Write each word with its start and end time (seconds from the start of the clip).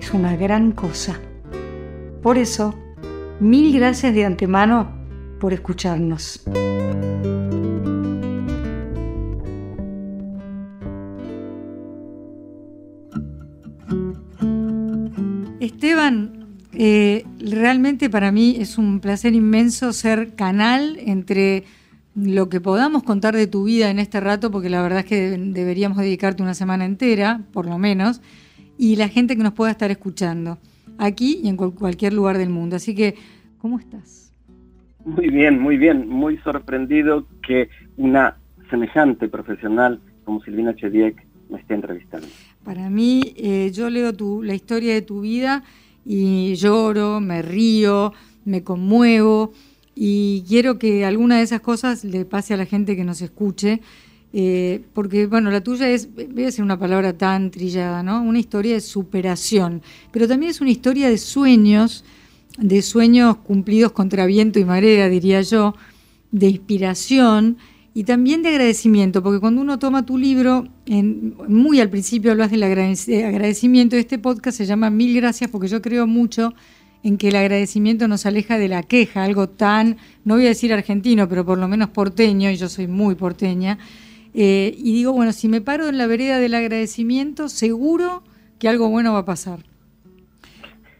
es 0.00 0.12
una 0.12 0.34
gran 0.36 0.72
cosa. 0.72 1.20
Por 2.22 2.38
eso, 2.38 2.74
mil 3.38 3.72
gracias 3.74 4.14
de 4.14 4.24
antemano 4.24 4.90
por 5.38 5.52
escucharnos. 5.52 6.42
Esteban, 15.60 16.46
eh, 16.72 17.24
realmente 17.38 18.08
para 18.10 18.32
mí 18.32 18.56
es 18.58 18.78
un 18.78 19.00
placer 19.00 19.34
inmenso 19.34 19.92
ser 19.92 20.34
canal 20.34 20.98
entre 21.04 21.64
lo 22.14 22.48
que 22.48 22.60
podamos 22.60 23.02
contar 23.02 23.36
de 23.36 23.46
tu 23.46 23.64
vida 23.64 23.90
en 23.90 23.98
este 23.98 24.20
rato, 24.20 24.50
porque 24.50 24.68
la 24.68 24.82
verdad 24.82 25.00
es 25.00 25.04
que 25.04 25.38
deberíamos 25.38 25.98
dedicarte 25.98 26.42
una 26.42 26.54
semana 26.54 26.84
entera, 26.84 27.42
por 27.52 27.66
lo 27.66 27.78
menos, 27.78 28.20
y 28.80 28.96
la 28.96 29.08
gente 29.08 29.36
que 29.36 29.42
nos 29.42 29.52
pueda 29.52 29.70
estar 29.70 29.90
escuchando, 29.90 30.56
aquí 30.96 31.38
y 31.44 31.48
en 31.48 31.58
cualquier 31.58 32.14
lugar 32.14 32.38
del 32.38 32.48
mundo. 32.48 32.76
Así 32.76 32.94
que, 32.94 33.14
¿cómo 33.58 33.78
estás? 33.78 34.32
Muy 35.04 35.28
bien, 35.28 35.60
muy 35.60 35.76
bien, 35.76 36.08
muy 36.08 36.38
sorprendido 36.38 37.26
que 37.46 37.68
una 37.98 38.38
semejante 38.70 39.28
profesional 39.28 40.00
como 40.24 40.42
Silvina 40.42 40.74
Chediek 40.74 41.22
me 41.50 41.58
esté 41.58 41.74
entrevistando. 41.74 42.26
Para 42.64 42.88
mí, 42.88 43.34
eh, 43.36 43.70
yo 43.70 43.90
leo 43.90 44.14
tu, 44.14 44.42
la 44.42 44.54
historia 44.54 44.94
de 44.94 45.02
tu 45.02 45.20
vida 45.20 45.62
y 46.06 46.54
lloro, 46.54 47.20
me 47.20 47.42
río, 47.42 48.14
me 48.46 48.64
conmuevo 48.64 49.52
y 49.94 50.42
quiero 50.48 50.78
que 50.78 51.04
alguna 51.04 51.36
de 51.36 51.42
esas 51.42 51.60
cosas 51.60 52.02
le 52.02 52.24
pase 52.24 52.54
a 52.54 52.56
la 52.56 52.64
gente 52.64 52.96
que 52.96 53.04
nos 53.04 53.20
escuche 53.20 53.82
eh, 54.32 54.82
porque, 54.92 55.26
bueno, 55.26 55.50
la 55.50 55.60
tuya 55.60 55.88
es, 55.88 56.08
voy 56.14 56.42
a 56.42 56.46
decir 56.46 56.62
una 56.62 56.78
palabra 56.78 57.12
tan 57.12 57.50
trillada, 57.50 58.02
¿no? 58.02 58.22
Una 58.22 58.38
historia 58.38 58.74
de 58.74 58.80
superación, 58.80 59.82
pero 60.12 60.28
también 60.28 60.50
es 60.50 60.60
una 60.60 60.70
historia 60.70 61.08
de 61.08 61.18
sueños, 61.18 62.04
de 62.58 62.82
sueños 62.82 63.36
cumplidos 63.38 63.92
contra 63.92 64.26
viento 64.26 64.58
y 64.58 64.64
marea, 64.64 65.08
diría 65.08 65.40
yo, 65.42 65.74
de 66.30 66.48
inspiración 66.48 67.56
y 67.92 68.04
también 68.04 68.42
de 68.42 68.50
agradecimiento, 68.50 69.22
porque 69.22 69.40
cuando 69.40 69.60
uno 69.60 69.78
toma 69.80 70.06
tu 70.06 70.16
libro, 70.16 70.68
muy 70.86 71.80
al 71.80 71.90
principio 71.90 72.30
hablas 72.30 72.52
del 72.52 72.62
agradecimiento, 72.62 73.96
este 73.96 74.18
podcast 74.18 74.58
se 74.58 74.66
llama 74.66 74.90
Mil 74.90 75.16
Gracias, 75.16 75.50
porque 75.50 75.66
yo 75.66 75.82
creo 75.82 76.06
mucho 76.06 76.54
en 77.02 77.16
que 77.16 77.28
el 77.28 77.36
agradecimiento 77.36 78.06
nos 78.06 78.26
aleja 78.26 78.58
de 78.58 78.68
la 78.68 78.84
queja, 78.84 79.24
algo 79.24 79.48
tan, 79.48 79.96
no 80.24 80.34
voy 80.34 80.44
a 80.44 80.50
decir 80.50 80.72
argentino, 80.72 81.28
pero 81.28 81.44
por 81.44 81.58
lo 81.58 81.66
menos 81.66 81.88
porteño, 81.90 82.50
y 82.50 82.56
yo 82.56 82.68
soy 82.68 82.86
muy 82.86 83.16
porteña, 83.16 83.78
eh, 84.34 84.74
y 84.76 84.92
digo, 84.92 85.12
bueno, 85.12 85.32
si 85.32 85.48
me 85.48 85.60
paro 85.60 85.88
en 85.88 85.98
la 85.98 86.06
vereda 86.06 86.38
del 86.38 86.54
agradecimiento, 86.54 87.48
seguro 87.48 88.22
que 88.58 88.68
algo 88.68 88.88
bueno 88.88 89.12
va 89.12 89.20
a 89.20 89.24
pasar. 89.24 89.60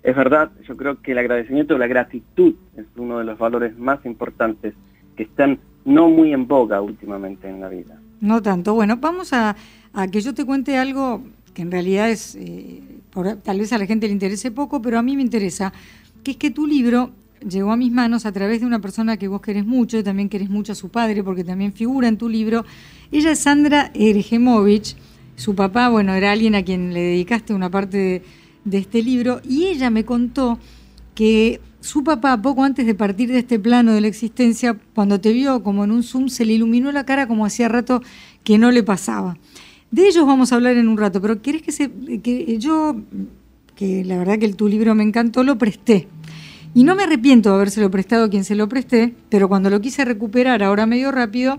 Es 0.03 0.17
verdad, 0.17 0.51
yo 0.67 0.77
creo 0.77 1.01
que 1.03 1.13
el 1.13 1.19
agradecimiento, 1.19 1.77
la 1.77 1.87
gratitud 1.87 2.55
es 2.77 2.87
uno 2.97 3.19
de 3.19 3.25
los 3.25 3.39
valores 3.39 3.79
más 3.79 4.05
importantes 4.07 4.75
que 5.17 5.25
están 5.25 5.59
no 5.85 6.09
muy 6.09 6.33
en 6.33 6.47
boga 6.47 6.81
últimamente 6.81 7.49
en 7.49 7.61
la 7.61 7.69
vida. 7.69 8.01
No 8.21 8.41
tanto. 8.43 8.75
Bueno, 8.75 8.97
vamos 8.97 9.33
a, 9.33 9.57
que 10.11 10.21
yo 10.21 10.35
te 10.35 10.45
cuente 10.45 10.79
algo 10.79 11.23
que 11.55 11.63
en 11.63 11.71
realidad 11.71 12.11
es, 12.11 12.37
eh, 12.37 12.81
tal 13.43 13.59
vez 13.59 13.73
a 13.73 13.79
la 13.79 13.87
gente 13.87 14.07
le 14.07 14.13
interese 14.13 14.51
poco, 14.51 14.81
pero 14.81 14.99
a 14.99 15.03
mí 15.03 15.17
me 15.17 15.23
interesa, 15.23 15.73
que 16.23 16.33
es 16.33 16.37
que 16.37 16.51
tu 16.51 16.67
libro 16.67 17.11
llegó 17.47 17.73
a 17.73 17.77
mis 17.77 17.91
manos 17.91 18.27
a 18.27 18.33
través 18.33 18.61
de 18.61 18.67
una 18.67 18.81
persona 18.81 19.17
que 19.17 19.29
vos 19.29 19.41
querés 19.41 19.67
mucho, 19.67 19.99
y 19.99 20.03
también 20.03 20.29
querés 20.29 20.49
mucho 20.49 20.73
a 20.73 20.75
su 20.75 20.91
padre, 20.91 21.25
porque 21.25 21.45
también 21.45 21.73
figura 21.73 22.09
en 22.09 22.19
tu 22.19 22.29
libro. 22.29 22.65
Ella 23.13 23.33
es 23.33 23.41
Sandra 23.41 23.91
Ergemovich. 23.95 24.95
Su 25.35 25.55
papá, 25.57 25.89
bueno, 25.89 26.15
era 26.15 26.31
alguien 26.31 26.55
a 26.55 26.63
quien 26.63 26.95
le 26.95 27.01
dedicaste 27.01 27.55
una 27.55 27.71
parte 27.71 28.23
de, 28.65 28.79
este 28.79 29.03
libro, 29.03 29.41
y 29.49 29.67
ella 29.67 29.91
me 29.91 30.05
contó 30.05 30.59
que 31.15 31.61
su 31.81 32.05
papá, 32.05 32.41
poco 32.41 32.63
antes 32.63 32.87
de 32.87 32.95
partir 32.95 33.33
de 33.33 33.39
este 33.39 33.59
plano 33.59 33.93
de 33.93 34.03
la 34.03 34.07
existencia, 34.07 34.79
cuando 34.95 35.21
te 35.21 35.33
vio 35.33 35.63
como 35.63 35.83
en 35.83 35.91
un 35.91 36.03
Zoom, 36.03 36.29
se 36.29 36.45
le 36.45 36.53
iluminó 36.53 36.93
la 36.93 37.05
cara 37.05 37.27
como 37.27 37.47
hacía 37.47 37.69
rato 37.69 38.03
que 38.45 38.59
no 38.59 38.71
le 38.71 38.83
pasaba. 38.83 39.39
De 39.91 40.07
ellos 40.07 40.27
vamos 40.27 40.53
a 40.53 40.57
hablar 40.57 40.77
en 40.77 40.89
un 40.89 40.99
rato, 40.99 41.21
pero 41.21 41.43
¿querés 41.43 41.63
que, 41.63 41.73
se, 41.73 41.91
que 42.23 42.59
yo, 42.59 42.97
que 43.75 44.05
la 44.05 44.19
verdad 44.19 44.39
que 44.39 44.53
tu 44.53 44.69
libro 44.69 44.95
me 44.95 45.03
encantó, 45.03 45.43
lo 45.43 45.59
presté? 45.59 46.07
Y 46.75 46.85
no 46.85 46.95
me 46.95 47.03
arrepiento 47.03 47.49
de 47.49 47.57
habérselo 47.57 47.91
prestado 47.91 48.27
a 48.27 48.31
quien 48.31 48.45
se 48.45 48.55
lo 48.55 48.69
presté, 48.69 49.15
pero 49.31 49.49
cuando 49.49 49.71
lo 49.71 49.81
quise 49.81 50.05
recuperar 50.05 50.63
ahora 50.63 50.87
medio 50.87 51.11
rápido, 51.11 51.59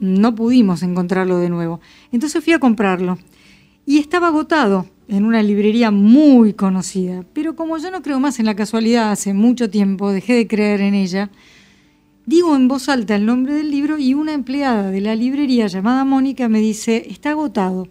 no 0.00 0.34
pudimos 0.34 0.82
encontrarlo 0.82 1.38
de 1.38 1.48
nuevo. 1.48 1.80
Entonces 2.12 2.42
fui 2.42 2.52
a 2.52 2.58
comprarlo. 2.58 3.18
Y 3.84 3.98
estaba 3.98 4.28
agotado 4.28 4.86
en 5.08 5.24
una 5.24 5.42
librería 5.42 5.90
muy 5.90 6.52
conocida. 6.52 7.24
Pero 7.32 7.54
como 7.54 7.78
yo 7.78 7.90
no 7.90 8.02
creo 8.02 8.20
más 8.20 8.38
en 8.38 8.46
la 8.46 8.56
casualidad 8.56 9.12
hace 9.12 9.32
mucho 9.34 9.70
tiempo, 9.70 10.10
dejé 10.10 10.34
de 10.34 10.48
creer 10.48 10.80
en 10.80 10.94
ella, 10.94 11.30
digo 12.24 12.56
en 12.56 12.68
voz 12.68 12.88
alta 12.88 13.14
el 13.14 13.26
nombre 13.26 13.54
del 13.54 13.70
libro 13.70 13.98
y 13.98 14.14
una 14.14 14.32
empleada 14.32 14.90
de 14.90 15.00
la 15.00 15.14
librería 15.14 15.68
llamada 15.68 16.04
Mónica 16.04 16.48
me 16.48 16.60
dice, 16.60 17.06
está 17.08 17.30
agotado, 17.30 17.86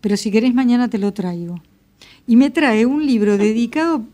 pero 0.00 0.16
si 0.16 0.30
querés 0.30 0.54
mañana 0.54 0.88
te 0.88 0.98
lo 0.98 1.12
traigo. 1.12 1.62
Y 2.26 2.36
me 2.36 2.50
trae 2.50 2.86
un 2.86 3.06
libro 3.06 3.38
dedicado 3.38 4.04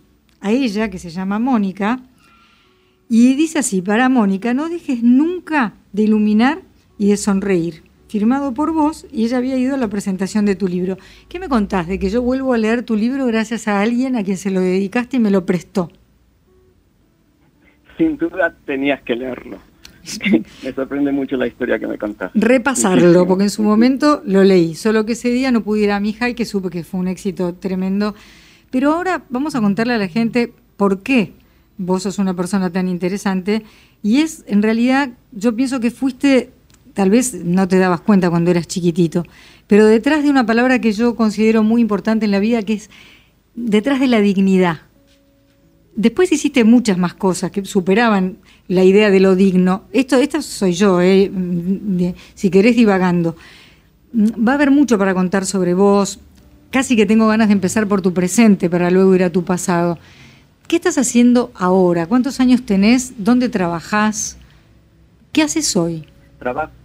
a 0.40 0.50
ella, 0.50 0.90
que 0.90 0.98
se 0.98 1.10
llama 1.10 1.38
Mónica, 1.38 2.02
y 3.08 3.34
dice 3.34 3.58
así, 3.58 3.82
para 3.82 4.08
Mónica, 4.08 4.54
no 4.54 4.68
dejes 4.68 5.02
nunca 5.02 5.74
de 5.92 6.04
iluminar 6.04 6.62
y 7.02 7.08
de 7.08 7.16
sonreír. 7.16 7.82
Firmado 8.08 8.52
por 8.52 8.72
vos, 8.72 9.06
y 9.10 9.24
ella 9.24 9.38
había 9.38 9.56
ido 9.56 9.74
a 9.74 9.78
la 9.78 9.88
presentación 9.88 10.44
de 10.44 10.54
tu 10.54 10.68
libro. 10.68 10.98
¿Qué 11.28 11.40
me 11.40 11.48
contás 11.48 11.88
de 11.88 11.98
que 11.98 12.10
yo 12.10 12.22
vuelvo 12.22 12.52
a 12.52 12.58
leer 12.58 12.82
tu 12.82 12.94
libro 12.94 13.26
gracias 13.26 13.68
a 13.68 13.80
alguien 13.80 14.16
a 14.16 14.22
quien 14.22 14.36
se 14.36 14.50
lo 14.50 14.60
dedicaste 14.60 15.16
y 15.16 15.20
me 15.20 15.30
lo 15.30 15.44
prestó? 15.46 15.90
Sin 17.96 18.16
duda 18.18 18.54
tenías 18.66 19.02
que 19.02 19.16
leerlo. 19.16 19.58
me 20.64 20.72
sorprende 20.72 21.12
mucho 21.12 21.36
la 21.36 21.46
historia 21.46 21.78
que 21.78 21.86
me 21.86 21.96
contás. 21.96 22.30
Repasarlo, 22.34 23.26
porque 23.26 23.44
en 23.44 23.50
su 23.50 23.62
momento 23.62 24.22
lo 24.26 24.44
leí, 24.44 24.74
solo 24.74 25.06
que 25.06 25.12
ese 25.12 25.30
día 25.30 25.50
no 25.50 25.62
pudiera 25.62 25.96
a 25.96 26.00
mi 26.00 26.10
hija 26.10 26.28
y 26.28 26.34
que 26.34 26.44
supe 26.44 26.70
que 26.70 26.84
fue 26.84 27.00
un 27.00 27.08
éxito 27.08 27.54
tremendo 27.54 28.14
pero 28.72 28.92
ahora 28.92 29.22
vamos 29.28 29.54
a 29.54 29.60
contarle 29.60 29.92
a 29.92 29.98
la 29.98 30.08
gente 30.08 30.50
por 30.78 31.02
qué 31.02 31.34
vos 31.76 32.04
sos 32.04 32.18
una 32.18 32.34
persona 32.34 32.70
tan 32.70 32.88
interesante. 32.88 33.62
Y 34.02 34.22
es, 34.22 34.44
en 34.48 34.62
realidad, 34.62 35.10
yo 35.30 35.54
pienso 35.54 35.78
que 35.78 35.90
fuiste, 35.90 36.50
tal 36.94 37.10
vez 37.10 37.34
no 37.34 37.68
te 37.68 37.78
dabas 37.78 38.00
cuenta 38.00 38.30
cuando 38.30 38.50
eras 38.50 38.66
chiquitito, 38.66 39.24
pero 39.66 39.86
detrás 39.86 40.22
de 40.22 40.30
una 40.30 40.46
palabra 40.46 40.80
que 40.80 40.92
yo 40.92 41.16
considero 41.16 41.62
muy 41.62 41.80
importante 41.80 42.24
en 42.24 42.30
la 42.30 42.38
vida, 42.38 42.62
que 42.62 42.74
es 42.74 42.90
detrás 43.54 44.00
de 44.00 44.08
la 44.08 44.20
dignidad. 44.20 44.80
Después 45.94 46.32
hiciste 46.32 46.64
muchas 46.64 46.96
más 46.96 47.14
cosas 47.14 47.50
que 47.50 47.64
superaban 47.64 48.38
la 48.66 48.82
idea 48.82 49.10
de 49.10 49.20
lo 49.20 49.36
digno. 49.36 49.84
Esto, 49.92 50.16
esta 50.16 50.40
soy 50.40 50.72
yo, 50.72 51.02
eh, 51.02 51.30
si 52.34 52.50
querés 52.50 52.76
divagando. 52.76 53.36
Va 54.14 54.52
a 54.52 54.54
haber 54.54 54.70
mucho 54.70 54.98
para 54.98 55.14
contar 55.14 55.44
sobre 55.44 55.74
vos, 55.74 56.18
casi 56.70 56.96
que 56.96 57.04
tengo 57.04 57.28
ganas 57.28 57.48
de 57.48 57.54
empezar 57.54 57.86
por 57.88 58.00
tu 58.00 58.14
presente 58.14 58.70
para 58.70 58.90
luego 58.90 59.14
ir 59.14 59.22
a 59.22 59.30
tu 59.30 59.44
pasado. 59.44 59.98
¿Qué 60.66 60.76
estás 60.76 60.96
haciendo 60.96 61.50
ahora? 61.54 62.06
¿Cuántos 62.06 62.40
años 62.40 62.64
tenés? 62.64 63.12
¿Dónde 63.18 63.50
trabajás? 63.50 64.38
¿Qué 65.32 65.42
haces 65.42 65.76
hoy? 65.76 66.06
trabajo 66.42 66.81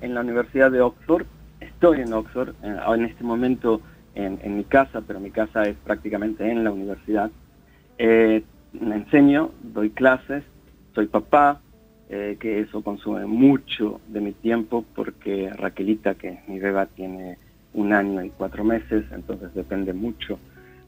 en 0.00 0.14
la 0.14 0.20
Universidad 0.20 0.70
de 0.70 0.80
Oxford. 0.80 1.26
Estoy 1.58 2.00
en 2.00 2.12
Oxford, 2.12 2.50
eh, 2.62 2.76
en, 2.94 3.04
este 3.06 3.24
momento 3.24 3.80
en, 4.14 4.56
mi 4.56 4.62
casa, 4.62 5.02
pero 5.04 5.18
mi 5.18 5.32
casa 5.32 5.64
es 5.64 5.74
prácticamente 5.84 6.48
en 6.48 6.62
la 6.62 6.70
universidad. 6.70 7.30
Eh, 7.98 8.44
enseño, 8.80 9.50
doy 9.62 9.90
clases, 9.90 10.44
soy 10.94 11.06
papá, 11.06 11.60
eh, 12.08 12.36
que 12.38 12.60
eso 12.60 12.82
consume 12.82 13.26
mucho 13.26 14.00
de 14.06 14.20
mi 14.20 14.32
tiempo 14.32 14.84
porque 14.94 15.50
Raquelita, 15.50 16.14
que 16.14 16.38
mi 16.46 16.60
beba, 16.60 16.86
tiene 16.86 17.36
un 17.74 17.92
año 17.92 18.22
y 18.22 18.30
cuatro 18.30 18.62
meses, 18.62 19.04
entonces 19.10 19.52
depende 19.54 19.92
mucho. 19.92 20.38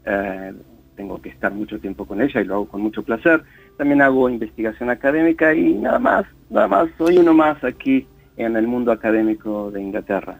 Eh, 0.07 0.53
tengo 0.95 1.21
que 1.21 1.31
estar 1.31 1.53
mucho 1.53 1.81
tiempo 1.81 2.07
con 2.07 2.23
ella 2.23 2.41
y 2.41 2.45
lo 2.45 2.55
hago 2.55 2.69
con 2.69 2.83
mucho 2.83 3.03
placer. 3.03 3.43
También 3.77 4.01
hago 4.01 4.31
investigación 4.31 4.91
académica 4.91 5.53
y 5.55 5.75
nada 5.75 5.99
más, 5.99 6.25
nada 6.51 6.69
más, 6.69 6.89
soy 6.99 7.19
uno 7.19 7.35
más 7.35 7.63
aquí 7.65 8.07
en 8.39 8.57
el 8.57 8.67
mundo 8.67 8.93
académico 8.93 9.71
de 9.71 9.83
Inglaterra. 9.83 10.39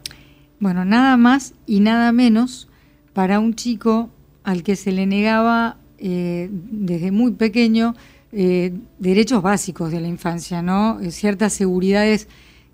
Bueno, 0.59 0.85
nada 0.85 1.15
más 1.17 1.53
y 1.65 1.79
nada 1.81 2.11
menos 2.11 2.69
para 3.13 3.39
un 3.39 3.53
chico 3.53 4.09
al 4.43 4.63
que 4.63 4.75
se 4.75 4.91
le 4.91 5.05
negaba 5.05 5.77
eh, 5.97 6.49
desde 6.51 7.11
muy 7.11 7.31
pequeño 7.33 7.93
eh, 8.31 8.73
derechos 8.99 9.41
básicos 9.41 9.91
de 9.91 9.99
la 9.99 10.07
infancia, 10.07 10.61
¿no? 10.61 10.99
Eh, 11.01 11.11
ciertas 11.11 11.53
seguridades 11.53 12.27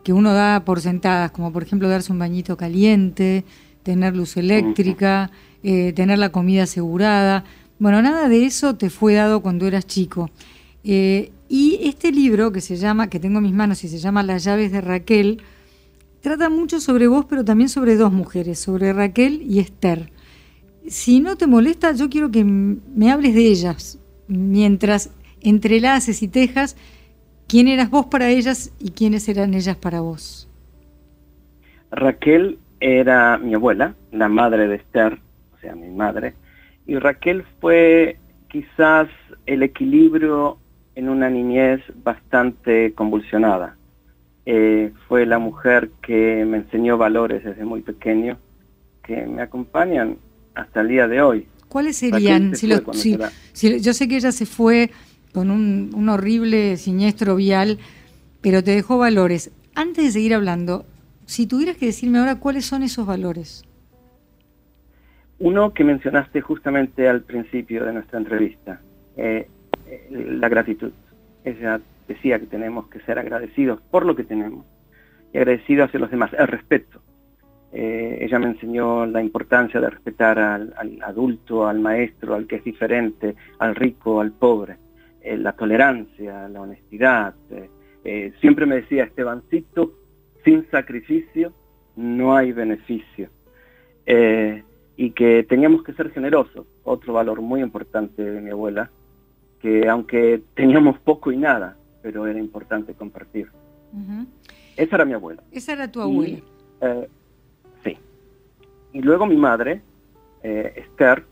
que 0.04 0.14
uno 0.14 0.34
da 0.34 0.64
por 0.64 0.82
sentadas, 0.82 1.32
como 1.32 1.52
por 1.52 1.64
ejemplo 1.64 1.90
darse 1.90 2.12
un 2.12 2.20
bañito 2.20 2.58
caliente, 2.58 3.44
tener 3.82 4.16
luz 4.16 4.38
eléctrica, 4.38 5.32
tener 5.64 6.20
la 6.20 6.30
comida 6.30 6.64
asegurada. 6.64 7.44
Bueno, 7.80 8.04
nada 8.04 8.30
de 8.30 8.46
eso 8.46 8.76
te 8.76 8.92
fue 8.92 9.16
dado 9.16 9.42
cuando 9.42 9.66
eras 9.66 9.88
chico. 9.88 10.30
Y 11.48 11.80
este 11.84 12.12
libro 12.12 12.52
que 12.52 12.62
se 12.62 12.76
llama, 12.76 13.10
que 13.10 13.20
tengo 13.20 13.38
en 13.38 13.44
mis 13.44 13.54
manos 13.54 13.84
y 13.84 13.88
se 13.88 13.98
llama 13.98 14.24
Las 14.24 14.44
llaves 14.44 14.72
de 14.72 14.82
Raquel, 14.82 15.42
trata 16.22 16.50
mucho 16.50 16.80
sobre 16.80 17.08
vos, 17.08 17.26
pero 17.26 17.46
también 17.46 17.70
sobre 17.70 17.96
dos 17.96 18.12
mujeres, 18.12 18.60
sobre 18.60 18.94
Raquel 18.94 19.42
y 19.44 19.60
Esther. 19.60 20.12
Si 20.88 21.20
no 21.20 21.36
te 21.36 21.48
molesta, 21.48 21.92
yo 21.94 22.10
quiero 22.10 22.32
que 22.32 22.44
me 22.44 23.12
hables 23.12 23.36
de 23.36 23.48
ellas, 23.48 24.00
mientras 24.28 25.12
entrelaces 25.42 26.22
y 26.24 26.28
tejas 26.28 26.76
quién 27.48 27.68
eras 27.68 27.90
vos 27.90 28.08
para 28.08 28.30
ellas 28.30 28.72
y 28.80 28.92
quiénes 28.92 29.28
eran 29.30 29.54
ellas 29.54 29.78
para 29.78 30.02
vos. 30.02 30.50
Raquel 31.92 32.60
era 32.80 33.38
mi 33.38 33.54
abuela, 33.54 33.96
la 34.12 34.28
madre 34.28 34.68
de 34.68 34.76
Esther, 34.76 35.20
o 35.56 35.60
sea, 35.60 35.76
mi 35.76 35.90
madre, 35.90 36.34
y 36.88 36.98
Raquel 36.98 37.44
fue 37.60 38.18
quizás 38.50 39.08
el 39.46 39.64
equilibrio 39.64 40.58
en 40.96 41.10
una 41.10 41.30
niñez 41.30 41.82
bastante 42.04 42.94
convulsionada. 42.94 43.76
Eh, 44.46 44.92
fue 45.08 45.26
la 45.26 45.40
mujer 45.40 45.90
que 46.02 46.46
me 46.46 46.58
enseñó 46.58 46.98
valores 46.98 47.44
desde 47.44 47.66
muy 47.66 47.82
pequeño, 47.82 48.38
que 49.04 49.26
me 49.26 49.42
acompañan 49.42 50.18
hasta 50.54 50.82
el 50.82 50.88
día 50.88 51.08
de 51.08 51.22
hoy. 51.22 51.48
¿Cuáles 51.68 51.98
serían? 51.98 52.54
yo 52.54 53.94
sé 53.94 54.08
que 54.08 54.16
ella 54.16 54.32
se 54.32 54.46
fue 54.46 54.92
con 55.34 55.52
un, 55.52 56.10
horrible 56.10 56.78
siniestro 56.78 57.36
vial, 57.36 57.80
pero 58.42 58.64
te 58.64 58.72
dejó 58.72 58.98
valores. 58.98 59.52
Antes 59.76 60.06
de 60.06 60.12
seguir 60.12 60.34
hablando, 60.34 60.86
si 61.26 61.48
tuvieras 61.48 61.76
que 61.76 61.88
decirme 61.88 62.20
ahora 62.20 62.40
cuáles 62.40 62.66
son 62.66 62.84
esos 62.84 63.06
valores. 63.06 63.66
Uno 65.40 65.74
que 65.74 65.84
mencionaste 65.84 66.40
justamente 66.40 67.10
al 67.10 67.24
principio 67.24 67.84
de 67.84 67.92
nuestra 67.92 68.20
entrevista, 68.20 68.80
eh, 69.18 69.50
eh, 69.88 70.08
la 70.10 70.50
gratitud. 70.50 70.92
Ella 71.44 71.80
decía 72.08 72.40
que 72.40 72.48
tenemos 72.48 72.88
que 72.88 73.00
ser 73.02 73.20
agradecidos 73.20 73.82
por 73.82 74.06
lo 74.06 74.16
que 74.16 74.24
tenemos 74.24 74.66
y 75.34 75.38
agradecidos 75.38 75.88
hacia 75.88 76.00
los 76.00 76.12
demás, 76.12 76.32
el 76.38 76.48
respeto. 76.48 77.02
Eh, 77.72 78.20
ella 78.22 78.40
me 78.40 78.48
enseñó 78.48 79.06
la 79.06 79.22
importancia 79.22 79.82
de 79.82 79.90
respetar 79.90 80.40
al, 80.40 80.74
adulto, 81.04 81.68
al 81.68 81.80
maestro, 81.80 82.36
al 82.36 82.48
que 82.48 82.58
es 82.58 82.64
diferente, 82.64 83.36
al 83.60 83.76
rico, 83.76 84.22
al 84.22 84.32
pobre, 84.32 84.78
eh, 85.22 85.38
la 85.38 85.52
tolerancia, 85.54 86.48
la 86.48 86.62
honestidad. 86.62 87.36
Siempre 88.40 88.68
me 88.68 88.76
decía, 88.76 89.04
Estebancito, 89.04 89.94
sin 90.44 90.70
sacrificio 90.70 91.54
no 91.96 92.36
hay 92.36 92.52
beneficio. 92.52 93.30
y 94.98 95.12
que 95.12 95.44
teníamos 95.44 95.84
que 95.84 95.94
ser 95.94 96.12
generosos, 96.12 96.66
otro 96.84 97.14
valor 97.14 97.42
muy 97.42 97.62
importante 97.62 98.24
de 98.24 98.42
mi 98.42 98.52
abuela, 98.52 98.90
que 99.66 99.90
aunque 99.90 100.44
teníamos 100.54 101.00
poco 101.00 101.32
y 101.32 101.38
nada, 101.38 101.76
pero 102.04 102.28
era 102.28 102.38
importante 102.38 102.94
compartir. 102.94 103.50
Esa 104.78 104.96
era 104.98 105.06
mi 105.06 105.14
abuela. 105.14 105.42
Esa 105.52 105.74
era 105.74 105.92
tu 105.92 106.02
abuela. 106.02 106.38
Eh, 106.82 107.10
sí. 107.84 107.98
Y 108.94 109.02
luego 109.02 109.26
mi 109.26 109.38
madre, 109.38 109.82
eh, 110.44 110.72
Esther, 110.76 111.26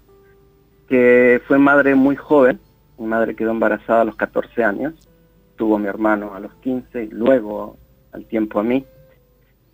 que 0.88 1.44
fue 1.48 1.60
madre 1.60 1.94
muy 1.94 2.16
joven, 2.16 2.60
mi 2.98 3.06
madre 3.06 3.36
quedó 3.36 3.52
embarazada 3.52 4.02
a 4.02 4.06
los 4.06 4.16
14 4.16 4.64
años, 4.64 4.96
tuvo 5.56 5.76
a 5.76 5.80
mi 5.80 5.86
hermano 5.86 6.34
a 6.34 6.40
los 6.40 6.56
15 6.56 7.04
y 7.04 7.10
luego 7.10 7.78
al 8.14 8.26
tiempo 8.26 8.60
a 8.60 8.64
mí, 8.64 8.84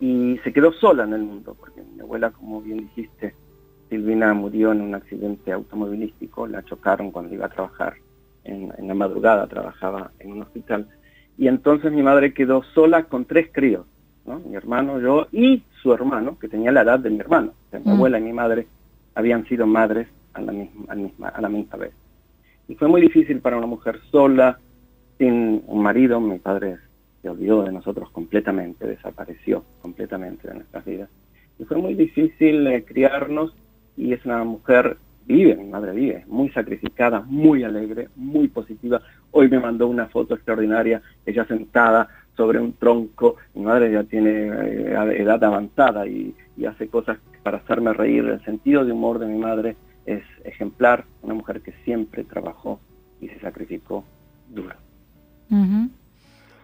y 0.00 0.38
se 0.44 0.52
quedó 0.52 0.70
sola 0.74 1.04
en 1.04 1.14
el 1.14 1.22
mundo, 1.22 1.56
porque 1.58 1.80
mi 1.80 2.00
abuela, 2.00 2.30
como 2.30 2.60
bien 2.60 2.80
dijiste, 2.80 3.34
Silvina 3.88 4.34
murió 4.34 4.72
en 4.72 4.82
un 4.82 4.94
accidente 4.94 5.50
automovilístico, 5.50 6.46
la 6.46 6.62
chocaron 6.62 7.10
cuando 7.10 7.34
iba 7.34 7.46
a 7.46 7.50
trabajar 7.50 7.94
en, 8.44 8.72
la 8.86 8.94
madrugada, 8.94 9.46
trabajaba 9.46 10.12
en 10.18 10.32
un 10.32 10.42
hospital. 10.42 10.88
Y 11.38 11.48
entonces 11.48 11.92
mi 11.92 12.02
madre 12.02 12.34
quedó 12.34 12.62
sola 12.74 13.04
con 13.04 13.24
tres 13.24 13.48
críos, 13.52 13.86
mi 14.26 14.54
hermano, 14.54 15.00
yo 15.00 15.26
y 15.32 15.62
su 15.82 15.92
hermano, 15.92 16.38
que 16.38 16.48
tenía 16.48 16.70
la 16.70 16.82
edad 16.82 17.00
de 17.00 17.10
mi 17.10 17.20
hermano. 17.20 17.52
mi 17.72 17.80
mm. 17.80 17.88
abuela 17.88 18.18
y 18.18 18.22
mi 18.22 18.32
madre 18.32 18.66
habían 19.14 19.44
sido 19.46 19.66
madres 19.66 20.08
a 20.34 20.40
la, 20.40 20.52
misma, 20.52 21.28
a 21.28 21.40
la 21.40 21.48
misma 21.48 21.78
vez. 21.78 21.92
Y 22.68 22.74
fue 22.76 22.88
muy 22.88 23.00
difícil 23.00 23.40
para 23.40 23.56
una 23.56 23.66
mujer 23.66 24.00
sola, 24.10 24.58
sin 25.18 25.62
un 25.66 25.82
marido. 25.82 26.20
Mi 26.20 26.38
padre 26.38 26.76
se 27.22 27.28
olvidó 27.28 27.62
de 27.62 27.72
nosotros 27.72 28.10
completamente, 28.10 28.86
desapareció 28.86 29.64
completamente 29.82 30.46
de 30.46 30.54
nuestras 30.54 30.84
vidas. 30.84 31.10
Y 31.58 31.64
fue 31.64 31.78
muy 31.78 31.94
difícil 31.94 32.66
eh, 32.66 32.84
criarnos 32.84 33.54
y 33.96 34.12
es 34.12 34.24
una 34.24 34.44
mujer 34.44 34.96
vive, 35.30 35.56
mi 35.56 35.68
madre 35.68 35.92
vive, 35.92 36.24
muy 36.28 36.50
sacrificada, 36.50 37.20
muy 37.20 37.64
alegre, 37.64 38.08
muy 38.16 38.48
positiva. 38.48 39.00
Hoy 39.30 39.48
me 39.48 39.60
mandó 39.60 39.86
una 39.86 40.06
foto 40.06 40.34
extraordinaria, 40.34 41.00
ella 41.24 41.44
sentada 41.46 42.08
sobre 42.36 42.58
un 42.58 42.72
tronco, 42.72 43.36
mi 43.54 43.62
madre 43.62 43.92
ya 43.92 44.04
tiene 44.04 44.30
eh, 44.30 45.22
edad 45.22 45.42
avanzada 45.44 46.06
y, 46.06 46.34
hace 46.68 46.88
cosas 46.88 47.16
para 47.42 47.56
hacerme 47.56 47.94
reír. 47.94 48.22
El 48.26 48.44
sentido 48.44 48.84
de 48.84 48.92
humor 48.92 49.18
de 49.18 49.26
mi 49.26 49.38
madre 49.38 49.76
es 50.04 50.22
ejemplar, 50.44 51.06
una 51.22 51.32
mujer 51.32 51.62
que 51.62 51.72
siempre 51.84 52.22
trabajó 52.22 52.78
y 53.18 53.28
se 53.28 53.40
sacrificó 53.40 54.04
duro. 54.50 54.74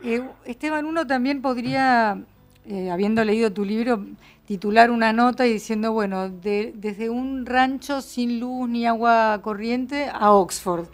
Eh, 0.05 0.23
Esteban, 0.45 0.85
uno 0.85 1.07
también 1.07 1.41
podría, 1.41 2.19
eh, 2.67 2.91
habiendo 2.91 3.25
leído 3.25 3.51
tu 3.51 3.65
libro, 3.65 4.05
titular 4.47 4.91
una 4.91 5.13
nota 5.13 5.47
y 5.47 5.53
diciendo, 5.53 5.93
bueno, 5.93 6.31
desde 6.31 7.11
un 7.11 7.45
rancho 7.45 8.01
sin 8.01 8.41
luz 8.41 8.69
ni 8.69 8.87
agua 8.87 9.41
corriente 9.43 10.09
a 10.13 10.31
Oxford. 10.31 10.87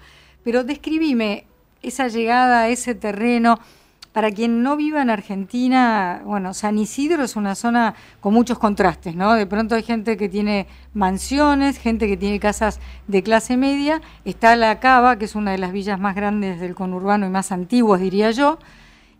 Pero 0.43 0.65
describime 0.65 1.45
esa 1.83 2.09
llegada 2.09 2.63
a 2.63 2.69
ese 2.69 2.95
terreno. 2.95 3.61
Para 4.13 4.31
quien 4.31 4.63
no 4.63 4.77
viva 4.77 5.01
en 5.01 5.09
Argentina, 5.09 6.21
bueno, 6.27 6.53
San 6.53 6.79
Isidro 6.79 7.25
es 7.25 7.35
una 7.35 7.55
zona 7.55 7.95
con 8.21 8.35
muchos 8.35 8.59
contrastes, 8.59 9.17
¿no? 9.17 9.33
De 9.33 9.47
pronto 9.47 9.75
hay 9.75 9.83
gente 9.83 10.19
que 10.19 10.29
tiene 10.29 10.67
mansiones, 10.93 11.79
gente 11.79 12.07
que 12.07 12.19
tiene 12.19 12.39
casas 12.39 12.79
de 13.09 13.23
clase 13.23 13.57
media, 13.57 14.03
está 14.27 14.55
La 14.55 14.81
Cava, 14.81 15.17
que 15.17 15.25
es 15.25 15.35
una 15.35 15.53
de 15.53 15.59
las 15.59 15.73
villas 15.73 15.99
más 15.99 16.15
grandes 16.15 16.61
del 16.61 16.75
conurbano 16.75 17.25
y 17.25 17.31
más 17.31 17.53
antiguas, 17.53 18.03
diría 18.03 18.33
yo, 18.33 18.59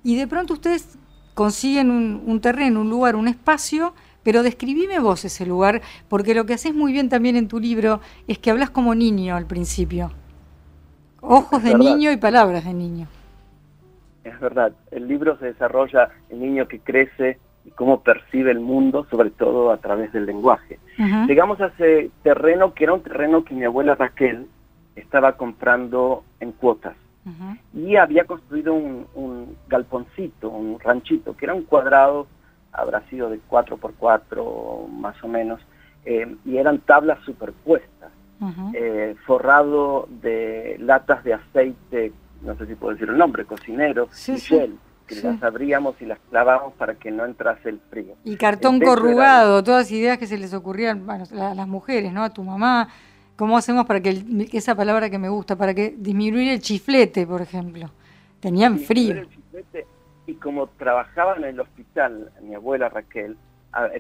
y 0.05 0.17
de 0.17 0.27
pronto 0.27 0.53
ustedes 0.53 0.99
consiguen 1.33 1.91
un 1.91 2.41
terreno, 2.43 2.83
un 2.83 2.91
lugar, 2.91 3.17
un 3.17 3.29
espacio 3.29 3.95
pero 4.23 4.43
describime 4.43 4.99
vos 4.99 5.25
ese 5.25 5.47
lugar, 5.47 5.83
porque 6.09 6.35
lo 6.35 6.47
que 6.47 6.55
haces 6.55 6.75
muy 6.75 6.93
bien 6.93 7.09
también 7.09 7.37
en 7.37 7.49
tu 7.49 7.61
libro 7.61 8.01
es 8.29 8.39
que 8.39 8.51
hablas 8.51 8.71
como 8.71 8.95
niño 8.95 9.37
al 9.37 9.47
principio. 9.47 10.13
Ojos 11.21 11.63
de 11.63 11.75
niño 11.75 12.11
y 12.11 12.17
palabras 12.17 12.65
de 12.65 12.75
niño. 12.75 13.07
Es 14.25 14.39
verdad, 14.41 14.73
el 14.91 15.09
libro 15.09 15.39
se 15.39 15.47
desarrolla 15.47 16.11
el 16.31 16.41
niño 16.41 16.67
que 16.69 16.81
crece 16.81 17.39
y 17.65 17.71
cómo 17.71 18.03
percibe 18.03 18.51
el 18.51 18.61
mundo, 18.61 19.07
sobre 19.11 19.31
todo 19.31 19.71
a 19.71 19.77
través 19.79 20.13
del 20.13 20.27
lenguaje. 20.27 20.79
Llegamos 21.27 21.61
a 21.61 21.67
ese 21.67 22.11
terreno 22.23 22.75
que 22.75 22.85
era 22.85 22.95
un 22.95 23.03
terreno 23.03 23.45
que 23.45 23.55
mi 23.55 23.65
abuela 23.65 23.95
Raquel 23.95 24.47
estaba 24.97 25.37
comprando 25.37 26.25
en 26.41 26.53
cuotas. 26.53 26.95
Y 27.73 27.95
había 27.97 28.25
construido 28.25 28.75
un, 28.75 29.07
un 29.15 29.57
galponcito, 29.69 30.51
un 30.51 30.81
ranchito, 30.81 31.37
que 31.37 31.45
era 31.45 31.55
un 31.55 31.63
cuadrado 31.63 32.27
habrá 32.73 33.03
sido 33.09 33.31
de 33.31 33.39
4 33.49 33.77
por 33.77 33.95
4 33.95 34.89
más 34.91 35.23
o 35.23 35.29
menos, 35.29 35.61
eh, 36.05 36.37
y 36.45 36.57
eran 36.57 36.79
tablas 36.81 37.19
superpuestas, 37.25 38.11
eh, 38.75 39.15
forrado 39.25 40.09
de 40.21 40.77
latas 40.81 41.23
de 41.23 41.35
aceite, 41.35 42.13
no 42.43 42.57
sé 42.57 42.67
si 42.67 42.75
puedo 42.75 42.95
decir 42.95 43.09
el 43.09 43.17
nombre, 43.17 43.45
cocinero, 43.45 44.09
y 44.27 44.41
gel, 44.41 44.79
que 45.07 45.15
las 45.23 45.41
abríamos 45.45 45.95
y 46.01 46.07
las 46.07 46.19
clavábamos 46.29 46.75
para 46.75 46.95
que 46.95 47.13
no 47.13 47.25
entrase 47.25 47.69
el 47.69 47.79
frío. 47.89 48.15
Y 48.25 48.35
cartón 48.35 48.81
corrugado, 48.81 49.63
todas 49.63 49.93
ideas 49.93 50.19
que 50.19 50.27
se 50.27 50.39
les 50.39 50.55
ocurrían 50.55 51.09
a 51.09 51.55
las 51.55 51.69
mujeres, 51.69 52.13
¿no? 52.13 52.25
A 52.25 52.31
tu 52.31 52.43
mamá, 52.43 52.89
¿cómo 53.37 53.57
hacemos 53.57 53.87
para 53.87 54.01
que, 54.01 54.25
esa 54.53 54.75
palabra 54.75 55.09
que 55.09 55.19
me 55.19 55.29
gusta, 55.29 55.55
para 55.55 55.73
que 55.73 55.95
disminuir 55.97 56.51
el 56.51 56.61
chiflete, 56.61 57.29
por 57.29 57.43
ejemplo? 57.43 57.91
Tenían 58.41 58.81
frío 58.81 59.23
y 60.27 60.35
como 60.35 60.69
trabajaba 60.69 61.37
en 61.37 61.45
el 61.45 61.61
hospital, 61.61 62.31
mi 62.41 62.55
abuela 62.55 62.89
Raquel, 62.89 63.37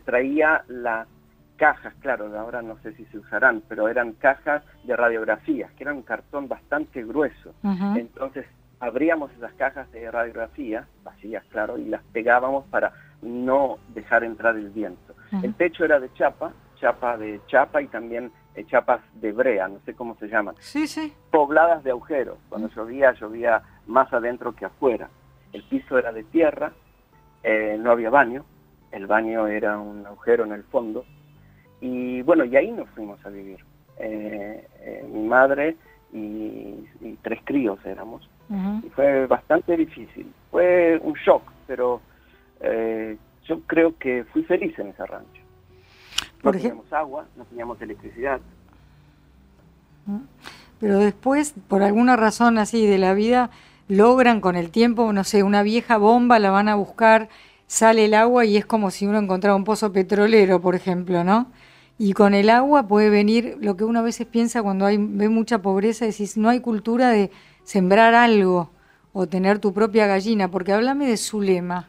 traía 0.04 0.64
las 0.68 1.08
cajas, 1.56 1.94
claro, 2.00 2.36
ahora 2.38 2.62
no 2.62 2.78
sé 2.82 2.92
si 2.94 3.04
se 3.06 3.18
usarán, 3.18 3.62
pero 3.68 3.88
eran 3.88 4.12
cajas 4.12 4.62
de 4.84 4.96
radiografías, 4.96 5.70
que 5.72 5.84
eran 5.84 5.96
un 5.96 6.02
cartón 6.02 6.48
bastante 6.48 7.04
grueso. 7.04 7.54
Entonces 7.96 8.46
abríamos 8.80 9.30
esas 9.32 9.52
cajas 9.54 9.90
de 9.92 10.10
radiografía, 10.10 10.86
vacías, 11.04 11.44
claro, 11.50 11.78
y 11.78 11.84
las 11.84 12.02
pegábamos 12.12 12.66
para 12.66 12.92
no 13.22 13.78
dejar 13.94 14.24
entrar 14.24 14.56
el 14.56 14.70
viento. 14.70 15.14
El 15.42 15.54
techo 15.54 15.84
era 15.84 16.00
de 16.00 16.12
chapa, 16.14 16.52
chapa 16.80 17.16
de 17.16 17.40
chapa 17.46 17.80
y 17.80 17.86
también 17.86 18.32
eh, 18.54 18.64
chapas 18.66 19.00
de 19.14 19.32
brea, 19.32 19.68
no 19.68 19.78
sé 19.86 19.94
cómo 19.94 20.16
se 20.16 20.26
llaman. 20.26 20.56
Sí, 20.58 20.86
sí. 20.86 21.14
Pobladas 21.30 21.84
de 21.84 21.90
agujeros. 21.90 22.38
Cuando 22.48 22.68
llovía, 22.68 23.12
llovía 23.12 23.62
más 23.86 24.12
adentro 24.12 24.52
que 24.54 24.64
afuera. 24.66 25.08
El 25.52 25.62
piso 25.64 25.98
era 25.98 26.12
de 26.12 26.24
tierra, 26.24 26.72
eh, 27.42 27.76
no 27.78 27.90
había 27.90 28.10
baño, 28.10 28.44
el 28.90 29.06
baño 29.06 29.46
era 29.46 29.78
un 29.78 30.06
agujero 30.06 30.44
en 30.44 30.52
el 30.52 30.64
fondo. 30.64 31.04
Y 31.80 32.22
bueno, 32.22 32.44
y 32.44 32.56
ahí 32.56 32.70
nos 32.70 32.88
fuimos 32.90 33.24
a 33.24 33.28
vivir. 33.28 33.64
mi 35.12 35.22
madre 35.28 35.76
y, 36.12 36.88
tres 37.22 37.40
críos 37.44 37.78
éramos. 37.84 38.28
Y 38.84 38.88
fue 38.90 39.26
bastante 39.26 39.76
difícil. 39.76 40.32
Fue 40.50 40.98
un 41.02 41.14
shock, 41.14 41.42
pero 41.66 42.00
yo 43.46 43.60
creo 43.66 43.96
que 43.98 44.24
fui 44.32 44.44
feliz 44.44 44.78
en 44.78 44.88
ese 44.88 45.06
rancho. 45.06 45.42
No 46.42 46.50
teníamos 46.50 46.92
agua, 46.92 47.26
no 47.36 47.44
teníamos 47.44 47.80
electricidad. 47.80 48.40
Pero 50.80 50.98
después, 50.98 51.54
por 51.68 51.82
alguna 51.82 52.16
razón 52.16 52.58
así 52.58 52.86
de 52.86 52.98
la 52.98 53.14
vida, 53.14 53.50
logran 53.88 54.40
con 54.40 54.56
el 54.56 54.70
tiempo, 54.70 55.12
no 55.12 55.24
sé, 55.24 55.42
una 55.42 55.62
vieja 55.62 55.96
bomba, 55.96 56.38
la 56.38 56.50
van 56.50 56.68
a 56.68 56.74
buscar, 56.74 57.28
sale 57.66 58.06
el 58.06 58.14
agua 58.14 58.44
y 58.44 58.56
es 58.56 58.66
como 58.66 58.90
si 58.90 59.06
uno 59.06 59.18
encontrara 59.18 59.56
un 59.56 59.64
pozo 59.64 59.92
petrolero, 59.92 60.60
por 60.60 60.74
ejemplo, 60.74 61.24
¿no? 61.24 61.50
Y 61.98 62.14
con 62.14 62.34
el 62.34 62.50
agua 62.50 62.88
puede 62.88 63.10
venir 63.10 63.58
lo 63.60 63.76
que 63.76 63.84
uno 63.84 64.00
a 64.00 64.02
veces 64.02 64.26
piensa 64.26 64.62
cuando 64.62 64.86
hay, 64.86 64.96
ve 64.98 65.28
mucha 65.28 65.60
pobreza, 65.62 66.06
decís, 66.06 66.36
no 66.36 66.48
hay 66.48 66.60
cultura 66.60 67.10
de 67.10 67.30
sembrar 67.64 68.14
algo 68.14 68.70
o 69.12 69.26
tener 69.26 69.58
tu 69.58 69.72
propia 69.72 70.06
gallina, 70.06 70.48
porque 70.48 70.72
háblame 70.72 71.06
de 71.06 71.16
su 71.16 71.40
lema 71.40 71.88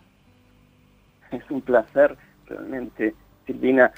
es 1.38 1.50
un 1.50 1.62
placer 1.62 2.16
realmente, 2.48 3.16
Silvina, 3.46 3.92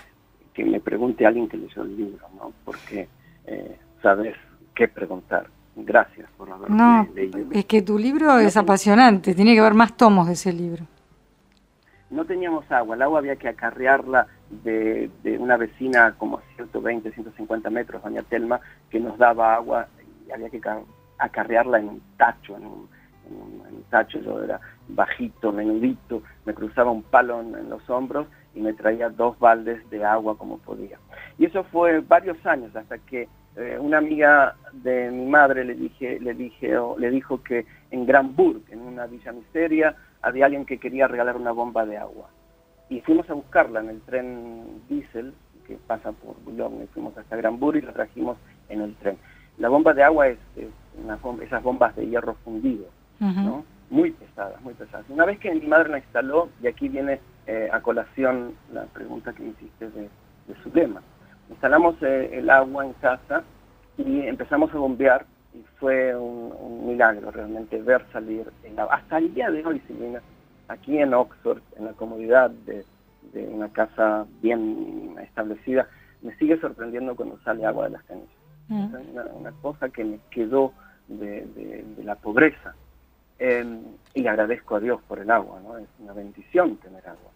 que 0.54 0.64
me 0.64 0.80
pregunte 0.80 1.26
a 1.26 1.30
alguien 1.30 1.48
que 1.48 1.58
leyó 1.58 1.84
el 1.84 1.98
libro, 1.98 2.28
¿no? 2.36 2.54
Porque 2.64 3.08
eh, 3.46 3.78
sabes 4.02 4.36
qué 4.74 4.88
preguntar. 4.88 5.48
Gracias 5.76 6.30
por 6.38 6.50
haberme 6.50 6.76
no, 6.76 7.08
Es 7.52 7.66
que 7.66 7.82
tu 7.82 7.98
libro 7.98 8.40
es 8.40 8.56
apasionante, 8.56 9.36
tiene 9.36 9.54
que 9.54 9.60
haber 9.60 9.74
más 9.74 9.96
tomos 9.98 10.28
de 10.28 10.34
ese 10.34 10.54
libro. 10.54 10.86
No 12.10 12.24
teníamos 12.24 12.72
agua, 12.72 12.96
el 12.96 13.02
agua 13.02 13.20
había 13.20 13.36
que 13.36 13.50
acarrearla 13.50 14.28
de, 14.50 15.10
una 15.40 15.58
vecina 15.58 16.14
como 16.18 16.38
a 16.38 16.42
120, 16.56 17.12
150 17.12 17.70
metros, 17.70 18.02
doña 18.02 18.22
Telma, 18.24 18.62
que 18.90 19.00
nos 19.00 19.18
daba 19.18 19.56
agua 19.56 19.88
y 20.28 20.32
había 20.32 20.50
que 20.50 20.62
acarrearla 21.18 21.80
en 21.80 21.90
un 21.90 22.02
tacho, 22.16 22.56
en 22.56 22.66
un, 22.66 22.90
en 23.28 23.76
un 23.76 23.84
tacho, 23.90 24.20
yo 24.20 24.44
era 24.44 24.62
bajito, 24.88 25.52
menudito, 25.52 26.22
me 26.46 26.54
cruzaba 26.54 26.92
un 26.92 27.04
palo 27.04 27.42
en, 27.42 27.70
los 27.70 27.90
hombros 27.90 28.28
y 28.54 28.62
me 28.62 28.74
traía 28.74 29.10
dos 29.10 29.38
baldes 29.40 29.88
de 29.90 30.06
agua 30.06 30.38
como 30.38 30.58
podía. 30.60 31.00
Y 31.38 31.46
eso 31.46 31.64
fue 31.66 32.00
varios 32.00 32.44
años 32.46 32.76
hasta 32.76 32.98
que 33.00 33.28
eh, 33.56 33.78
una 33.80 33.98
amiga 34.00 34.56
de 34.74 35.12
mi 35.12 35.26
madre 35.26 35.64
le 35.64 35.76
dije, 35.76 36.20
le 36.20 36.34
dije, 36.34 36.76
le 36.98 37.10
dijo 37.10 37.42
que 37.42 37.66
en 37.92 38.06
Granburg, 38.06 38.62
en 38.70 38.82
una 38.82 39.06
villa 39.06 39.32
miseria, 39.32 39.96
había 40.22 40.46
alguien 40.46 40.66
que 40.66 40.80
quería 40.80 41.08
regalar 41.08 41.38
una 41.38 41.52
bomba 41.52 41.86
de 41.86 41.98
agua. 41.98 42.30
Y 42.90 43.02
fuimos 43.02 43.30
a 43.30 43.34
buscarla 43.34 43.80
en 43.80 43.90
el 43.90 44.02
tren 44.02 44.82
diésel 44.90 45.34
que 45.66 45.78
pasa 45.88 46.12
por 46.12 46.36
Boulogne, 46.44 46.84
y 46.84 46.88
fuimos 46.88 47.18
hasta 47.18 47.36
Granburg 47.36 47.78
y 47.78 47.82
la 47.82 47.94
trajimos 47.94 48.38
en 48.70 48.82
el 48.82 48.96
tren. 48.96 49.18
La 49.58 49.70
bomba 49.70 49.94
de 49.94 50.04
agua 50.04 50.28
es, 50.28 50.38
una, 51.04 51.18
esas 51.44 51.64
bombas 51.64 51.96
de 51.96 52.08
hierro 52.08 52.36
fundido, 52.44 52.86
¿no? 53.20 53.64
muy 53.90 54.12
pesadas, 54.12 54.62
muy 54.62 54.74
pesadas. 54.74 55.06
Una 55.10 55.26
vez 55.26 55.40
que 55.40 55.54
mi 55.54 55.66
madre 55.66 55.90
la 55.90 55.98
instaló, 56.00 56.50
y 56.62 56.68
aquí 56.68 56.90
viene 56.90 57.20
eh, 57.48 57.70
a 57.72 57.82
colación 57.82 58.54
la 58.74 58.86
pregunta 58.86 59.34
que 59.34 59.44
me 59.44 59.50
hiciste 59.50 59.90
de, 59.90 60.10
su 60.64 60.70
lema, 60.74 61.02
instalamos 61.50 61.96
eh, 62.02 62.30
el 62.34 62.50
agua 62.50 62.86
en 62.86 62.94
casa 62.94 63.44
y 63.98 64.22
empezamos 64.22 64.74
a 64.74 64.78
bombear 64.78 65.26
y 65.54 65.64
fue 65.80 66.16
un, 66.16 66.88
milagro 66.88 67.32
realmente 67.32 67.82
ver 67.82 68.06
salir 68.12 68.52
el 68.64 68.80
agua. 68.80 68.96
Hasta 68.96 69.18
el 69.18 69.34
día 69.34 69.50
de 69.50 69.66
hoy, 69.66 69.82
Silvina, 69.88 70.22
aquí 70.68 70.98
en 70.98 71.14
Oxford, 71.14 71.62
en 71.78 71.86
la 71.86 71.94
comodidad 71.94 72.50
de, 72.50 72.86
una 73.34 73.68
casa 73.70 74.26
bien 74.42 75.16
establecida, 75.22 75.90
me 76.22 76.34
sigue 76.38 76.58
sorprendiendo 76.60 77.16
cuando 77.16 77.38
sale 77.40 77.66
agua 77.66 77.86
de 77.86 77.92
las 77.92 78.04
canillas. 78.04 78.30
Mm. 78.70 78.96
Es 78.96 79.32
una, 79.34 79.52
cosa 79.62 79.90
que 79.90 80.06
me 80.06 80.20
quedó 80.30 80.72
de 81.08 81.84
la 82.04 82.16
pobreza 82.16 82.74
Em, 83.38 83.82
y 84.14 84.22
le 84.22 84.30
agradezco 84.30 84.78
a 84.78 84.80
Dios 84.80 85.02
por 85.08 85.20
el 85.20 85.30
agua, 85.30 85.60
¿no? 85.62 85.78
Es 85.78 85.88
una 86.00 86.14
bendición 86.14 86.78
tener 86.78 87.06
agua. 87.06 87.32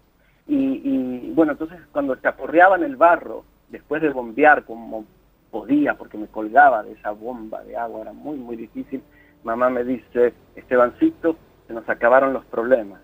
Y, 0.47 1.31
bueno, 1.35 1.51
entonces 1.51 1.79
cuando 1.91 2.15
te 2.15 2.27
aporreaba 2.27 2.75
en 2.77 2.83
el 2.83 2.95
barro, 2.95 3.43
después 3.69 4.01
de 4.01 4.09
bombear 4.09 4.65
como 4.65 5.05
podía, 5.51 5.95
porque 5.97 6.17
me 6.17 6.27
colgaba 6.27 6.83
de 6.83 6.93
esa 6.93 7.11
bomba 7.11 7.63
de 7.63 7.75
agua, 7.75 8.01
era 8.01 8.13
muy, 8.13 8.37
muy 8.37 8.55
difícil, 8.55 9.01
mamá 9.43 9.69
me 9.69 9.83
dice, 9.83 10.33
Estebancito, 10.55 11.35
se 11.67 11.73
nos 11.73 11.87
acabaron 11.89 12.33
los 12.33 12.45
problemas. 12.45 13.01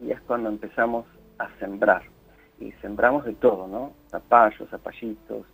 Y 0.00 0.10
es 0.10 0.20
cuando 0.22 0.48
empezamos 0.48 1.06
a 1.38 1.48
sembrar. 1.58 2.02
Y 2.60 2.72
sembramos 2.80 3.24
de 3.24 3.34
todo, 3.34 3.68
¿no? 3.68 3.92
Zapallos, 4.10 4.68
zapallitos, 4.70 5.46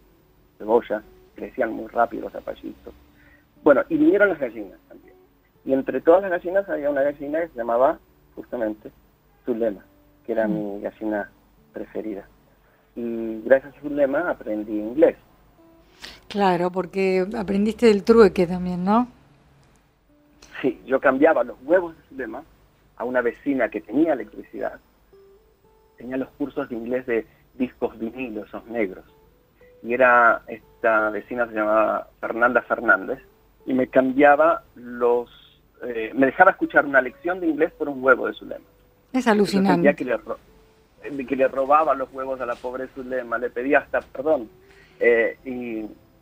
cebollas, 0.59 1.03
crecían 1.35 1.73
muy 1.73 1.89
rápido 1.89 2.25
los 2.25 2.33
zapallitos. 2.33 2.95
Bueno, 3.63 3.83
y 3.89 3.97
vinieron 3.97 4.29
las 4.29 4.39
gallinas 4.39 4.79
también. 4.89 5.15
Y 5.65 5.73
entre 5.73 6.01
todas 6.01 6.23
las 6.23 6.31
gallinas 6.31 6.69
había 6.69 6.91
una 6.91 7.03
gallina 7.03 7.41
que 7.41 7.49
se 7.49 7.57
llamaba 7.57 7.99
justamente 8.35 8.91
Zulema, 9.45 9.85
que 10.25 10.33
era 10.33 10.47
mi 10.47 10.81
gallina 10.81 11.31
preferida. 11.73 12.27
Y 12.97 13.43
gracias 13.45 13.75
a 13.77 13.81
Zulema 13.81 14.31
aprendí 14.31 14.73
inglés. 14.73 15.17
Claro, 16.29 16.71
porque 16.71 17.27
aprendiste 17.37 17.87
del 17.87 18.05
trueque 18.05 18.47
también, 18.47 18.85
¿no? 18.85 19.09
Sí, 20.61 20.81
yo 20.87 21.01
cambiaba 21.01 21.45
los 21.45 21.57
huevos 21.65 21.97
de 21.97 22.03
Zulema 22.09 22.43
a 22.97 23.05
una 23.05 23.21
vecina 23.21 23.69
que 23.69 23.81
tenía 23.81 24.13
electricidad. 24.13 24.79
Tenía 25.97 26.17
los 26.17 26.29
cursos 26.31 26.69
de 26.69 26.77
inglés 26.77 27.07
de 27.07 27.27
discos 27.55 27.99
vinilos, 27.99 28.49
esos 28.49 28.67
negros. 28.67 29.05
Y 29.83 29.93
era, 29.93 30.43
esta 30.47 31.11
vecina 31.11 31.47
se 31.47 31.55
llamaba 31.55 32.09
Fernanda 32.21 32.63
Fernández, 32.63 33.21
y 33.67 33.75
me 33.75 33.89
cambiaba 33.89 34.63
los 34.75 35.31
eh, 35.87 36.13
me 36.15 36.27
dejaba 36.27 36.53
escuchar 36.53 36.87
una 36.87 37.01
lección 37.01 37.41
de 37.41 37.49
inglés 37.49 37.73
por 37.73 37.89
un 37.89 38.03
huevo 38.03 38.27
de 38.27 38.35
Zulema. 38.35 38.65
Es 39.13 39.27
alucinante. 39.27 39.95
Que 39.95 40.05
le, 40.05 40.19
que 41.29 41.37
le 41.37 41.49
robaba 41.49 41.95
los 41.95 42.13
huevos 42.13 42.41
a 42.41 42.47
la 42.47 42.55
pobre 42.55 42.89
Zulema, 42.89 43.39
le 43.39 43.51
pedía 43.51 43.79
hasta 43.79 44.01
perdón. 44.01 44.49
Eh, 45.01 45.37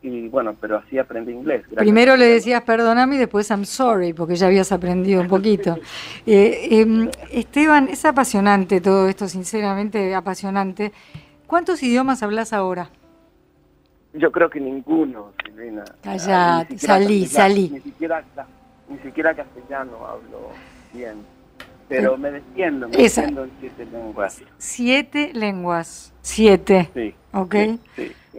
y, 0.03 0.29
bueno, 0.29 0.57
pero 0.61 0.79
así 0.79 0.99
aprendí 0.99 1.33
inglés. 1.33 1.63
Primero 1.77 2.17
le 2.17 2.27
decías 2.27 2.63
perdóname 2.63 3.15
y 3.15 3.19
después 3.19 3.49
I'm 3.51 3.65
sorry, 3.65 4.13
porque 4.13 4.35
ya 4.35 4.49
habías 4.49 4.73
aprendido 4.73 5.21
un 5.21 5.29
poquito. 5.29 5.77
Em, 6.27 7.09
Esteban, 7.31 7.89
es 7.89 8.05
apasionante 8.05 8.81
todo 8.81 9.09
esto, 9.09 9.29
sinceramente 9.29 10.15
apasionante. 10.15 10.93
¿Cuántos 11.47 11.83
idiomas 11.83 12.23
hablas 12.23 12.53
ahora? 12.53 12.91
Yo 14.15 14.33
creo 14.33 14.51
que 14.51 14.61
ninguno, 14.61 15.33
Silvina. 15.45 15.85
Callate, 16.03 16.79
salí, 16.79 17.27
salí. 17.27 17.71
Ni 17.71 17.81
siquiera 17.81 18.25
ni 18.89 18.99
siquiera 18.99 19.35
castellano 19.35 20.07
hablo 20.07 20.51
bien, 20.93 21.25
pero 21.89 22.17
me 22.17 22.31
defiendo, 22.31 22.89
me 22.89 22.97
defiendo 22.97 23.45
en 23.45 23.51
siete 23.61 23.87
lenguas. 23.87 24.43
Siete 24.59 25.31
lenguas, 25.35 26.13
siete. 26.23 26.91
Sí. 26.95 27.15
¿Ok? 27.33 27.55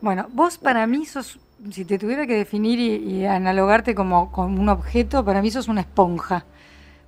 Bueno, 0.02 0.28
vos 0.34 0.58
para 0.58 0.86
mí 0.88 1.06
sos, 1.06 1.40
si 1.72 1.86
te 1.86 1.98
tuviera 1.98 2.28
que 2.28 2.36
definir 2.36 2.80
y, 2.80 3.26
analogarte 3.26 3.96
como, 3.96 4.32
como 4.32 4.60
un 4.60 4.70
objeto, 4.70 5.24
para 5.24 5.42
mí 5.42 5.52
sos 5.52 5.68
una 5.68 5.82
esponja 5.82 6.46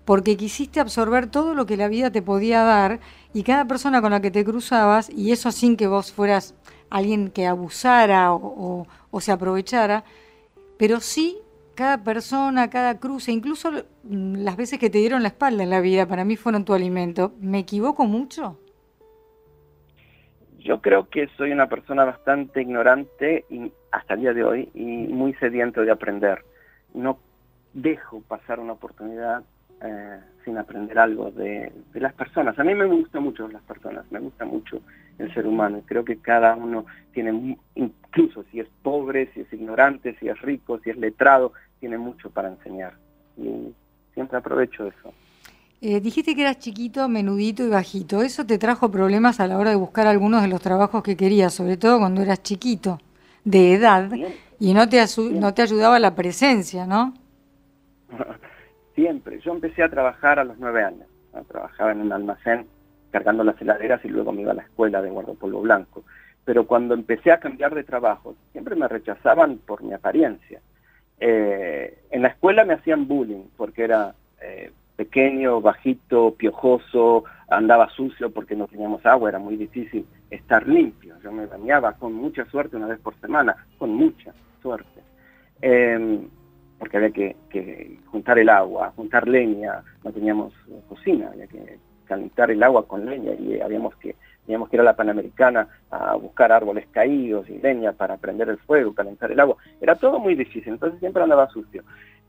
porque 0.05 0.37
quisiste 0.37 0.79
absorber 0.79 1.25
todo 1.27 1.55
lo 1.55 1.65
que 1.65 1.77
la 1.77 1.87
vida 1.87 2.11
te 2.11 2.21
podía 2.21 2.63
dar 2.63 2.99
y 3.33 3.41
cada 3.41 3.65
persona 3.65 4.01
con 4.01 4.11
la 4.11 4.21
que 4.21 4.29
te 4.29 4.45
cruzabas, 4.45 5.09
y 5.09 5.31
eso 5.31 5.51
sin 5.51 5.77
que 5.77 5.87
vos 5.87 6.11
fueras 6.11 6.53
alguien 6.91 7.31
que 7.31 7.47
abusara 7.47 8.31
o 8.31 8.85
se 9.19 9.31
aprovechara, 9.31 10.03
pero 10.77 10.99
sí 10.99 11.39
cada 11.75 12.03
persona, 12.03 12.69
cada 12.69 12.99
cruce, 12.99 13.31
incluso 13.31 13.71
mm, 14.03 14.37
las 14.37 14.57
veces 14.57 14.79
que 14.79 14.89
te 14.89 14.97
dieron 14.97 15.21
la 15.21 15.29
espalda 15.29 15.63
en 15.63 15.69
la 15.69 15.81
vida, 15.81 16.07
para 16.07 16.25
mí 16.25 16.35
fueron 16.35 16.65
tu 16.65 16.73
alimento. 16.73 17.33
¿Me 17.39 17.59
equivoco 17.59 18.05
mucho? 18.05 18.59
Yo 20.59 20.81
creo 20.81 21.09
que 21.09 21.27
soy 21.37 21.51
una 21.51 21.67
persona 21.67 22.05
bastante 22.05 22.61
ignorante 22.61 23.45
y 23.49 23.71
hasta 23.91 24.15
el 24.15 24.21
día 24.21 24.33
de 24.33 24.43
hoy 24.43 24.69
y 24.73 24.83
muy 24.83 25.33
sediento 25.35 25.81
de 25.81 25.91
aprender. 25.91 26.43
No 26.93 27.19
dejo 27.73 28.21
pasar 28.21 28.59
una 28.59 28.73
oportunidad 28.73 29.43
eh, 29.83 30.19
sin 30.43 30.57
aprender 30.57 30.97
algo 30.97 31.29
de, 31.31 31.71
de, 31.93 31.99
las 31.99 32.13
personas. 32.13 32.57
A 32.57 32.63
mí 32.63 32.73
me 32.73 32.85
gustan 32.85 33.23
mucho 33.23 33.47
las 33.47 33.61
personas, 33.63 34.09
me 34.11 34.19
gusta 34.19 34.45
mucho 34.45 34.81
el 35.17 35.33
ser 35.33 35.45
humano. 35.45 35.81
Creo 35.85 36.05
que 36.05 36.17
cada 36.17 36.55
uno 36.55 36.85
tiene, 37.13 37.57
incluso 37.75 38.43
si 38.51 38.59
es 38.59 38.67
pobre, 38.81 39.29
si 39.33 39.41
es 39.41 39.53
ignorante, 39.53 40.15
si 40.19 40.29
es 40.29 40.41
rico, 40.41 40.79
si 40.79 40.91
es 40.91 40.97
letrado, 40.97 41.53
tiene 41.79 41.97
mucho 41.97 42.29
para 42.29 42.49
enseñar. 42.49 42.93
Y 43.37 43.73
siempre 44.13 44.37
aprovecho 44.37 44.87
eso. 44.87 45.13
Eh, 45.81 45.99
dijiste 45.99 46.35
que 46.35 46.41
eras 46.41 46.59
chiquito, 46.59 47.07
menudito 47.09 47.63
y 47.63 47.69
bajito. 47.69 48.21
¿Eso 48.21 48.45
te 48.45 48.57
trajo 48.57 48.89
problemas 48.89 49.39
a 49.39 49.47
la 49.47 49.57
hora 49.57 49.69
de 49.69 49.75
buscar 49.75 50.07
algunos 50.07 50.41
de 50.41 50.47
los 50.47 50.61
trabajos 50.61 51.03
que 51.03 51.15
querías, 51.15 51.53
sobre 51.53 51.77
todo 51.77 51.99
cuando 51.99 52.21
eras 52.21 52.41
chiquito? 52.41 52.99
de 53.45 53.73
edad 53.73 54.11
y 54.59 54.73
no 54.73 54.89
te, 54.89 55.01
no 55.31 55.53
te 55.53 55.61
ayudaba 55.61 55.99
la 55.99 56.15
presencia, 56.15 56.85
¿no? 56.85 57.13
Siempre. 58.95 59.39
Yo 59.39 59.53
empecé 59.53 59.83
a 59.83 59.89
trabajar 59.89 60.39
a 60.39 60.43
los 60.43 60.57
nueve 60.57 60.83
años. 60.83 61.07
Trabajaba 61.47 61.91
en 61.91 62.01
un 62.01 62.11
almacén 62.11 62.65
cargando 63.11 63.43
las 63.43 63.61
heladeras 63.61 64.03
y 64.03 64.09
luego 64.09 64.31
me 64.31 64.41
iba 64.41 64.51
a 64.51 64.55
la 64.55 64.63
escuela 64.63 65.01
de 65.01 65.09
guardapolvo 65.09 65.61
blanco. 65.61 66.03
Pero 66.43 66.65
cuando 66.65 66.93
empecé 66.93 67.31
a 67.31 67.39
cambiar 67.39 67.75
de 67.75 67.83
trabajo, 67.83 68.35
siempre 68.51 68.75
me 68.75 68.87
rechazaban 68.87 69.57
por 69.57 69.83
mi 69.83 69.93
apariencia. 69.93 70.61
Eh, 71.19 71.99
en 72.11 72.21
la 72.21 72.29
escuela 72.29 72.65
me 72.65 72.73
hacían 72.73 73.07
bullying 73.07 73.43
porque 73.55 73.83
era 73.83 74.15
eh, 74.41 74.71
pequeño, 74.95 75.61
bajito, 75.61 76.35
piojoso, 76.35 77.23
andaba 77.49 77.89
sucio 77.89 78.31
porque 78.31 78.55
no 78.55 78.67
teníamos 78.67 79.05
agua, 79.05 79.29
era 79.29 79.39
muy 79.39 79.57
difícil 79.57 80.05
estar 80.29 80.67
limpio. 80.67 81.15
Yo 81.23 81.31
me 81.31 81.45
bañaba 81.45 81.93
con 81.93 82.13
mucha 82.13 82.45
suerte 82.45 82.77
una 82.77 82.87
vez 82.87 82.99
por 82.99 83.19
semana, 83.19 83.55
con 83.77 83.93
mucha 83.93 84.33
suerte. 84.61 85.01
Em, 85.61 86.27
porque 86.77 86.97
había 86.97 87.11
que, 87.11 87.99
juntar 88.05 88.37
el 88.39 88.49
agua, 88.49 88.91
juntar 88.95 89.27
leña, 89.27 89.81
no 90.03 90.11
teníamos 90.11 90.53
cocina, 90.89 91.29
había 91.31 91.47
que 91.47 91.79
calentar 92.05 92.51
el 92.51 92.61
agua 92.61 92.87
con 92.87 93.05
leña 93.05 93.33
y 93.33 93.59
habíamos 93.61 93.95
que, 93.95 94.15
teníamos 94.45 94.69
que 94.69 94.75
ir 94.75 94.81
a 94.81 94.85
la 94.85 94.95
Panamericana 94.95 95.67
a 95.91 96.15
buscar 96.15 96.51
árboles 96.51 96.87
caídos 96.91 97.49
y 97.49 97.57
leña 97.57 97.93
para 97.93 98.17
prender 98.17 98.49
el 98.49 98.57
fuego, 98.57 98.93
calentar 98.93 99.31
el 99.31 99.39
agua. 99.39 99.57
Era 99.81 99.95
todo 99.95 100.19
muy 100.19 100.35
difícil, 100.35 100.73
entonces 100.73 100.99
siempre 100.99 101.23
andaba 101.23 101.49
sucio 101.49 101.83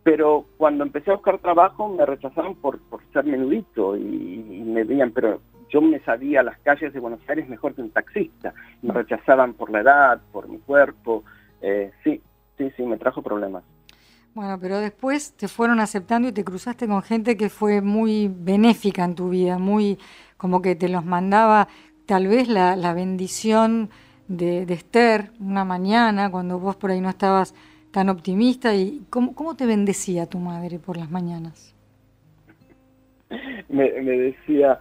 pero 0.07 0.47
cuando 0.57 0.85
empecé 0.85 1.11
a 1.11 1.15
buscar 1.15 1.39
trabajo 1.39 1.89
me 1.89 2.07
rechazaban 2.07 2.55
por, 2.55 2.79
por 2.79 3.03
ser 3.13 3.25
menudito 3.25 3.97
y, 3.97 4.63
me 4.65 4.85
veían, 4.85 5.11
pero 5.11 5.41
yo 5.69 5.81
me 5.81 5.99
sabía 5.99 6.45
las 6.45 6.57
calles 6.61 6.93
de 6.93 7.01
Buenos 7.01 7.19
Aires 7.27 7.49
mejor 7.49 7.75
que 7.75 7.83
un 7.83 7.91
taxista. 7.91 8.55
Me 8.83 8.95
rechazaban 8.95 9.55
por 9.55 9.69
la 9.69 9.81
edad, 9.81 10.21
por 10.31 10.49
mi 10.49 10.59
cuerpo. 10.59 11.25
Eh, 11.61 11.91
sí, 12.05 12.23
sí, 12.57 12.71
sí, 12.77 12.85
me 12.85 12.99
trajo 12.99 13.21
problemas. 13.21 13.65
Bueno, 14.33 14.57
pero 14.61 14.79
después 14.79 15.33
te 15.33 15.49
fueron 15.49 15.81
aceptando 15.81 16.29
y 16.29 16.33
te 16.33 16.45
cruzaste 16.45 16.87
con 16.87 17.03
gente 17.03 17.37
que 17.37 17.49
fue 17.49 17.81
muy 17.81 18.31
benéfica 18.33 19.05
en 19.05 19.17
tu 19.17 19.31
vida, 19.31 19.59
muy 19.59 19.99
como 20.37 20.63
que 20.63 20.77
te 20.77 20.89
los 20.89 21.05
mandaba 21.05 21.67
tal 22.07 22.29
vez 22.29 22.49
la, 22.49 22.77
la 22.77 22.95
bendición 22.95 23.91
de, 24.29 24.67
de 24.67 24.75
Esther 24.75 25.31
una 25.41 25.65
mañana 25.65 26.31
cuando 26.31 26.59
vos 26.59 26.77
por 26.77 26.91
ahí 26.91 27.01
no 27.01 27.09
estabas 27.09 27.55
tan 27.91 28.09
optimista 28.09 28.75
y 28.75 29.07
cómo, 29.11 29.35
cómo 29.35 29.57
te 29.57 29.67
bendecía 29.67 30.27
tu 30.27 30.39
madre 30.39 30.79
por 30.79 30.97
las 30.97 31.11
mañanas. 31.11 31.75
Me, 33.69 33.91
decía 33.91 34.79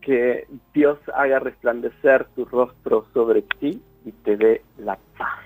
que 0.00 0.46
Dios 0.74 0.98
haga 1.14 1.38
resplandecer 1.38 2.26
tu 2.36 2.44
rostro 2.44 3.06
sobre 3.12 3.42
ti 3.42 3.82
y 4.04 4.12
te 4.12 4.36
dé 4.36 4.62
la 4.78 4.98
paz. 5.16 5.40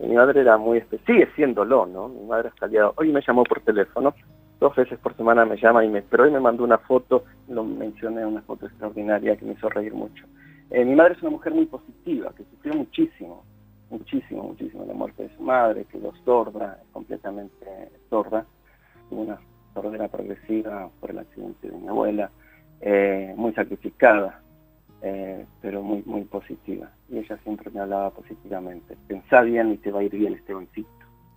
mi 0.00 0.14
madre 0.14 0.40
era 0.40 0.56
muy 0.56 0.78
especial, 0.78 1.06
sigue 1.06 1.34
siéndolo, 1.36 1.86
¿no? 1.86 2.08
Mi 2.08 2.26
madre 2.26 2.50
salió, 2.58 2.92
hoy 2.96 3.12
me 3.12 3.20
llamó 3.20 3.44
por 3.44 3.60
teléfono, 3.60 4.14
dos 4.60 4.74
veces 4.74 4.98
por 4.98 5.16
semana 5.16 5.44
me 5.44 5.56
llama 5.56 5.84
y 5.84 5.88
me, 5.88 6.02
pero 6.02 6.24
hoy 6.24 6.30
me 6.30 6.40
mandó 6.40 6.64
una 6.64 6.78
foto, 6.78 7.24
lo 7.48 7.64
mencioné, 7.64 8.24
una 8.24 8.42
foto 8.42 8.66
extraordinaria 8.66 9.36
que 9.36 9.44
me 9.44 9.52
hizo 9.52 9.68
reír 9.68 9.94
mucho. 9.94 10.24
Eh, 10.70 10.84
mi 10.84 10.94
madre 10.94 11.14
es 11.14 11.22
una 11.22 11.30
mujer 11.30 11.54
muy 11.54 11.66
positiva, 11.66 12.32
que 12.36 12.44
sufrió 12.44 12.74
muchísimo, 12.74 13.44
muchísimo, 13.90 14.44
muchísimo 14.44 14.84
la 14.84 14.94
muerte 14.94 15.24
de 15.24 15.36
su 15.36 15.42
madre, 15.42 15.84
quedó 15.84 16.12
sorda, 16.24 16.80
completamente 16.92 17.90
sorda, 18.10 18.46
una 19.10 19.38
sordera 19.74 20.08
progresiva 20.08 20.90
por 21.00 21.10
el 21.10 21.18
accidente 21.18 21.70
de 21.70 21.76
mi 21.76 21.88
abuela, 21.88 22.30
eh, 22.80 23.34
muy 23.36 23.52
sacrificada, 23.52 24.40
eh, 25.02 25.44
pero 25.60 25.82
muy, 25.82 26.02
muy 26.06 26.22
positiva. 26.24 26.90
Y 27.08 27.18
ella 27.18 27.38
siempre 27.44 27.70
me 27.70 27.80
hablaba 27.80 28.10
positivamente. 28.10 28.96
Pensá 29.06 29.42
bien 29.42 29.72
y 29.72 29.76
te 29.76 29.92
va 29.92 30.00
a 30.00 30.02
ir 30.02 30.12
bien, 30.12 30.34
Estebancito. 30.34 30.88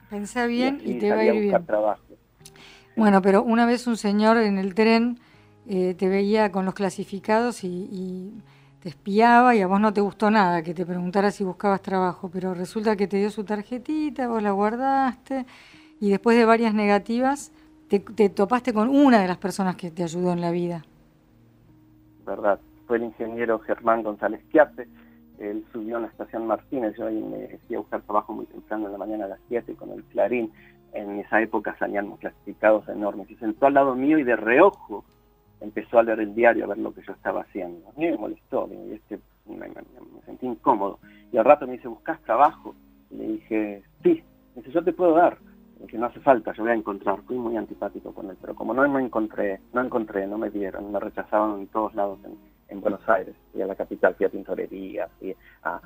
Pensá 0.10 0.48
bien 0.48 0.82
y, 0.84 0.98
te 0.98 1.12
va 1.12 1.20
a 1.20 1.26
ir 1.26 1.42
bien. 1.42 1.66
Trabajo. 1.66 2.02
Bueno, 2.96 3.22
pero 3.22 3.44
una 3.44 3.66
vez 3.66 3.88
un 3.88 3.98
señor 3.98 4.38
en 4.38 4.58
el 4.58 4.74
tren 4.76 5.20
eh, 5.68 5.94
te 5.94 6.10
veía 6.10 6.52
con 6.52 6.66
los 6.66 6.74
clasificados 6.74 7.64
y 7.64 8.34
te 8.82 8.90
espiaba 8.90 9.56
y 9.56 9.62
a 9.62 9.68
vos 9.68 9.80
no 9.80 9.94
te 9.94 10.02
gustó 10.02 10.32
nada 10.32 10.64
que 10.64 10.74
te 10.74 10.86
preguntara 10.86 11.32
si 11.32 11.44
buscabas 11.44 11.82
trabajo, 11.82 12.30
pero 12.32 12.54
resulta 12.54 12.96
que 12.96 13.08
te 13.08 13.18
dio 13.18 13.30
su 13.30 13.44
tarjetita, 13.44 14.28
vos 14.28 14.42
la 14.42 14.52
guardaste 14.52 15.46
y 16.00 16.10
después 16.10 16.38
de 16.38 16.46
varias 16.46 16.74
negativas 16.74 17.52
te, 17.90 18.30
topaste 18.30 18.74
con 18.74 18.90
una 18.90 19.20
de 19.22 19.28
las 19.28 19.38
personas 19.38 19.76
que 19.76 19.92
te 19.92 20.04
ayudó 20.04 20.32
en 20.32 20.42
la 20.42 20.52
vida. 20.52 20.86
Verdad, 22.26 22.60
fue 22.88 22.98
el 22.98 23.04
ingeniero 23.04 23.60
Germán 23.60 24.04
González 24.04 24.42
Quiate, 24.52 24.88
él 25.40 25.66
subió 25.74 25.98
a 25.98 26.02
la 26.02 26.08
estación 26.08 26.48
Martínez, 26.48 26.96
yo 26.98 27.08
ahí 27.08 27.22
me 27.22 27.58
fui 27.68 27.76
a 27.76 27.80
buscar 27.80 28.02
trabajo 28.02 28.34
muy 28.34 28.46
temprano 28.46 28.86
en 28.86 28.92
la 28.92 28.98
mañana 28.98 29.26
a 29.26 29.30
las 29.30 29.40
7 29.48 29.74
con 29.76 29.92
el 29.92 30.04
Clarín, 30.06 30.52
en 30.94 31.20
esa 31.20 31.42
época 31.42 31.76
salíamos 31.78 32.20
clasificados 32.20 32.88
enormes, 32.90 33.30
y 33.30 33.36
sentó 33.36 33.68
al 33.68 33.74
lado 33.74 33.96
mío 33.96 34.18
y 34.18 34.24
de 34.24 34.36
reojo 34.36 35.06
empezó 35.62 36.00
a 36.00 36.04
leer 36.04 36.22
el 36.22 36.36
diario, 36.36 36.66
a 36.66 36.68
ver 36.68 36.78
lo 36.78 36.94
que 36.94 37.02
yo 37.02 37.14
estaba 37.14 37.42
haciendo. 37.42 37.88
A 37.90 38.00
mí 38.00 38.06
me 38.08 38.18
molestó, 38.18 38.70
y 38.72 38.94
este, 38.94 39.20
me, 39.46 39.68
sentí 40.26 40.46
incómodo. 40.46 41.00
Y 41.32 41.38
al 41.38 41.46
rato 41.46 41.68
me 41.68 41.74
dice, 41.74 41.88
¿buscas 41.88 42.22
trabajo? 42.22 42.76
Y 43.12 43.16
le 43.16 43.28
dije, 43.28 43.84
sí. 44.04 44.24
Me 44.56 44.62
dice, 44.62 44.72
yo 44.72 44.84
te 44.84 44.94
puedo 44.94 45.14
dar. 45.14 45.38
que 45.88 45.98
no 45.98 46.08
hace 46.08 46.20
falta, 46.20 46.54
yo 46.54 46.64
voy 46.64 46.72
a 46.72 46.76
encontrar. 46.76 47.22
Fui 47.24 47.38
muy 47.38 47.58
antipático 47.58 48.14
con 48.14 48.30
él, 48.30 48.38
pero 48.40 48.56
como 48.56 48.74
no 48.74 48.88
me 48.88 49.02
encontré, 49.02 49.60
no 49.74 49.82
encontré, 49.82 50.28
no 50.28 50.38
me 50.38 50.50
dieron, 50.50 50.92
me 50.92 51.00
rechazaban 51.00 51.60
en 51.60 51.68
todos 51.68 51.94
lados 51.96 52.20
en, 52.24 52.38
Buenos 52.82 53.08
Aires. 53.10 53.36
Fui 53.52 53.62
a 53.62 53.68
la 53.68 53.76
capital, 53.76 54.16
fui 54.16 54.26
a 54.26 54.30
Tintorería, 54.30 55.08
fui 55.20 55.36
a, 55.64 55.82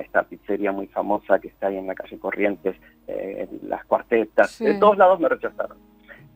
esta 0.00 0.22
pizzería 0.22 0.72
muy 0.72 0.86
famosa 0.86 1.38
que 1.38 1.48
está 1.48 1.66
ahí 1.66 1.76
en 1.76 1.86
la 1.86 1.94
calle 1.94 2.18
Corrientes, 2.18 2.76
eh, 3.06 3.48
las 3.66 3.84
cuartetas. 3.84 4.58
De 4.58 4.78
todos 4.78 4.96
lados 4.96 5.20
me 5.20 5.28
rechazaron. 5.28 5.76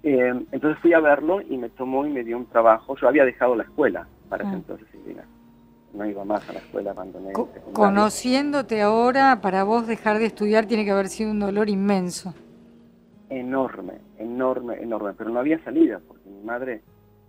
Eh, 0.03 0.35
entonces 0.51 0.79
fui 0.81 0.93
a 0.93 1.01
verlo 1.01 1.41
y 1.41 1.57
me 1.57 1.69
tomó 1.71 2.05
y 2.05 2.11
me 2.11 2.25
dio 2.25 2.37
un 2.37 2.47
trabajo. 2.47 2.97
Yo 2.97 3.09
había 3.09 3.25
dejado 3.25 3.55
la 3.55 3.63
escuela 3.63 4.07
para 4.29 4.45
ese 4.45 4.53
ah. 4.53 4.57
entonces, 4.57 4.89
No 5.95 6.07
iba 6.07 6.25
más 6.25 6.49
a 6.49 6.55
la 6.55 6.59
escuela, 6.59 6.91
abandoné. 6.91 7.33
conociéndote 7.73 8.83
ahora, 8.83 9.41
para 9.41 9.63
vos 9.63 9.87
dejar 9.87 10.19
de 10.19 10.27
estudiar 10.27 10.67
tiene 10.67 10.85
que 10.85 10.91
haber 10.91 11.09
sido 11.09 11.31
un 11.31 11.39
dolor 11.39 11.69
inmenso. 11.69 12.35
Enorme, 13.31 13.95
enorme, 14.19 14.75
enorme. 14.83 15.13
Pero 15.17 15.31
no 15.31 15.39
había 15.39 15.63
salida 15.63 16.01
porque 16.07 16.29
mi 16.29 16.43
madre 16.43 16.83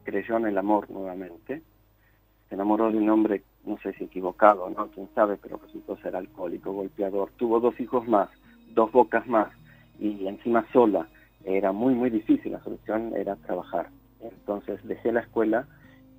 creyó 0.03 0.37
en 0.37 0.47
el 0.47 0.57
amor 0.57 0.89
nuevamente. 0.89 1.61
Se 2.53 2.55
enamoró 2.55 2.91
de 2.91 2.99
un 2.99 3.09
hombre, 3.09 3.41
no 3.65 3.79
sé 3.79 3.93
si 3.93 4.03
equivocado, 4.03 4.69
¿no? 4.69 4.87
Quién 4.91 5.09
sabe, 5.15 5.37
pero 5.41 5.57
resultó 5.57 5.97
ser 5.97 6.15
alcohólico, 6.15 6.71
golpeador. 6.71 7.31
Tuvo 7.35 7.59
dos 7.59 7.79
hijos 7.79 8.07
más, 8.07 8.29
dos 8.75 8.91
bocas 8.91 9.25
más 9.25 9.47
y 9.99 10.27
encima 10.27 10.63
sola 10.71 11.07
era 11.45 11.71
muy, 11.71 11.95
muy 11.95 12.11
difícil, 12.11 12.51
la 12.51 12.61
solución 12.61 13.11
era 13.15 13.37
trabajar. 13.37 13.89
Entonces 14.19 14.79
dejé 14.83 15.11
la 15.11 15.21
escuela 15.21 15.65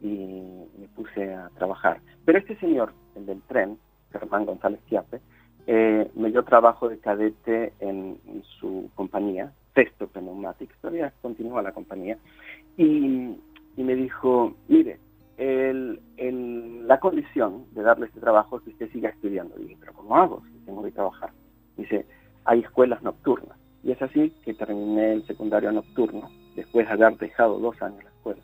y 0.03 0.67
me 0.77 0.89
puse 0.97 1.33
a 1.33 1.51
trabajar. 1.51 2.01
Pero 2.25 2.41
este 2.41 2.57
señor, 2.57 2.93
el 3.15 3.27
del 3.27 3.41
tren, 3.43 3.79
Germán 4.11 4.45
González 4.45 4.81
Chiape, 4.89 5.21
eh, 5.69 6.11
me 6.17 6.33
dio 6.33 6.43
trabajo 6.43 6.89
de 6.89 6.99
cadete 6.99 7.75
en, 7.79 8.19
su 8.59 8.91
compañía, 8.97 9.53
Texto 9.73 10.09
Pneumatics, 10.09 10.77
todavía 10.81 11.13
continúa 11.23 11.63
la 11.63 11.71
compañía, 11.71 12.19
y, 12.77 13.37
me 13.77 13.95
dijo, 13.95 14.57
mire, 14.67 14.99
el, 15.37 16.01
la 16.87 17.01
condición 17.01 17.65
de 17.73 17.83
darle 17.83 18.07
este 18.07 18.21
trabajo 18.21 18.59
es 18.59 18.65
que 18.65 18.71
usted 18.71 18.93
siga 18.93 19.11
estudiando. 19.11 19.55
Y 19.59 19.65
dije, 19.65 19.77
pero 19.81 19.95
¿cómo 19.95 20.17
hago 20.17 20.43
si 20.47 20.59
tengo 20.65 20.83
que 20.83 20.93
trabajar? 20.93 21.31
Dice, 21.77 22.07
hay 22.45 22.61
escuelas 22.61 23.03
nocturnas. 23.03 23.57
Y 23.83 23.93
es 23.93 24.01
así 24.01 24.31
que 24.45 24.55
terminé 24.55 25.13
el 25.13 25.27
secundario 25.27 25.71
nocturno, 25.73 26.31
después 26.57 26.87
de 26.87 26.93
haber 26.95 27.19
dejado 27.19 27.59
dos 27.59 27.81
años 27.83 28.03
la 28.03 28.11
escuela. 28.11 28.41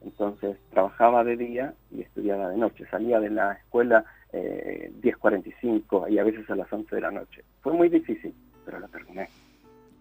Entonces 0.00 0.56
trabajaba 0.70 1.24
de 1.24 1.36
día 1.36 1.74
y 1.90 2.00
estudiaba 2.02 2.48
de 2.48 2.56
noche. 2.56 2.86
Salía 2.90 3.20
de 3.20 3.30
la 3.30 3.52
escuela 3.52 4.04
eh, 4.32 4.92
10.45 5.02 6.10
y 6.10 6.18
a 6.18 6.24
veces 6.24 6.48
a 6.48 6.56
las 6.56 6.72
11 6.72 6.94
de 6.94 7.00
la 7.02 7.10
noche. 7.10 7.44
Fue 7.60 7.72
muy 7.72 7.88
difícil, 7.88 8.32
pero 8.64 8.78
lo 8.78 8.88
terminé. 8.88 9.28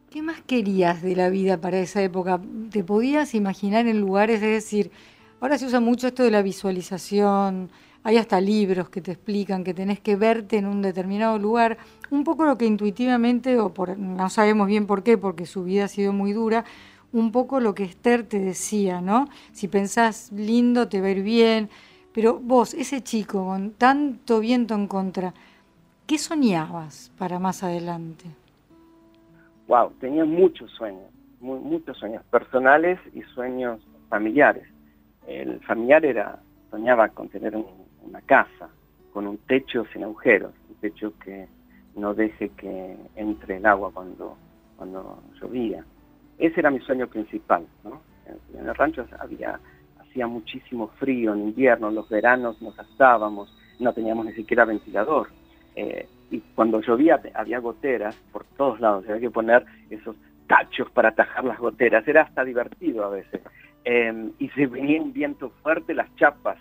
¿Qué 0.10 0.21
más 0.21 0.41
querías 0.41 1.02
de 1.02 1.15
la 1.15 1.30
vida 1.30 1.58
para 1.60 1.80
esa 1.80 2.02
época? 2.02 2.39
¿Te 2.71 2.84
podías 2.84 3.36
imaginar 3.36 3.88
en 3.88 4.00
lugares, 4.00 4.41
es 4.41 4.52
decir, 4.52 4.91
ahora 5.39 5.58
se 5.58 5.65
usa 5.65 5.80
mucho 5.80 6.08
esto 6.08 6.23
de 6.23 6.32
la 6.32 6.41
visualización, 6.41 7.69
hay 8.04 8.17
hasta 8.17 8.39
libros 8.39 8.89
que 8.89 9.02
te 9.02 9.12
explican 9.12 9.63
que 9.63 9.73
tenés 9.73 10.00
que 10.00 10.15
verte 10.15 10.58
en 10.58 10.65
un 10.65 10.82
determinado 10.82 11.38
lugar, 11.38 11.78
un 12.10 12.23
poco 12.23 12.45
lo 12.45 12.58
que 12.58 12.65
intuitivamente, 12.65 13.60
o 13.60 13.73
por, 13.73 13.97
no 13.97 14.30
sabemos 14.30 14.67
bien 14.67 14.88
por 14.88 15.04
qué, 15.04 15.17
porque 15.17 15.45
su 15.45 15.65
vida 15.65 15.86
ha 15.86 15.88
sido 15.89 16.13
muy 16.13 16.32
dura, 16.32 16.63
un 17.12 17.32
poco 17.32 17.60
lo 17.60 17.76
que 17.76 17.84
Esther 17.84 18.23
te 18.23 18.39
decía, 18.39 19.02
¿no? 19.02 19.28
Si 19.52 19.67
pensás 19.67 20.32
lindo, 20.32 20.88
te 20.88 21.02
va 21.02 21.08
a 21.08 21.12
ir 21.12 21.21
bien, 21.21 21.69
pero 22.13 22.39
vos, 22.39 22.73
ese 22.73 23.02
chico 23.02 23.45
con 23.45 23.71
tanto 23.71 24.39
viento 24.39 24.73
en 24.73 24.88
contra, 24.88 25.34
¿qué 26.06 26.17
soñabas 26.17 27.12
para 27.17 27.39
más 27.39 27.63
adelante? 27.63 28.26
Wow, 29.67 29.91
tenía 30.00 30.23
muchos 30.23 30.71
sueños, 30.71 31.12
muchos 31.41 31.97
sueños 31.97 32.23
personales 32.32 33.00
y 33.13 33.21
sueños 33.34 33.82
familiares. 34.10 34.76
El 35.27 35.59
familiar 35.59 36.03
era, 36.05 36.39
soñaba 36.71 37.09
con 37.09 37.29
tener 37.29 37.55
un, 37.55 37.65
una 38.01 38.21
casa 38.21 38.69
con 39.11 39.25
un 39.25 39.37
techo 39.39 39.83
sin 39.91 40.03
agujeros, 40.03 40.53
un 40.69 40.75
techo 40.75 41.11
que 41.17 41.47
no 41.95 42.13
deje 42.13 42.49
que 42.49 42.95
entre 43.15 43.57
el 43.57 43.65
agua 43.65 43.91
cuando, 43.91 44.37
cuando 44.77 45.23
llovía. 45.41 45.83
Ese 46.37 46.59
era 46.59 46.69
mi 46.69 46.79
sueño 46.81 47.07
principal. 47.07 47.65
¿no? 47.83 48.01
En 48.53 48.67
el 48.67 48.75
rancho 48.75 49.05
había, 49.19 49.59
hacía 49.99 50.27
muchísimo 50.27 50.89
frío 50.99 51.33
en 51.33 51.47
invierno, 51.47 51.89
los 51.89 52.07
veranos 52.09 52.61
nos 52.61 52.77
asábamos, 52.77 53.51
no 53.79 53.91
teníamos 53.91 54.27
ni 54.27 54.33
siquiera 54.33 54.65
ventilador. 54.65 55.29
Eh, 55.75 56.07
y 56.29 56.39
cuando 56.53 56.81
llovía 56.81 57.19
había 57.33 57.59
goteras 57.59 58.15
por 58.31 58.43
todos 58.55 58.79
lados, 58.79 59.03
había 59.07 59.21
que 59.21 59.31
poner 59.31 59.65
esos 59.89 60.15
tachos 60.47 60.89
para 60.91 61.09
atajar 61.09 61.43
las 61.43 61.57
goteras, 61.57 62.07
era 62.07 62.21
hasta 62.21 62.43
divertido 62.43 63.03
a 63.03 63.09
veces. 63.09 63.41
Em, 63.89 64.34
y 64.38 64.50
si 64.50 64.65
venía 64.65 65.02
un 65.02 65.13
viento 65.13 65.50
fuerte, 65.63 65.93
las 65.93 66.13
chapas 66.17 66.58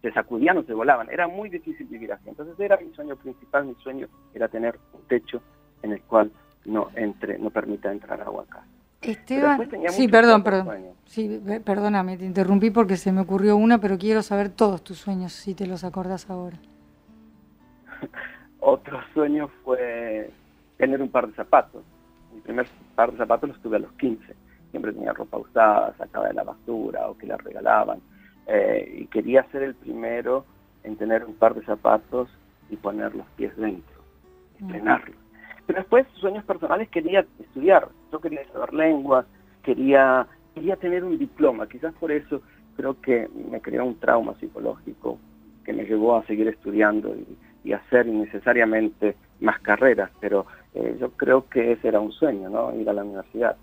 se 0.00 0.12
sacudían 0.12 0.58
o 0.58 0.62
se 0.62 0.72
volaban, 0.72 1.10
era 1.10 1.26
muy 1.26 1.48
difícil 1.48 1.88
vivir 1.88 2.12
así. 2.12 2.28
Entonces 2.28 2.54
era 2.60 2.76
mi 2.76 2.94
sueño 2.94 3.16
principal, 3.16 3.64
mi 3.64 3.74
sueño 3.82 4.06
era 4.32 4.46
tener 4.46 4.78
un 4.92 5.00
techo 5.08 5.42
en 5.82 5.90
el 5.90 6.02
cual 6.02 6.30
no 6.66 6.90
entre, 6.94 7.36
no 7.36 7.50
permita 7.50 7.90
entrar 7.90 8.20
agua 8.20 8.44
acá. 8.44 8.62
Esteban, 9.02 9.68
sí, 9.88 10.06
perdón, 10.06 10.44
perdón. 10.44 10.68
Sí, 11.04 11.42
perdóname, 11.64 12.16
te 12.16 12.26
interrumpí 12.26 12.70
porque 12.70 12.96
se 12.96 13.10
me 13.10 13.22
ocurrió 13.22 13.56
una, 13.56 13.80
pero 13.80 13.98
quiero 13.98 14.22
saber 14.22 14.48
todos 14.48 14.84
tus 14.84 14.98
sueños, 14.98 15.32
si 15.32 15.54
te 15.54 15.66
los 15.66 15.82
acordás 15.82 16.30
ahora. 16.30 16.58
Otro 18.60 19.00
sueño 19.14 19.48
fue 19.64 20.30
tener 20.76 21.02
un 21.02 21.08
par 21.08 21.26
de 21.26 21.34
zapatos. 21.34 21.82
Mi 22.32 22.40
primer 22.40 22.68
par 22.94 23.10
de 23.10 23.18
zapatos 23.18 23.48
los 23.48 23.60
tuve 23.62 23.78
a 23.78 23.80
los 23.80 23.92
15. 23.94 24.47
Siempre 24.70 24.92
tenía 24.92 25.12
ropa 25.12 25.38
usada, 25.38 25.94
sacaba 25.96 26.28
de 26.28 26.34
la 26.34 26.44
basura 26.44 27.08
o 27.08 27.16
que 27.16 27.26
la 27.26 27.36
regalaban. 27.36 28.00
Eh, 28.46 29.00
y 29.02 29.06
quería 29.06 29.44
ser 29.50 29.62
el 29.62 29.74
primero 29.74 30.44
en 30.84 30.96
tener 30.96 31.24
un 31.24 31.34
par 31.34 31.54
de 31.54 31.64
zapatos 31.64 32.28
y 32.70 32.76
poner 32.76 33.14
los 33.14 33.26
pies 33.36 33.56
dentro, 33.56 34.02
estrenarlos. 34.58 35.16
Pero 35.66 35.80
después, 35.80 36.06
sueños 36.14 36.44
personales, 36.44 36.88
quería 36.88 37.26
estudiar. 37.38 37.88
Yo 38.10 38.20
quería 38.20 38.42
saber 38.52 38.72
lenguas, 38.72 39.26
quería, 39.62 40.26
quería 40.54 40.76
tener 40.76 41.04
un 41.04 41.18
diploma. 41.18 41.68
Quizás 41.68 41.92
por 41.94 42.10
eso 42.10 42.40
creo 42.74 42.98
que 43.02 43.28
me 43.50 43.60
creó 43.60 43.84
un 43.84 43.98
trauma 43.98 44.34
psicológico 44.40 45.18
que 45.66 45.74
me 45.74 45.84
llevó 45.84 46.16
a 46.16 46.24
seguir 46.24 46.48
estudiando 46.48 47.14
y, 47.14 47.36
hacer 47.74 48.06
innecesariamente 48.06 49.14
más 49.40 49.60
carreras. 49.60 50.10
Pero 50.20 50.46
eh, 50.72 50.96
yo 50.98 51.10
creo 51.10 51.46
que 51.50 51.72
ese 51.72 51.88
era 51.88 52.00
un 52.00 52.12
sueño, 52.12 52.48
¿no? 52.48 52.74
Ir 52.74 52.88
a 52.88 52.94
la 52.94 53.04
universidad. 53.04 53.58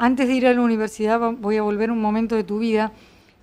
Antes 0.00 0.28
de 0.28 0.34
ir 0.34 0.46
a 0.46 0.54
la 0.54 0.60
universidad, 0.60 1.18
voy 1.40 1.56
a 1.56 1.62
volver 1.62 1.90
un 1.90 2.00
momento 2.00 2.36
de 2.36 2.44
tu 2.44 2.60
vida 2.60 2.92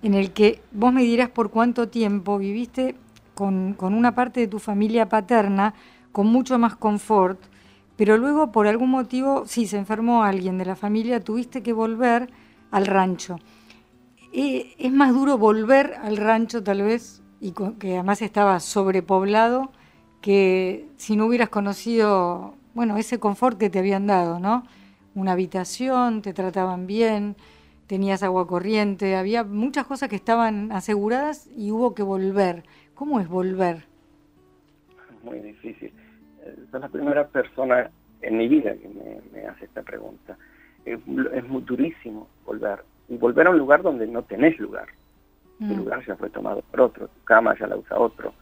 en 0.02 0.14
el 0.14 0.32
que 0.32 0.62
vos 0.72 0.90
me 0.90 1.02
dirás 1.02 1.28
por 1.28 1.50
cuánto 1.50 1.88
tiempo 1.88 2.38
viviste 2.38 2.96
con, 3.34 3.74
con 3.74 3.92
una 3.92 4.14
parte 4.14 4.40
de 4.40 4.48
tu 4.48 4.58
familia 4.58 5.06
paterna 5.06 5.74
con 6.12 6.28
mucho 6.28 6.58
más 6.58 6.74
confort, 6.74 7.38
pero 7.96 8.16
luego 8.16 8.52
por 8.52 8.66
algún 8.66 8.88
motivo, 8.88 9.44
si 9.44 9.66
se 9.66 9.76
enfermó 9.76 10.22
alguien 10.22 10.56
de 10.56 10.64
la 10.64 10.76
familia, 10.76 11.20
tuviste 11.20 11.62
que 11.62 11.74
volver 11.74 12.30
al 12.70 12.86
rancho. 12.86 13.38
Eh, 14.32 14.74
es 14.78 14.92
más 14.92 15.12
duro 15.12 15.36
volver 15.36 15.94
al 16.02 16.16
rancho 16.16 16.62
tal 16.62 16.80
vez, 16.80 17.22
y 17.38 17.52
que 17.78 17.96
además 17.96 18.22
estaba 18.22 18.60
sobrepoblado, 18.60 19.72
que 20.22 20.88
si 20.96 21.16
no 21.16 21.26
hubieras 21.26 21.50
conocido, 21.50 22.54
bueno, 22.72 22.96
ese 22.96 23.18
confort 23.18 23.58
que 23.58 23.68
te 23.68 23.78
habían 23.78 24.06
dado, 24.06 24.40
¿no? 24.40 24.64
Una 25.16 25.32
habitación, 25.32 26.22
te 26.22 26.32
trataban 26.32 26.86
bien, 26.86 27.34
tenías 27.88 28.22
agua 28.22 28.46
corriente, 28.46 29.16
había 29.16 29.42
muchas 29.42 29.84
cosas 29.84 30.08
que 30.08 30.14
estaban 30.14 30.70
aseguradas 30.70 31.48
y 31.56 31.72
hubo 31.72 31.92
que 31.96 32.04
volver. 32.04 32.62
¿Cómo 32.94 33.18
es 33.18 33.26
volver? 33.26 33.86
Muy 35.24 35.40
difícil 35.40 35.92
es 36.46 36.80
la 36.80 36.88
primera 36.88 37.26
persona 37.26 37.90
en 38.22 38.38
mi 38.38 38.48
vida 38.48 38.74
que 38.74 38.88
me, 38.88 39.46
hace 39.46 39.64
esta 39.66 39.82
pregunta. 39.82 40.36
Es, 40.84 41.04
muy 41.06 41.62
durísimo 41.62 42.28
volver. 42.44 42.84
Y 43.08 43.16
volver 43.16 43.46
a 43.46 43.50
un 43.50 43.58
lugar 43.58 43.82
donde 43.82 44.06
no 44.06 44.22
tenés 44.22 44.58
lugar. 44.58 44.86
Tu 45.58 45.64
mm. 45.64 45.76
lugar 45.76 46.04
ya 46.06 46.16
fue 46.16 46.30
tomado 46.30 46.62
por 46.62 46.80
otro, 46.80 47.08
tu 47.08 47.24
cama 47.24 47.56
ya 47.58 47.66
la 47.66 47.76
usa 47.76 47.98
otro. 47.98 48.32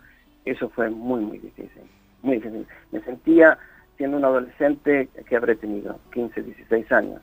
Eso 0.44 0.68
fue 0.70 0.90
muy, 0.90 1.20
muy 1.20 1.38
difícil. 1.38 1.82
Muy 2.22 2.36
difícil. 2.36 2.66
Me 2.92 3.00
sentía 3.02 3.58
siendo 3.96 4.16
un 4.16 4.24
adolescente 4.24 5.08
que 5.28 5.36
habré 5.36 5.56
tenido 5.56 5.98
15, 6.12 6.42
16 6.42 6.92
años, 6.92 7.20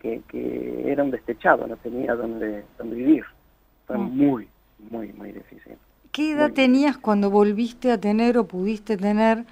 que, 0.00 0.22
era 0.86 1.04
un 1.04 1.10
destechado, 1.10 1.66
no 1.66 1.76
tenía 1.76 2.14
dónde, 2.14 2.64
dónde 2.78 2.96
vivir. 2.96 3.24
Fue 3.86 3.96
mm. 3.96 4.16
muy, 4.16 4.48
muy, 4.90 5.12
muy 5.12 5.32
difícil. 5.32 5.76
¿Qué 6.10 6.32
edad 6.32 6.52
tenías 6.52 6.98
cuando 6.98 7.30
volviste 7.30 7.90
a 7.90 7.98
tener 7.98 8.36
o 8.36 8.44
pudiste 8.44 8.96
tener 8.96 9.44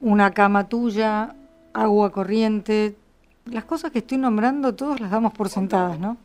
una 0.00 0.30
cama 0.30 0.68
tuya, 0.68 1.34
agua 1.74 2.10
corriente, 2.10 2.94
las 3.44 3.64
cosas 3.64 3.90
que 3.90 3.98
estoy 3.98 4.18
nombrando 4.18 4.74
todos 4.74 5.00
las 5.00 5.10
damos 5.10 5.32
por 5.32 5.48
sentadas, 5.48 5.98
¿no? 5.98 6.16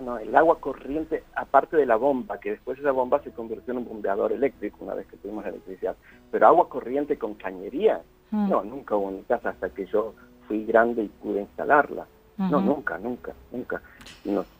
No, 0.00 0.16
el 0.18 0.34
agua 0.36 0.60
corriente, 0.60 1.24
aparte 1.34 1.76
de 1.76 1.84
la 1.84 1.96
bomba, 1.96 2.38
que 2.38 2.52
después 2.52 2.78
esa 2.78 2.92
bomba 2.92 3.20
se 3.22 3.32
convirtió 3.32 3.72
en 3.72 3.78
un 3.78 3.84
bombeador 3.84 4.32
eléctrico 4.32 4.78
una 4.84 4.94
vez 4.94 5.06
que 5.08 5.16
tuvimos 5.16 5.44
electricidad, 5.44 5.96
pero 6.30 6.46
agua 6.46 6.68
corriente 6.68 7.18
con 7.18 7.34
cañería, 7.34 8.02
mm. 8.30 8.48
no, 8.48 8.64
nunca 8.64 8.96
hubo 8.96 9.10
mi 9.10 9.22
casa 9.22 9.50
hasta 9.50 9.68
que 9.70 9.86
yo 9.86 10.14
fui 10.46 10.64
grande 10.64 11.04
y 11.04 11.08
pude 11.08 11.40
instalarla. 11.42 12.06
No, 12.38 12.60
nunca, 12.60 12.96
nunca, 12.98 13.32
nunca. 13.50 13.82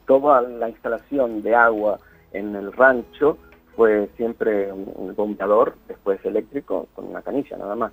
toda 0.04 0.42
la 0.42 0.68
instalación 0.68 1.42
de 1.42 1.54
agua 1.54 2.00
en 2.32 2.56
el 2.56 2.72
rancho 2.72 3.38
fue 3.76 4.10
siempre 4.16 4.72
un 4.72 5.14
bombeador, 5.14 5.76
después 5.86 6.18
eléctrico, 6.24 6.88
con 6.96 7.06
una 7.06 7.22
canilla 7.22 7.56
nada 7.56 7.76
más. 7.76 7.92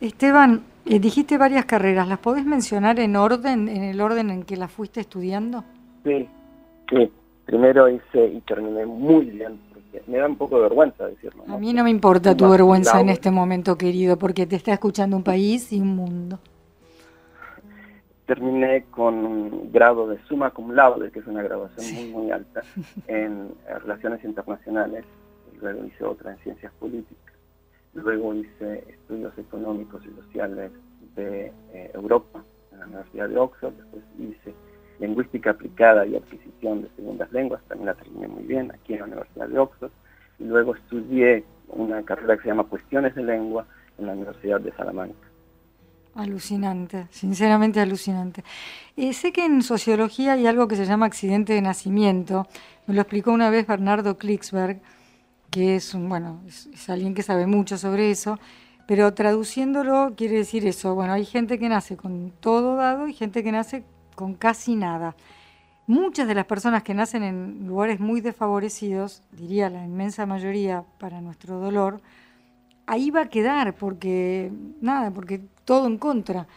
Esteban, 0.00 0.62
eh, 0.86 1.00
dijiste 1.00 1.36
varias 1.36 1.66
carreras, 1.66 2.08
¿las 2.08 2.18
podés 2.18 2.46
mencionar 2.46 2.98
en 3.00 3.16
orden, 3.16 3.68
en 3.68 3.82
el 3.82 4.00
orden 4.00 4.30
en 4.30 4.44
que 4.44 4.56
las 4.56 4.70
fuiste 4.70 5.00
estudiando? 5.00 5.64
Sí, 6.04 6.26
sí. 6.88 7.12
Primero 7.44 7.88
hice 7.88 8.26
y 8.26 8.40
terminé 8.42 8.86
muy 8.86 9.24
bien, 9.24 9.58
me 10.06 10.18
da 10.18 10.26
un 10.26 10.36
poco 10.36 10.56
de 10.56 10.62
vergüenza 10.62 11.06
decirlo. 11.06 11.44
A 11.48 11.58
mí 11.58 11.72
no 11.72 11.84
me 11.84 11.90
importa 11.90 12.36
tu 12.36 12.48
vergüenza 12.48 13.00
en 13.00 13.08
este 13.08 13.30
momento, 13.30 13.76
querido, 13.76 14.18
porque 14.18 14.46
te 14.46 14.56
está 14.56 14.72
escuchando 14.72 15.16
un 15.16 15.24
país 15.24 15.72
y 15.72 15.80
un 15.80 15.96
mundo. 15.96 16.38
Terminé 18.26 18.84
con 18.90 19.14
un 19.24 19.72
grado 19.72 20.06
de 20.08 20.18
suma 20.24 20.50
cum 20.50 20.72
laude, 20.72 21.10
que 21.10 21.20
es 21.20 21.26
una 21.26 21.42
graduación 21.42 21.94
muy, 21.94 22.22
muy 22.22 22.30
alta, 22.30 22.62
en 23.06 23.48
Relaciones 23.80 24.22
Internacionales, 24.24 25.04
y 25.54 25.58
luego 25.60 25.84
hice 25.86 26.04
otra 26.04 26.32
en 26.32 26.38
Ciencias 26.38 26.72
Políticas 26.78 27.28
Luego 27.94 28.34
hice 28.34 28.84
estudios 28.88 29.36
económicos 29.38 30.02
y 30.04 30.22
sociales 30.22 30.70
de 31.16 31.52
eh, 31.72 31.90
Europa 31.94 32.44
en 32.72 32.78
la 32.78 32.86
Universidad 32.86 33.28
de 33.28 33.38
Oxford. 33.38 33.72
Después 33.74 34.04
hice 34.18 34.54
lingüística 35.00 35.50
aplicada 35.50 36.06
y 36.06 36.16
adquisición 36.16 36.82
de 36.82 36.88
segundas 36.96 37.32
lenguas. 37.32 37.62
También 37.68 37.86
la 37.86 37.94
terminé 37.94 38.28
muy 38.28 38.44
bien 38.44 38.70
aquí 38.72 38.94
en 38.94 39.00
la 39.00 39.06
Universidad 39.06 39.48
de 39.48 39.58
Oxford. 39.58 39.90
Y 40.38 40.44
luego 40.44 40.74
estudié 40.74 41.44
una 41.68 42.02
carrera 42.02 42.36
que 42.36 42.42
se 42.42 42.48
llama 42.48 42.64
Cuestiones 42.64 43.14
de 43.14 43.22
Lengua 43.22 43.66
en 43.98 44.06
la 44.06 44.12
Universidad 44.12 44.60
de 44.60 44.72
Salamanca. 44.72 45.18
Alucinante, 46.14 47.06
sinceramente 47.10 47.80
alucinante. 47.80 48.42
Eh, 48.96 49.12
sé 49.12 49.32
que 49.32 49.44
en 49.44 49.62
sociología 49.62 50.32
hay 50.32 50.46
algo 50.46 50.66
que 50.66 50.76
se 50.76 50.84
llama 50.84 51.06
accidente 51.06 51.52
de 51.52 51.62
nacimiento. 51.62 52.46
Me 52.86 52.94
lo 52.94 53.02
explicó 53.02 53.32
una 53.32 53.50
vez 53.50 53.66
Bernardo 53.66 54.16
Klicksberg 54.16 54.80
que 55.50 55.76
es, 55.76 55.94
un, 55.94 56.08
bueno, 56.08 56.42
es, 56.46 56.88
alguien 56.88 57.14
que 57.14 57.22
sabe 57.22 57.46
mucho 57.46 57.78
sobre 57.78 58.10
eso, 58.10 58.38
pero 58.86 59.14
traduciéndolo 59.14 60.14
quiere 60.16 60.36
decir 60.36 60.66
eso, 60.66 60.94
bueno, 60.94 61.12
hay 61.12 61.24
gente 61.24 61.58
que 61.58 61.68
nace 61.68 61.96
con 61.96 62.32
todo 62.40 62.76
dado 62.76 63.08
y 63.08 63.14
gente 63.14 63.42
que 63.42 63.52
nace 63.52 63.84
con 64.18 64.34
casi 64.34 64.74
nada. 64.74 65.14
Muchas 65.86 66.26
de 66.26 66.34
las 66.34 66.44
personas 66.44 66.82
que 66.82 66.92
nacen 66.92 67.22
en 67.22 67.68
lugares 67.68 68.00
muy 68.00 68.20
desfavorecidos, 68.20 69.22
diría 69.30 69.70
la 69.70 69.84
inmensa 69.84 70.26
mayoría 70.26 70.84
para 70.98 71.20
nuestro 71.20 71.60
dolor, 71.60 72.02
ahí 72.86 73.12
va 73.12 73.22
a 73.22 73.28
quedar 73.28 73.76
porque 73.76 74.50
nada, 74.80 75.12
porque 75.12 75.40
todo 75.64 75.86
en 75.86 75.98
contra. 75.98 76.48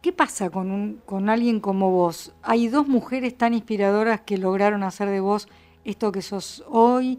¿Qué 0.00 0.12
pasa 0.12 0.48
con, 0.48 0.70
un, 0.70 1.02
con 1.04 1.28
alguien 1.28 1.60
como 1.60 1.90
vos? 1.90 2.34
Hay 2.42 2.68
dos 2.68 2.88
mujeres 2.88 3.36
tan 3.36 3.52
inspiradoras 3.52 4.22
que 4.22 4.38
lograron 4.38 4.82
hacer 4.84 5.10
de 5.10 5.20
vos 5.20 5.48
esto 5.84 6.12
que 6.12 6.22
sos 6.22 6.64
hoy, 6.66 7.18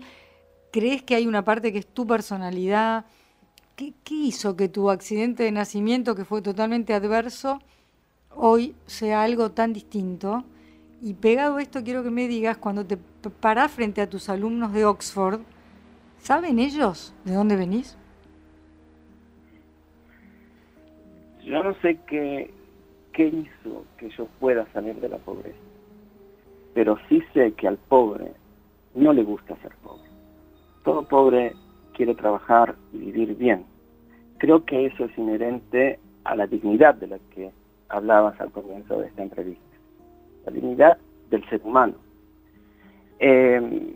¿Crees 0.75 1.03
que 1.03 1.15
hay 1.15 1.25
una 1.25 1.45
parte 1.45 1.71
que 1.71 1.79
es 1.79 1.87
tu 1.87 2.05
personalidad? 2.05 3.05
¿Qué, 3.77 3.93
hizo 4.09 4.57
que 4.57 4.67
tu 4.67 4.89
accidente 4.89 5.43
de 5.43 5.53
nacimiento, 5.53 6.15
que 6.15 6.25
fue 6.25 6.41
totalmente 6.41 6.93
adverso, 6.93 7.61
hoy 8.35 8.75
sea 8.85 9.23
algo 9.23 9.51
tan 9.51 9.73
distinto? 9.73 10.43
Y 11.01 11.13
pegado 11.13 11.57
a 11.57 11.61
esto, 11.61 11.83
quiero 11.83 12.03
que 12.03 12.11
me 12.11 12.27
digas, 12.27 12.57
cuando 12.57 12.85
te 12.85 12.97
parás 13.39 13.71
frente 13.71 14.01
a 14.01 14.09
tus 14.09 14.29
alumnos 14.29 14.73
de 14.73 14.85
Oxford, 14.85 15.41
¿saben 16.19 16.59
ellos 16.59 17.13
de 17.25 17.33
dónde 17.33 17.55
venís? 17.55 17.97
Yo 21.43 21.63
no 21.63 21.75
sé 21.81 21.99
qué, 22.07 22.51
qué 23.13 23.27
hizo 23.27 23.85
que 23.97 24.09
yo 24.09 24.25
pueda 24.39 24.65
salir 24.73 24.95
de 24.95 25.09
la 25.09 25.17
pobreza, 25.17 25.57
pero 26.73 26.97
sí 27.07 27.21
sé 27.33 27.51
que 27.53 27.67
al 27.67 27.77
pobre 27.77 28.31
no 28.95 29.13
le 29.13 29.23
gusta 29.23 29.55
ser 29.61 29.75
pobre 29.83 30.05
todo 30.85 31.03
pobre 31.03 31.53
quiere 31.93 32.15
trabajar 32.15 32.75
y 32.93 32.99
vivir 32.99 33.35
bien. 33.35 33.65
creo 34.37 34.63
que 34.63 34.85
eso 34.85 35.05
es 35.05 35.17
inherente 35.17 35.99
a 36.23 36.35
la 36.35 36.45
dignidad 36.45 36.95
de 36.95 37.07
la 37.07 37.19
que 37.33 37.51
hablabas 37.89 38.39
al 38.39 38.51
comienzo 38.51 38.99
de 38.99 39.07
esta 39.07 39.23
entrevista, 39.23 39.77
la 40.45 40.51
dignidad 40.51 40.97
del 41.29 41.47
ser 41.49 41.61
humano. 41.63 41.95
Eh, 43.19 43.95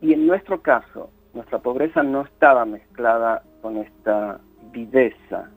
y 0.00 0.12
en 0.12 0.26
nuestro 0.26 0.60
caso, 0.62 1.10
nuestra 1.34 1.58
pobreza 1.58 2.02
no 2.02 2.22
estaba 2.22 2.64
mezclada 2.64 3.42
con 3.62 3.76
esta 3.76 4.40
viveza 4.72 5.50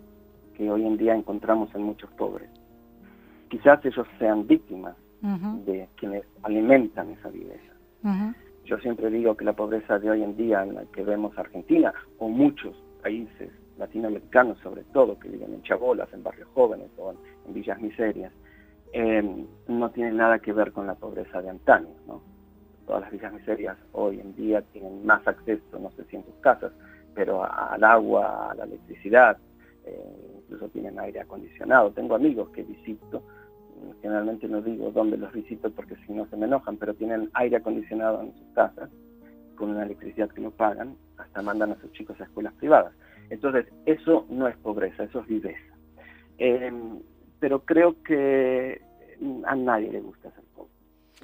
que 0.56 0.70
hoy 0.70 0.86
en 0.86 0.98
día 0.98 1.15
encontramos 1.15 1.74
en 1.76 1.84
muchos 1.84 2.10
pobres. 2.12 2.50
Quizás 3.50 3.84
ellos 3.86 4.08
sean 4.17 4.48
víctimas 4.48 4.96
de 5.22 5.88
quienes 5.98 6.24
alimentan 6.41 7.12
esa 7.12 7.30
viveza. 7.30 7.74
Yo 8.65 8.78
siempre 8.80 9.10
digo 9.10 9.36
que 9.36 9.46
la 9.46 9.54
pobreza 9.54 10.00
de 10.00 10.10
hoy 10.10 10.24
en 10.24 10.36
día 10.36 10.63
en 10.63 10.76
la 10.76 10.86
que 10.86 11.04
vemos 11.04 11.38
Argentina 11.38 11.94
o 12.17 12.28
muchos 12.28 12.76
países 13.04 13.52
latinoamericanos 13.78 14.58
sobre 14.60 14.84
todo 14.86 15.20
que 15.20 15.30
viven 15.30 15.54
en 15.54 15.63
chabolas, 15.63 16.12
en 16.13 16.24
barrios 16.24 16.48
jóvenes 16.54 16.89
o 16.98 17.12
en, 17.12 17.17
villas 17.47 17.80
miserias, 17.80 18.32
eh, 18.93 19.45
no 19.67 19.89
tiene 19.91 20.12
nada 20.12 20.39
que 20.39 20.54
ver 20.54 20.71
con 20.71 20.88
la 20.88 20.95
pobreza 20.95 21.41
de 21.41 21.49
antaño. 21.49 21.93
¿no? 22.08 22.21
Todas 22.86 23.01
las 23.01 23.12
villas 23.12 23.34
miserias 23.34 23.77
hoy 23.93 24.19
en 24.19 24.36
día 24.36 24.62
tienen 24.73 25.06
más 25.06 25.25
acceso, 25.27 25.80
no 25.80 25.91
sé 25.91 26.04
si 26.06 26.17
en 26.17 26.25
sus 26.25 26.36
casas, 26.36 26.71
pero 27.13 27.43
al 27.43 27.84
agua, 27.84 28.51
a 28.51 28.56
la 28.56 28.63
electricidad, 28.65 29.38
eh, 29.86 30.41
incluso 30.43 30.69
tienen 30.69 30.99
aire 30.99 31.21
acondicionado. 31.21 31.91
Tengo 31.91 32.15
amigos 32.15 32.49
que 32.49 32.63
visito, 32.63 33.23
generalmente 34.01 34.47
no 34.47 34.62
digo 34.62 34.91
dónde 34.91 35.17
los 35.17 35.34
visito 35.34 35.71
porque 35.71 35.95
si 36.06 36.13
no 36.13 36.27
se 36.27 36.38
me 36.38 36.45
enojan, 36.45 36.77
pero 36.77 36.93
tienen 36.93 37.30
aire 37.34 37.58
acondicionado 37.58 38.21
en 38.21 38.34
sus 38.34 38.47
casas, 38.54 38.89
con 39.56 39.69
una 39.69 39.84
electricidad 39.84 40.30
que 40.30 40.41
no 40.41 40.51
pagan, 40.51 40.95
hasta 41.17 41.41
mandan 41.41 41.71
a 41.71 41.80
sus 41.82 41.91
chicos 41.91 42.19
a 42.19 42.23
escuelas 42.23 42.54
privadas. 42.54 42.93
Entonces, 43.30 43.65
eso 43.86 44.25
no 44.30 44.47
es 44.47 44.58
pobreza, 44.58 45.04
eso 45.04 45.21
es 45.21 45.27
viveza. 45.27 45.73
Em, 46.38 46.99
pero 47.41 47.65
creo 47.65 48.01
que 48.04 48.80
a 49.45 49.56
nadie 49.56 49.91
le 49.91 49.99
gusta 49.99 50.32
ser 50.32 50.43
pobre. 50.56 50.71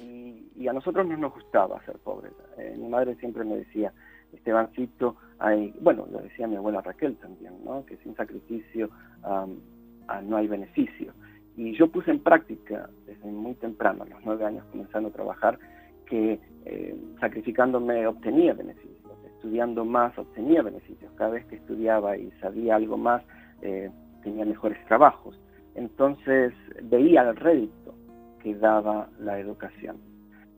Y, 0.02 0.66
a 0.68 0.72
nosotros 0.72 1.06
no 1.06 1.16
nos 1.16 1.32
gustaba 1.32 1.82
ser 1.84 1.96
pobres. 2.00 2.32
Eh, 2.58 2.76
mi 2.76 2.88
madre 2.88 3.14
siempre 3.14 3.44
me 3.44 3.56
decía, 3.56 3.92
Estebancito, 4.32 5.16
hay, 5.38 5.72
bueno, 5.80 6.06
lo 6.10 6.18
decía 6.18 6.48
mi 6.48 6.56
abuela 6.56 6.82
Raquel 6.82 7.16
también, 7.16 7.54
¿no? 7.64 7.86
que 7.86 7.96
sin 7.98 8.14
sacrificio 8.16 8.90
no 9.22 10.36
hay 10.36 10.48
beneficio. 10.48 11.14
Y 11.56 11.76
yo 11.76 11.88
puse 11.88 12.10
en 12.10 12.20
práctica 12.20 12.90
desde 13.06 13.30
muy 13.30 13.54
temprano, 13.54 14.02
a 14.02 14.06
los 14.06 14.20
nueve 14.24 14.44
años 14.44 14.64
comenzando 14.70 15.08
a 15.08 15.12
trabajar, 15.12 15.58
que 16.06 16.40
eh, 16.64 16.96
sacrificándome 17.20 18.06
obtenía 18.06 18.54
beneficios, 18.54 19.12
estudiando 19.26 19.84
más 19.84 20.16
obtenía 20.18 20.62
beneficios. 20.62 21.12
Cada 21.16 21.30
vez 21.30 21.46
que 21.46 21.56
estudiaba 21.56 22.16
y 22.16 22.30
sabía 22.40 22.76
algo 22.76 22.96
más, 22.96 23.22
eh, 23.62 23.90
tenía 24.22 24.44
mejores 24.44 24.84
trabajos. 24.86 25.38
Entonces 25.78 26.52
veía 26.82 27.22
el 27.22 27.36
rédito 27.36 27.94
que 28.42 28.52
daba 28.56 29.08
la 29.20 29.38
educación. 29.38 29.96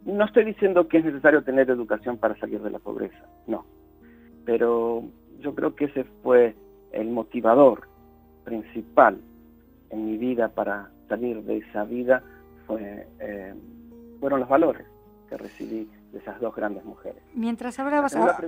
No 0.07 0.25
estoy 0.25 0.47
diciendo 0.47 0.89
que 0.89 0.97
es 0.97 1.05
necesario 1.05 1.45
tener 1.45 1.69
educación 1.69 2.17
para 2.17 2.39
salir 2.39 2.63
de 2.63 2.71
la 2.71 2.79
pobreza, 2.79 3.27
no. 3.47 3.67
Pero 4.47 5.05
yo 5.41 5.55
creo 5.55 5.77
que 5.77 5.85
ese 5.87 6.05
fue 6.23 6.55
el 6.93 7.11
motivador 7.11 7.87
principal 8.45 9.21
en 9.91 10.07
mi 10.07 10.17
vida 10.17 10.49
para 10.49 10.89
salir 11.07 11.43
de 11.43 11.59
esa 11.59 11.85
vida, 11.85 12.23
fue, 12.67 13.07
eh, 13.19 13.55
fueron 14.21 14.41
los 14.41 14.49
valores 14.49 14.87
que 15.29 15.37
recibí 15.37 15.87
de 16.13 16.19
esas 16.19 16.41
dos 16.41 16.57
grandes 16.57 16.83
mujeres. 16.87 17.23
Mientras 17.35 17.79
hablabas... 17.79 18.15
La 18.15 18.39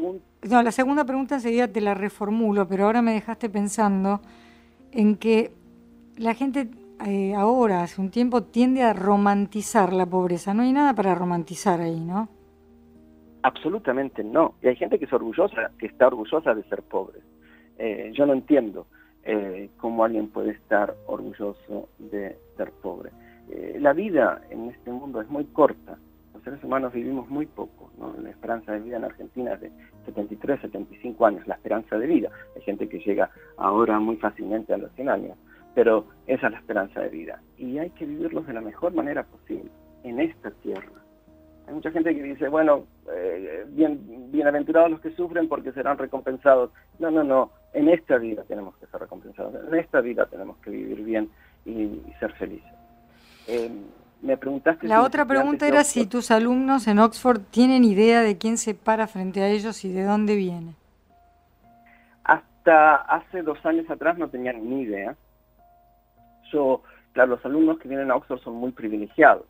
no, 0.48 0.62
la 0.62 0.72
segunda 0.72 1.04
pregunta 1.04 1.34
enseguida 1.34 1.68
te 1.68 1.82
la 1.82 1.92
reformulo, 1.92 2.66
pero 2.66 2.86
ahora 2.86 3.02
me 3.02 3.12
dejaste 3.12 3.50
pensando 3.50 4.22
en 4.90 5.16
que 5.16 5.52
la 6.18 6.34
gente 6.34 6.68
eh, 7.06 7.34
ahora, 7.34 7.82
hace 7.82 8.00
un 8.00 8.10
tiempo, 8.10 8.44
tiende 8.44 8.82
a 8.82 8.92
romantizar 8.92 9.92
la 9.92 10.06
pobreza. 10.06 10.54
No 10.54 10.62
hay 10.62 10.72
nada 10.72 10.94
para 10.94 11.14
romantizar 11.14 11.80
ahí, 11.80 11.98
¿no? 11.98 12.28
Absolutamente 13.42 14.22
no. 14.22 14.54
Y 14.62 14.68
hay 14.68 14.76
gente 14.76 14.98
que 14.98 15.06
es 15.06 15.12
orgullosa, 15.12 15.72
que 15.78 15.86
está 15.86 16.06
orgullosa 16.06 16.54
de 16.54 16.62
ser 16.64 16.82
pobre. 16.82 17.20
Eh, 17.78 18.12
yo 18.14 18.24
no 18.26 18.34
entiendo 18.34 18.86
eh, 19.24 19.70
cómo 19.78 20.04
alguien 20.04 20.28
puede 20.28 20.52
estar 20.52 20.94
orgulloso 21.06 21.88
de 21.98 22.38
ser 22.56 22.70
pobre. 22.82 23.10
la 23.80 23.92
vida 23.92 24.40
en 24.50 24.70
este 24.70 24.92
mundo 24.92 25.20
es 25.20 25.28
muy 25.28 25.44
corta. 25.46 25.98
Los 26.32 26.42
seres 26.44 26.62
humanos 26.62 26.92
vivimos 26.92 27.28
muy 27.28 27.46
poco. 27.46 27.90
La 28.22 28.30
esperanza 28.30 28.72
de 28.72 28.80
vida 28.80 28.96
en 28.96 29.04
Argentina 29.04 29.54
es 29.54 29.60
de 29.62 29.72
73, 30.06 30.60
75 30.60 31.26
años, 31.26 31.46
la 31.48 31.54
esperanza 31.54 31.98
de 31.98 32.06
vida. 32.06 32.30
Hay 32.54 32.62
gente 32.62 32.88
que 32.88 33.00
llega 33.00 33.30
ahora 33.56 33.98
muy 33.98 34.16
fácilmente 34.16 34.72
a 34.72 34.78
los 34.78 34.92
100 34.92 35.08
años 35.08 35.36
pero 35.74 36.06
esa 36.26 36.46
es 36.46 36.52
la 36.52 36.58
esperanza 36.58 37.00
de 37.00 37.08
vida. 37.08 37.40
Y 37.56 37.78
hay 37.78 37.90
que 37.90 38.06
vivirlos 38.06 38.46
de 38.46 38.52
la 38.52 38.60
mejor 38.60 38.94
manera 38.94 39.24
posible, 39.24 39.70
en 40.04 40.20
esta 40.20 40.50
tierra. 40.50 41.02
Hay 41.66 41.74
mucha 41.74 41.90
gente 41.90 42.14
que 42.14 42.22
dice, 42.22 42.48
bueno, 42.48 42.84
eh, 43.10 43.64
bien, 43.68 44.30
bienaventurados 44.30 44.90
los 44.90 45.00
que 45.00 45.12
sufren 45.12 45.48
porque 45.48 45.72
serán 45.72 45.96
recompensados. 45.96 46.70
No, 46.98 47.10
no, 47.10 47.22
no, 47.22 47.50
en 47.72 47.88
esta 47.88 48.18
vida 48.18 48.42
tenemos 48.44 48.76
que 48.76 48.86
ser 48.86 49.00
recompensados, 49.00 49.54
en 49.54 49.74
esta 49.78 50.00
vida 50.00 50.26
tenemos 50.26 50.56
que 50.58 50.70
vivir 50.70 51.02
bien 51.02 51.30
y, 51.64 52.02
ser 52.18 52.32
felices. 52.34 52.72
Eh, 53.46 53.70
me 54.22 54.36
preguntaste... 54.36 54.86
La 54.86 55.02
otra 55.02 55.24
pregunta 55.24 55.66
era 55.66 55.84
si 55.84 56.06
tus 56.06 56.30
alumnos 56.30 56.86
en 56.86 56.98
Oxford 56.98 57.40
tienen 57.50 57.84
idea 57.84 58.22
de 58.22 58.38
quién 58.38 58.58
se 58.58 58.74
para 58.74 59.06
frente 59.06 59.42
a 59.42 59.48
ellos 59.48 59.84
y 59.84 59.92
de 59.92 60.04
dónde 60.04 60.36
viene. 60.36 60.74
Hasta 62.24 62.96
hace 62.96 63.42
dos 63.42 63.64
años 63.64 63.88
atrás 63.90 64.18
no 64.18 64.28
tenían 64.28 64.68
ni 64.68 64.82
idea 64.82 65.16
claro, 67.12 67.36
los 67.36 67.44
alumnos 67.44 67.78
que 67.78 67.88
vienen 67.88 68.10
a 68.10 68.16
Oxford 68.16 68.40
son 68.40 68.54
muy 68.54 68.72
privilegiados. 68.72 69.46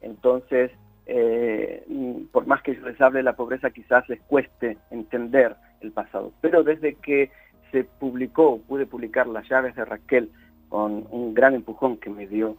Entonces, 0.00 0.70
eh, 1.06 1.84
por 2.32 2.46
más 2.46 2.62
que 2.62 2.74
les 2.74 3.00
hable 3.00 3.22
la 3.22 3.36
pobreza, 3.36 3.70
quizás 3.70 4.08
les 4.08 4.20
cueste 4.22 4.78
entender 4.90 5.56
el 5.80 5.92
pasado. 5.92 6.32
Pero 6.40 6.62
desde 6.62 6.94
que 6.94 7.30
se 7.70 7.84
publicó, 7.84 8.60
pude 8.60 8.86
publicar 8.86 9.26
Las 9.26 9.48
llaves 9.48 9.74
de 9.76 9.84
Raquel 9.84 10.30
con 10.68 11.06
un 11.10 11.34
gran 11.34 11.54
empujón 11.54 11.96
que 11.98 12.10
me 12.10 12.26
dio 12.26 12.56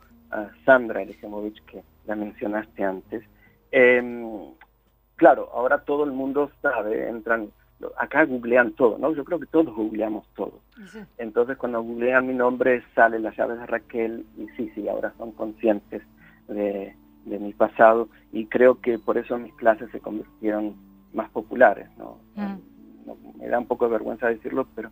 Sandra 0.66 1.02
Elisemovich, 1.02 1.64
que 1.66 1.84
la 2.06 2.16
mencionaste 2.16 2.84
antes, 2.84 3.24
em, 3.72 4.28
claro, 5.16 5.50
ahora 5.54 5.80
todo 5.80 6.04
el 6.04 6.12
mundo 6.12 6.52
sabe, 6.62 7.10
entran 7.10 7.52
acá 7.98 8.26
googlean 8.26 8.72
todo, 8.72 8.98
¿no? 8.98 9.13
Yo 9.13 9.24
creo 9.24 9.40
que 9.40 9.46
todos 9.46 9.74
googleamos 9.74 10.28
todo. 10.36 10.60
Entonces 11.18 11.58
cuando 11.58 11.82
googlean 11.82 12.28
mi 12.28 12.34
nombre 12.34 12.84
sale 12.96 13.20
las 13.20 13.36
llaves 13.38 13.60
de 13.60 13.66
Raquel 13.66 14.26
y 14.38 14.48
sí, 14.56 14.72
sí, 14.74 14.88
ahora 14.88 15.13
son 15.18 15.32
conscientes 15.32 16.02
de, 16.48 16.96
mi 17.26 17.54
pasado 17.54 18.08
y 18.32 18.46
creo 18.46 18.80
que 18.80 18.98
por 18.98 19.18
eso 19.18 19.38
mis 19.38 19.54
clases 19.56 19.92
se 19.92 20.00
convirtieron 20.00 20.76
más 21.13 21.30
populares, 21.30 21.90
¿no? 21.98 22.18
Mm. 22.36 23.40
me 23.40 23.48
da 23.48 23.60
un 23.60 23.68
poco 23.68 23.86
de 23.86 23.92
vergüenza 23.92 24.28
decirlo, 24.28 24.68
pero 24.74 24.90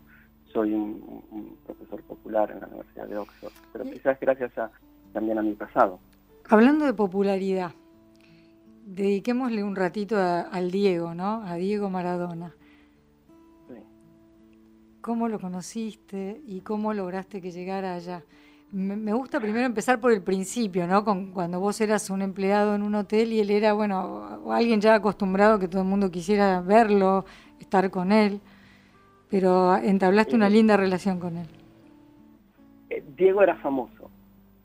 soy 0.52 0.74
un, 0.74 1.58
profesor 1.66 2.02
popular 2.04 2.52
en 2.52 2.60
la 2.60 2.68
Universidad 2.68 3.08
de 3.08 3.18
Oxford, 3.18 3.54
pero 3.72 3.86
quizás 3.86 4.20
gracias 4.20 4.58
a, 4.58 4.70
también 5.14 5.38
a 5.38 5.42
mi 5.42 5.54
pasado. 5.54 6.00
Hablando 6.50 6.86
de 6.86 6.94
popularidad, 6.94 7.72
dediquémosle 8.86 9.64
un 9.64 9.76
ratito 9.76 10.18
al 10.18 10.72
Diego, 10.72 11.14
¿no? 11.16 11.42
A 11.44 11.56
Diego 11.56 11.90
Maradona. 11.90 12.54
¿Cómo 15.06 15.28
lo 15.28 15.38
conociste 15.40 16.42
y 16.48 16.62
cómo 16.62 16.92
lograste 16.92 17.40
que 17.40 17.52
llegara 17.52 17.94
allá? 17.94 18.24
Me 18.72 19.14
gusta 19.14 19.40
primero 19.40 19.64
empezar 19.64 20.00
por 20.00 20.12
el 20.12 20.24
principio, 20.24 20.88
¿no? 20.88 21.06
Con, 21.06 21.32
cuando 21.32 21.60
vos 21.60 21.80
eras 21.80 22.10
un 22.10 22.24
empleado 22.24 22.74
en 22.74 22.82
un 22.82 22.96
hotel 22.96 23.32
y 23.32 23.40
él 23.40 23.52
era, 23.52 23.74
bueno, 23.74 24.42
alguien 24.50 24.82
ya 24.82 24.96
acostumbrado 24.96 25.60
que 25.60 25.68
todo 25.68 25.84
el 25.84 25.88
mundo 25.88 26.10
quisiera 26.10 26.60
verlo, 26.62 27.24
estar 27.60 27.92
con 27.92 28.12
él, 28.12 28.42
pero 29.30 29.76
entablaste 29.76 30.36
una 30.36 30.50
linda 30.50 30.76
relación 30.76 31.20
con 31.20 31.38
él. 31.38 31.48
Eh, 32.90 33.04
Diego 33.16 33.44
era 33.44 33.58
famoso 33.58 34.10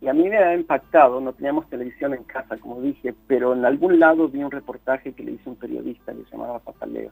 y 0.01 0.09
a 0.09 0.15
mí 0.15 0.27
me 0.27 0.39
ha 0.39 0.57
impactado, 0.57 1.21
no 1.21 1.35
teníamos 1.35 1.69
televisión 1.69 2.15
en 2.15 2.25
casa, 2.25 2.57
como 2.57 2.81
dije, 2.81 3.15
pero 3.27 3.53
en 3.53 3.67
algún 3.67 4.01
lado 4.01 4.27
vi 4.31 4.43
un 4.43 4.51
reportaje 4.51 5.13
que 5.13 5.23
le 5.23 5.33
hizo 5.33 5.51
un 5.51 5.57
periodista 5.57 6.15
que 6.15 6.25
se 6.25 6.31
llamaba 6.31 6.61
Papaleo, 6.61 7.11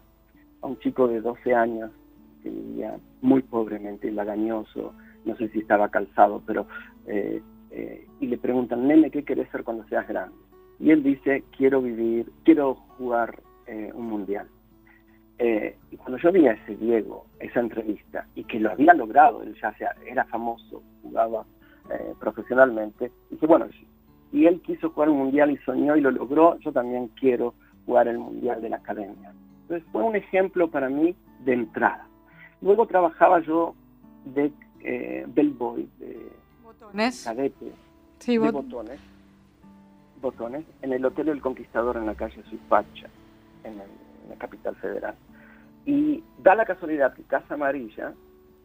a 0.62 0.67
un 0.67 0.79
chico 0.79 1.07
de 1.09 1.21
12 1.21 1.55
años 1.55 1.91
que 2.42 2.51
vivía 2.51 2.98
muy 3.20 3.42
pobremente, 3.42 4.11
lagañoso, 4.11 4.94
no 5.24 5.37
sé 5.37 5.48
si 5.48 5.61
estaba 5.61 5.88
calzado, 5.88 6.42
pero... 6.46 6.66
Eh, 7.07 7.42
eh, 7.70 8.07
y 8.20 8.27
le 8.27 8.38
preguntan, 8.38 8.88
nene, 8.88 9.11
¿qué 9.11 9.24
querés 9.24 9.51
ser 9.51 9.62
cuando 9.62 9.87
seas 9.88 10.09
grande? 10.09 10.35
Y 10.81 10.90
él 10.90 11.03
dice, 11.03 11.44
quiero 11.57 11.83
vivir, 11.83 12.31
quiero 12.42 12.74
jugar 12.96 13.42
eh, 13.66 13.90
un 13.94 14.07
mundial. 14.07 14.48
y 15.38 15.96
cuando 15.96 16.18
yo 16.18 16.33
vi 16.33 16.46
a 16.46 16.53
ese 16.53 16.77
Diego, 16.77 17.27
esa 17.38 17.61
entrevista, 17.61 18.27
y 18.35 18.44
que 18.44 18.59
lo 18.59 18.70
había 18.70 18.94
logrado, 18.94 19.42
él 19.42 19.55
ya 19.61 19.72
sea, 19.74 19.94
era 20.07 20.24
famoso, 20.24 20.83
jugaba 21.03 21.44
profesionalmente, 22.18 23.12
dije, 23.31 23.46
bueno, 23.46 23.66
y 24.33 24.46
él 24.46 24.61
quiso 24.62 24.90
jugar 24.90 25.11
un 25.11 25.18
mundial 25.18 25.51
y 25.51 25.57
soñó 25.59 25.96
y 25.96 26.01
lo 26.01 26.11
logró, 26.11 26.59
yo 26.59 26.72
también 26.72 27.09
quiero 27.20 27.55
jugar 27.87 28.09
el 28.09 28.18
mundial 28.18 28.61
de 28.61 28.70
la 28.70 28.77
academia. 28.77 29.33
Entonces 29.62 29.87
fue 29.92 30.03
un 30.03 30.16
ejemplo 30.16 30.70
para 30.70 30.88
mí 30.88 31.14
de 31.44 31.53
entrada. 31.53 32.08
Luego 32.61 32.87
trabajaba 32.87 33.40
yo 33.40 33.75
de 34.25 34.53
eh, 34.81 35.25
bellboy, 35.29 35.88
de 35.99 36.31
botones, 36.62 37.25
cadete, 37.25 37.73
sí, 38.18 38.38
de 38.38 38.51
botones, 38.51 39.01
botones, 40.21 40.64
en 40.83 40.92
el 40.92 41.05
Hotel 41.05 41.29
El 41.29 41.40
Conquistador 41.40 41.97
en 41.97 42.07
la 42.07 42.14
calle 42.14 42.42
Suipacha, 42.49 43.09
en, 43.64 43.73
en 43.75 44.31
la 44.31 44.37
capital 44.37 44.77
federal. 44.77 45.14
Y 45.87 46.23
da 46.42 46.55
la 46.55 46.66
casualidad 46.66 47.14
que 47.14 47.23
Casa 47.23 47.55
Amarilla 47.55 48.12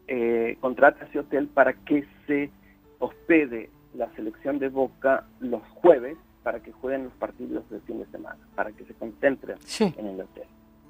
eh, 0.06 0.58
contrata 0.60 1.06
ese 1.06 1.20
hotel 1.20 1.48
para 1.48 1.72
que 1.72 2.06
se 2.26 2.50
hospede 2.98 3.70
la 3.94 4.10
selección 4.14 4.58
de 4.58 4.68
Boca 4.68 5.24
los 5.40 5.62
jueves 5.74 6.18
para 6.42 6.60
que 6.60 6.72
jueguen 6.72 7.04
los 7.04 7.12
partidos 7.14 7.68
del 7.70 7.80
fin 7.82 7.98
de 7.98 8.06
semana, 8.06 8.38
para 8.54 8.70
que 8.72 8.84
se 8.84 8.92
concentren 8.94 9.56
en 9.96 10.06
el 10.06 10.20
hotel. 10.20 10.44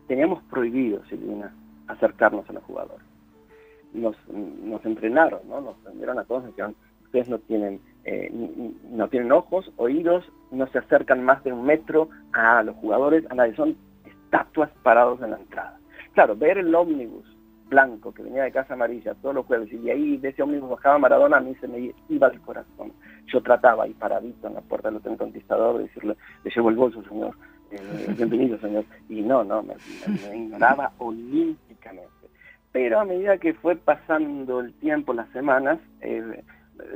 Teníamos 0.09 0.43
prohibido, 0.45 1.05
Silvina, 1.07 1.55
acercarnos 1.89 2.49
a 2.49 2.53
los 2.53 2.65
jugadores. 2.65 3.07
Nos, 3.93 4.17
nos 4.29 4.85
entrenaron, 4.85 5.41
¿no? 5.49 5.61
Nos 5.61 5.77
prendieron 5.79 6.19
a 6.19 6.25
todos, 6.25 6.45
ustedes 7.05 7.29
no 7.29 7.39
tienen, 7.39 7.81
eh, 8.05 8.31
no 8.91 9.09
tienen 9.09 9.31
ojos, 9.31 9.73
oídos, 9.77 10.25
no 10.51 10.67
se 10.69 10.79
acercan 10.79 11.25
más 11.25 11.45
de 11.45 11.53
un 11.53 11.65
metro 11.65 12.09
a 12.33 12.63
los 12.63 12.75
jugadores, 12.77 13.25
a 13.31 13.35
nadie, 13.35 13.55
son 13.55 13.77
estatuas 14.05 14.71
parados 14.83 15.23
en 15.23 15.31
la 15.31 15.37
entrada. 15.37 15.79
Claro, 16.13 16.37
ver 16.37 16.59
el 16.59 16.75
ómnibus 16.75 17.25
blanco 17.69 18.13
que 18.13 18.23
venía 18.23 18.45
de 18.45 18.53
Casa 18.53 18.75
Amarilla 18.75 19.15
todos 19.15 19.35
los 19.35 19.47
jueves 19.47 19.73
y 19.73 19.79
de 19.79 19.93
ahí 19.93 20.17
de 20.19 20.29
ese 20.29 20.43
ómnibus 20.43 20.71
bajaba 20.71 20.99
Maradona, 20.99 21.39
a 21.39 21.41
mí 21.41 21.55
se 21.61 21.69
me 21.69 21.93
iba 22.09 22.29
del 22.29 22.41
corazón. 22.41 22.93
Yo 23.27 23.43
trataba 23.43 23.85
ahí 23.85 23.95
paradito 23.95 24.47
en 24.47 24.55
la 24.55 24.61
puerta 24.61 24.89
del 24.89 24.99
Hotel 24.99 25.17
Conquistador 25.17 25.79
de 25.79 25.85
decirle, 25.85 26.17
le 26.45 26.51
llevo 26.51 26.69
el 26.71 26.77
bolso, 26.77 27.03
señor, 27.09 27.35
eh, 27.71 28.15
bienvenido, 28.17 28.59
señor. 28.59 28.85
Y 29.09 29.23
no, 29.23 29.43
no, 29.45 29.63
me, 29.63 29.75
ignoraba 30.37 30.93
olímpicamente. 30.99 31.64
Pero 32.73 33.01
a 33.01 33.05
medida 33.05 33.39
que 33.39 33.55
fue 33.55 33.77
pasando 33.77 34.61
el 34.61 34.73
tiempo, 34.75 35.13
las 35.13 35.29
semanas, 35.31 35.79
eh, 36.01 36.43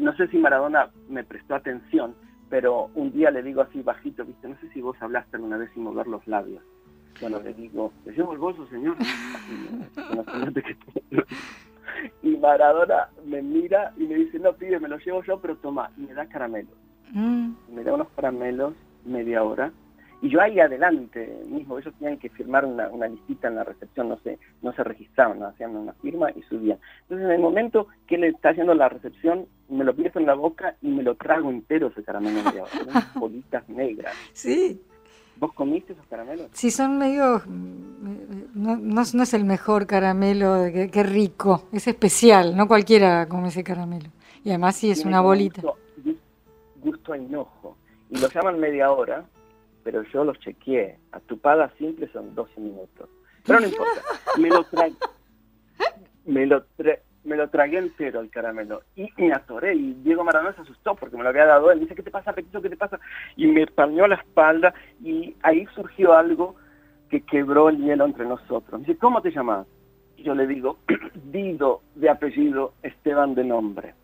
no 0.00 0.14
sé 0.16 0.28
si 0.28 0.38
Maradona 0.38 0.90
me 1.08 1.24
prestó 1.24 1.54
atención, 1.54 2.14
pero 2.50 2.90
un 2.94 3.12
día 3.12 3.30
le 3.30 3.42
digo 3.42 3.62
así 3.62 3.82
bajito, 3.82 4.24
viste, 4.24 4.48
no 4.48 4.58
sé 4.60 4.68
si 4.70 4.80
vos 4.80 4.96
hablaste 5.00 5.36
alguna 5.36 5.56
vez 5.56 5.70
sin 5.74 5.84
mover 5.84 6.06
los 6.06 6.26
labios. 6.26 6.62
Bueno, 7.20 7.40
le 7.40 7.52
digo, 7.54 7.92
¿le 8.04 8.12
llevo 8.12 8.32
el 8.32 8.38
bolso, 8.38 8.66
señor? 8.68 8.96
y 12.22 12.36
Maradona 12.36 13.08
me 13.24 13.42
mira 13.42 13.92
y 13.96 14.04
me 14.04 14.16
dice, 14.16 14.38
no, 14.38 14.52
pide, 14.52 14.78
me 14.78 14.88
lo 14.88 14.98
llevo 14.98 15.22
yo, 15.24 15.40
pero 15.40 15.56
toma, 15.56 15.90
y 15.96 16.02
me 16.02 16.14
da 16.14 16.26
caramelos. 16.26 16.74
Mm. 17.12 17.52
Me 17.72 17.82
da 17.82 17.94
unos 17.94 18.08
caramelos 18.10 18.74
media 19.04 19.42
hora. 19.42 19.72
Y 20.20 20.30
yo 20.30 20.40
ahí 20.40 20.58
adelante 20.58 21.42
mismo, 21.46 21.78
ellos 21.78 21.94
tenían 21.98 22.18
que 22.18 22.28
firmar 22.28 22.64
una, 22.64 22.88
una 22.88 23.06
listita 23.06 23.48
en 23.48 23.54
la 23.54 23.64
recepción, 23.64 24.08
no 24.08 24.18
se, 24.18 24.38
no 24.62 24.72
se 24.72 24.82
registraban, 24.82 25.42
hacían 25.44 25.76
una 25.76 25.92
firma 25.94 26.30
y 26.32 26.42
subían. 26.42 26.78
Entonces 27.02 27.26
en 27.26 27.32
el 27.32 27.40
momento 27.40 27.86
que 28.06 28.16
él 28.16 28.24
está 28.24 28.50
haciendo 28.50 28.74
la 28.74 28.88
recepción, 28.88 29.46
me 29.68 29.84
lo 29.84 29.94
pienso 29.94 30.18
en 30.18 30.26
la 30.26 30.34
boca 30.34 30.74
y 30.82 30.88
me 30.88 31.02
lo 31.02 31.14
trago 31.14 31.50
entero 31.50 31.88
ese 31.88 32.02
caramelo 32.02 32.40
hora, 32.40 32.64
unas 32.86 33.14
bolitas 33.14 33.68
negras. 33.68 34.12
Sí. 34.32 34.80
¿Vos 35.38 35.52
comiste 35.52 35.92
esos 35.92 36.06
caramelos? 36.06 36.48
Sí, 36.52 36.70
son 36.72 36.98
medio... 36.98 37.42
No, 38.54 38.76
no, 38.76 39.02
es 39.02 39.34
el 39.34 39.44
mejor 39.44 39.86
caramelo, 39.86 40.64
qué, 40.72 41.02
rico, 41.04 41.68
es 41.72 41.86
especial, 41.86 42.56
no 42.56 42.66
cualquiera 42.66 43.28
come 43.28 43.48
ese 43.48 43.62
caramelo. 43.62 44.08
Y 44.42 44.48
además 44.48 44.74
sí 44.74 44.90
es 44.90 45.04
una 45.04 45.20
bolita. 45.20 45.62
Gusto, 46.82 47.12
a 47.12 47.18
hinojo. 47.18 47.76
Y 48.10 48.18
lo 48.18 48.28
llaman 48.28 48.58
media 48.58 48.90
hora, 48.90 49.24
pero 49.84 50.02
yo 50.02 50.24
los 50.24 50.38
chequeé. 50.40 50.98
A 51.12 51.20
tu 51.20 51.38
paga 51.38 51.72
simple 51.78 52.08
son 52.12 52.34
12 52.34 52.60
minutos. 52.60 53.08
Pero 53.46 53.60
no 53.60 53.66
importa. 53.68 54.02
Me 54.38 54.48
lo 54.48 54.64
trae. 54.64 54.92
Me 56.24 56.46
lo 56.46 56.64
trae 56.76 57.02
me 57.24 57.36
lo 57.36 57.48
tragué 57.50 57.78
entero 57.78 58.20
el 58.20 58.30
caramelo 58.30 58.82
y 58.96 59.10
me 59.18 59.32
atoré 59.32 59.74
y 59.74 59.92
Diego 60.02 60.24
Maradona 60.24 60.54
se 60.54 60.62
asustó 60.62 60.94
porque 60.94 61.16
me 61.16 61.22
lo 61.22 61.28
había 61.28 61.44
dado 61.44 61.70
él. 61.70 61.78
Me 61.78 61.84
dice, 61.84 61.94
¿qué 61.94 62.02
te 62.02 62.10
pasa, 62.10 62.32
Petito? 62.32 62.62
¿Qué 62.62 62.70
te 62.70 62.76
pasa? 62.76 62.98
Y 63.36 63.46
me 63.46 63.66
pañó 63.66 64.06
la 64.06 64.16
espalda 64.16 64.72
y 65.04 65.36
ahí 65.42 65.66
surgió 65.74 66.14
algo 66.14 66.56
que 67.10 67.20
quebró 67.20 67.68
el 67.68 67.78
hielo 67.78 68.06
entre 68.06 68.26
nosotros. 68.26 68.80
Me 68.80 68.86
dice, 68.86 68.98
¿cómo 68.98 69.20
te 69.20 69.30
llamas? 69.30 69.66
Y 70.16 70.22
yo 70.24 70.34
le 70.34 70.46
digo, 70.46 70.78
Dido 71.30 71.82
de 71.94 72.08
apellido, 72.08 72.72
Esteban 72.82 73.34
de 73.34 73.44
nombre. 73.44 73.94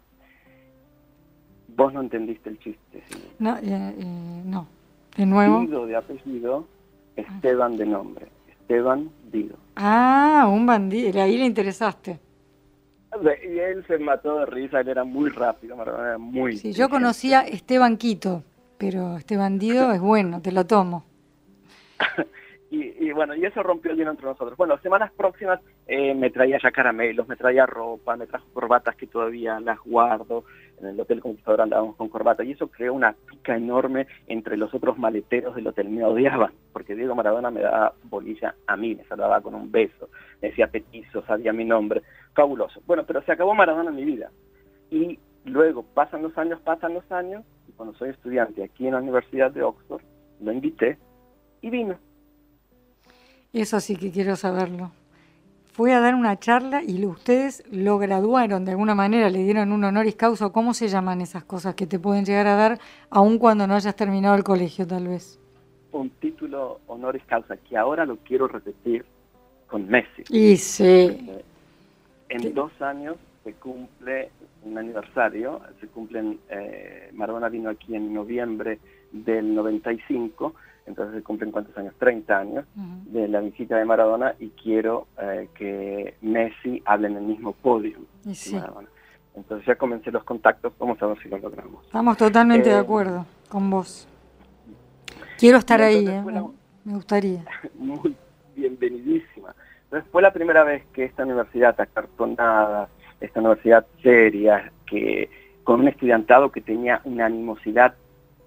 Vos 1.69 1.93
no 1.93 2.03
entendiste 2.03 2.51
el 2.51 2.59
chiste. 2.59 3.03
No, 3.39 3.57
eh, 3.57 3.63
eh, 3.63 4.43
no. 4.45 4.69
De 5.16 5.27
nuevo. 5.27 5.61
Dido 5.61 5.87
de 5.87 5.96
apellido, 5.96 6.66
Esteban 7.16 7.77
de 7.77 7.87
nombre. 7.87 8.27
Esteban 8.48 9.11
Dido. 9.31 9.57
Ah, 9.77 10.48
un 10.50 10.66
bandido. 10.66 11.22
Ahí 11.22 11.37
le 11.37 11.44
interesaste. 11.44 12.18
Y 13.22 13.59
él 13.59 13.85
se 13.87 13.98
mató 13.98 14.40
de 14.40 14.46
risa, 14.46 14.81
él 14.81 14.88
era 14.88 15.05
muy 15.05 15.31
rápido, 15.31 15.81
era 15.81 16.18
muy... 16.18 16.57
Sí, 16.57 16.72
yo 16.72 16.88
conocía 16.88 17.42
Esteban 17.42 17.96
Quito, 17.96 18.42
pero 18.77 19.16
este 19.16 19.37
bandido 19.37 19.92
es 19.92 20.00
bueno, 20.00 20.42
te 20.42 20.50
lo 20.50 20.66
tomo. 20.66 21.05
y, 22.83 23.13
bueno, 23.13 23.35
y 23.35 23.45
eso 23.45 23.63
rompió 23.63 23.93
el 23.93 23.99
hielo 23.99 24.11
entre 24.11 24.27
nosotros. 24.27 24.57
Bueno, 24.57 24.79
semanas 24.79 25.13
próximas 25.13 25.61
eh, 25.87 26.15
me 26.15 26.31
traía 26.31 26.59
ya 26.63 26.71
caramelos, 26.71 27.29
me 27.29 27.37
traía 27.37 27.67
ropa, 27.67 28.17
me 28.17 28.27
trajo 28.27 28.47
corbatas 28.53 28.97
que 28.97 29.07
todavía 29.07 29.61
las 29.61 29.79
guardo. 29.81 30.45
En 30.79 30.87
el 30.87 31.01
Hotel 31.01 31.21
Conquistador 31.21 31.61
andábamos 31.61 31.97
con 31.97 32.09
corbata 32.09 32.43
y 32.43 32.53
eso 32.53 32.67
creó 32.69 32.95
una 32.95 33.13
pica 33.13 33.57
enorme 33.57 34.07
entre 34.27 34.57
los 34.57 34.75
otros 34.75 34.99
maleteros 34.99 35.55
del 35.55 35.69
hotel. 35.69 35.89
Me 35.89 36.05
odiaban 36.05 36.53
porque 36.73 36.97
Diego 36.97 37.15
Maradona 37.15 37.51
me 37.51 37.61
daba 37.61 37.95
bolilla 38.05 38.55
a 38.67 38.77
mí, 38.77 38.95
me 38.95 39.05
saludaba 39.05 39.41
con 39.41 39.55
un 39.55 39.71
beso, 39.71 40.09
me 40.43 40.49
decía 40.49 40.67
petizo, 40.67 41.25
sabía 41.27 41.53
mi 41.53 41.65
nombre 41.65 42.03
fabuloso. 42.35 42.83
Bueno, 42.87 43.05
pero 43.07 43.23
se 43.23 43.33
acabó 43.33 43.55
Maradona 43.55 43.91
en 43.91 43.97
mi 43.97 44.05
vida. 44.05 44.31
Y 44.91 45.19
luego 45.45 45.85
pasan 45.95 46.23
los 46.23 46.37
años, 46.37 46.61
pasan 46.61 46.95
los 46.95 47.11
años, 47.13 47.45
y 47.69 47.73
cuando 47.73 47.95
soy 47.97 48.11
estudiante 48.11 48.65
aquí 48.65 48.87
en 48.87 48.95
la 48.95 49.01
Universidad 49.01 49.53
de 49.53 49.63
Oxford, 49.63 50.03
lo 50.41 50.53
invité 50.53 50.99
y 51.61 51.71
vino. 51.71 51.97
Eso 53.55 53.81
sí 53.81 53.97
que 53.97 54.11
quiero 54.11 54.37
saberlo. 54.37 54.90
Fue 55.73 55.93
a 55.93 56.01
dar 56.01 56.14
una 56.14 56.38
charla 56.38 56.83
y 56.85 57.05
ustedes 57.07 57.64
lo 57.73 57.99
graduaron 57.99 58.64
de 58.64 58.73
alguna 58.73 58.95
manera, 58.95 59.31
le 59.31 59.43
dieron 59.43 59.73
un 59.73 59.83
honoris 59.83 60.14
causa. 60.14 60.51
¿Cómo 60.51 60.75
se 60.75 60.88
llaman 60.88 61.23
esas 61.23 61.45
cosas 61.45 61.75
que 61.75 61.87
te 61.87 61.99
pueden 61.99 62.27
llegar 62.27 62.47
a 62.47 62.55
dar 62.55 62.79
aun 63.11 63.38
cuando 63.38 63.67
no 63.67 63.75
hayas 63.75 63.97
terminado 63.97 64.37
el 64.37 64.45
colegio, 64.45 64.87
tal 64.87 65.09
vez? 65.09 65.40
Un 65.93 66.11
título 66.11 66.81
honoris 66.87 67.25
causa 67.25 67.57
que 67.57 67.77
ahora 67.77 68.05
lo 68.05 68.19
quiero 68.19 68.47
repetir 68.47 69.05
con 69.67 69.88
Messi. 69.88 70.23
Y 70.29 70.57
sí 70.59 71.17
en 72.35 72.55
dos 72.55 72.73
años 72.81 73.17
se 73.45 73.53
cumple 73.55 74.31
un 74.62 74.79
aniversario, 74.79 75.61
se 75.81 75.87
cumplen, 75.88 76.40
eh, 76.49 77.11
Maradona 77.12 77.49
vino 77.49 77.71
aquí 77.71 77.95
en 77.95 78.14
noviembre 78.14 78.79
del 79.12 79.55
95, 79.55 80.55
entonces 80.87 81.16
se 81.16 81.23
cumplen 81.23 81.51
cuántos 81.51 81.77
años, 81.79 81.94
30 81.99 82.38
años 82.38 82.64
de 82.75 83.27
la 83.29 83.40
visita 83.40 83.77
de 83.77 83.85
Maradona 83.85 84.35
y 84.38 84.51
quiero 84.51 85.07
eh, 85.20 85.49
que 85.55 86.14
Messi 86.20 86.83
hable 86.85 87.09
en 87.09 87.16
el 87.16 87.23
mismo 87.23 87.53
podio 87.53 87.99
Entonces 89.35 89.66
ya 89.66 89.77
comencé 89.77 90.11
los 90.11 90.25
contactos, 90.25 90.73
vamos 90.79 91.01
a 91.03 91.07
ver 91.07 91.18
si 91.23 91.29
lo 91.29 91.38
logramos. 91.38 91.85
Estamos 91.87 92.16
totalmente 92.18 92.68
de 92.68 92.77
eh, 92.77 92.79
acuerdo 92.79 93.25
con 93.49 93.70
vos. 93.70 94.07
Quiero 95.38 95.59
estar 95.59 95.81
ahí, 95.81 96.07
me 96.85 96.94
gustaría. 96.94 97.44
Muy 97.79 98.14
bienvenidísima. 98.55 99.55
Entonces 99.85 100.11
fue 100.12 100.23
la 100.23 100.33
primera 100.33 100.64
vez 100.64 100.85
que 100.92 101.05
esta 101.05 101.25
universidad 101.25 101.81
acartonada, 101.81 102.88
esta 103.20 103.40
universidad 103.40 103.87
seria, 104.03 104.70
que 104.87 105.31
con 105.64 105.81
un 105.81 105.88
estudiantado 105.88 106.53
que 106.53 106.61
tenía 106.61 107.01
una 107.05 107.27
animosidad 107.27 107.94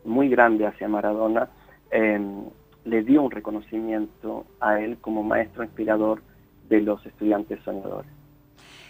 muy 0.06 0.30
grande 0.30 0.68
hacia 0.68 0.88
Maradona, 0.88 1.50
em, 1.92 2.44
le 2.86 3.04
dio 3.04 3.22
un 3.24 3.32
reconocimiento 3.32 4.46
a 4.60 4.80
él 4.80 4.98
como 5.00 5.24
maestro 5.24 5.64
inspirador 5.64 6.22
de 6.70 6.82
los 6.82 7.06
estudiantes 7.06 7.60
soñadores. 7.64 8.12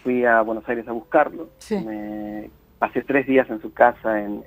Fui 0.04 0.26
a 0.26 0.42
Buenos 0.42 0.68
Aires 0.70 0.88
a 0.88 0.92
buscarlo, 0.92 1.50
me 1.70 2.50
pasé 2.80 3.02
tres 3.02 3.28
días 3.28 3.50
en 3.50 3.62
su 3.62 3.74
casa 3.74 4.22
en, 4.22 4.44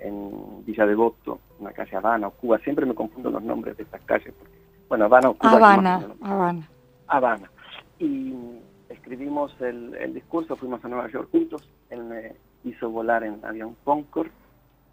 Villa 0.64 0.86
Devoto, 0.86 1.40
una 1.58 1.72
calle 1.72 1.96
Habana 1.96 2.28
o 2.28 2.30
Cuba, 2.30 2.58
siempre 2.58 2.86
me 2.86 2.94
confundo 2.94 3.30
los 3.30 3.42
nombres 3.42 3.76
de 3.76 3.82
estas 3.82 4.00
calles, 4.02 4.32
porque, 4.38 4.54
bueno, 4.88 5.06
Habana 5.06 5.30
o 5.30 5.34
Cuba. 5.34 5.52
Habana, 5.52 6.06
Habana. 6.20 6.68
Habana 7.08 7.50
y 8.00 8.34
escribimos 8.88 9.54
el, 9.60 10.12
discurso, 10.12 10.56
fuimos 10.56 10.84
a 10.84 10.88
Nueva 10.88 11.08
York 11.10 11.28
juntos, 11.30 11.68
él 11.90 12.02
me 12.04 12.32
hizo 12.64 12.90
volar 12.90 13.22
en 13.22 13.44
avión 13.44 13.76
Concorde, 13.84 14.32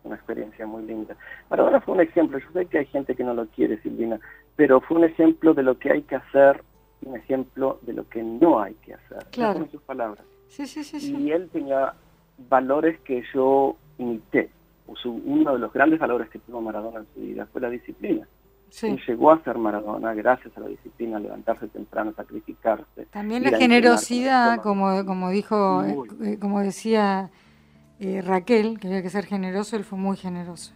una 0.07 0.15
experiencia 0.15 0.65
muy 0.65 0.83
linda. 0.83 1.15
Maradona 1.49 1.81
fue 1.81 1.95
un 1.95 2.01
ejemplo, 2.01 2.39
yo 2.39 2.51
sé 2.53 2.65
que 2.65 2.79
hay 2.79 2.85
gente 2.87 3.15
que 3.15 3.23
no 3.23 3.33
lo 3.33 3.47
quiere, 3.47 3.81
Silvina, 3.81 4.19
pero 4.55 4.81
fue 4.81 4.97
un 4.97 5.03
ejemplo 5.03 5.53
de 5.53 5.63
lo 5.63 5.77
que 5.77 5.91
hay 5.91 6.01
que 6.03 6.15
hacer 6.15 6.63
y 7.01 7.07
un 7.07 7.15
ejemplo 7.15 7.79
de 7.83 7.93
lo 7.93 8.07
que 8.09 8.23
no 8.23 8.59
hay 8.61 8.73
que 8.75 8.93
hacer. 8.93 9.25
Claro. 9.31 9.67
sus 9.71 9.81
palabras. 9.81 10.25
Sí, 10.47 10.65
sí, 10.65 10.83
sí, 10.83 11.15
Y 11.15 11.31
él 11.31 11.49
tenía 11.51 11.93
valores 12.49 12.99
que 13.01 13.23
yo 13.33 13.75
imité. 13.97 14.49
Uno 15.05 15.53
de 15.53 15.59
los 15.59 15.73
grandes 15.73 15.99
valores 15.99 16.29
que 16.29 16.39
tuvo 16.39 16.61
Maradona 16.61 16.99
en 16.99 17.07
su 17.13 17.19
vida 17.19 17.45
fue 17.51 17.61
la 17.61 17.69
disciplina. 17.69 18.27
Y 18.81 18.97
llegó 19.07 19.31
a 19.31 19.43
ser 19.43 19.57
Maradona 19.57 20.13
gracias 20.13 20.55
a 20.57 20.59
la 20.61 20.67
disciplina, 20.67 21.19
levantarse 21.19 21.67
temprano, 21.67 22.13
sacrificarse. 22.15 23.05
También 23.11 23.43
la 23.43 23.57
generosidad, 23.57 24.61
como, 24.61 25.05
como 25.05 25.29
dijo, 25.29 25.83
eh, 26.21 26.37
como 26.39 26.59
decía 26.59 27.29
eh, 27.99 28.21
Raquel, 28.21 28.79
que 28.79 28.87
había 28.87 29.01
que 29.01 29.09
ser 29.09 29.25
generoso, 29.25 29.75
él 29.75 29.83
fue 29.83 29.97
muy 29.97 30.17
generoso. 30.17 30.73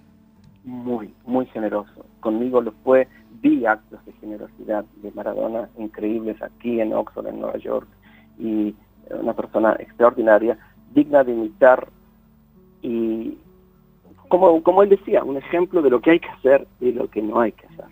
Muy, 0.64 1.14
muy 1.26 1.46
generoso. 1.48 2.06
Conmigo 2.20 2.62
lo 2.62 2.72
fue, 2.84 3.08
vi 3.42 3.66
actos 3.66 4.04
de 4.06 4.14
generosidad 4.14 4.86
de 5.02 5.12
Maradona 5.12 5.70
increíbles 5.78 6.42
aquí 6.42 6.80
en 6.80 6.94
Oxford, 6.94 7.28
en 7.28 7.40
Nueva 7.40 7.58
York, 7.58 7.88
y 8.38 8.76
una 9.10 9.34
persona 9.34 9.76
extraordinaria, 9.80 10.58
digna 10.94 11.24
de 11.24 11.32
imitar 11.34 11.88
y 12.82 13.38
como, 14.28 14.64
como 14.64 14.82
él 14.82 14.90
decía, 14.90 15.24
un 15.24 15.38
ejemplo 15.38 15.82
de 15.82 15.90
lo 15.90 16.00
que 16.00 16.12
hay 16.12 16.20
que 16.20 16.30
hacer 16.30 16.68
y 16.80 16.94
lo 16.94 17.10
que 17.10 17.22
no 17.22 17.42
hay 17.42 17.52
que 17.52 17.66
hacer. 17.68 17.86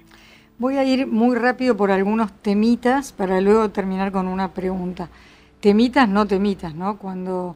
Voy 0.57 0.77
a 0.77 0.83
ir 0.85 1.05
muy 1.05 1.35
rápido 1.35 1.75
por 1.75 1.91
algunos 1.91 2.31
temitas 2.33 3.11
para 3.11 3.41
luego 3.41 3.69
terminar 3.69 4.11
con 4.11 4.27
una 4.27 4.53
pregunta. 4.53 5.09
Temitas, 5.59 6.07
no 6.07 6.25
temitas, 6.25 6.73
¿no? 6.75 6.97
Cuando 6.97 7.55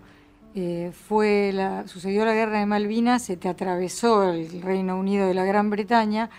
eh, 0.56 0.92
fue 0.94 1.52
la, 1.54 1.88
sucedió 1.88 2.26
la 2.26 2.34
guerra 2.34 2.60
de 2.60 2.66
Malvinas, 2.66 3.24
se 3.24 3.38
te 3.38 3.50
atravesó 3.50 4.32
el 4.32 4.62
Reino 4.62 4.98
Unido 5.00 5.28
de 5.28 5.34
la 5.34 5.46
Gran 5.46 5.70
Bretaña 5.70 6.30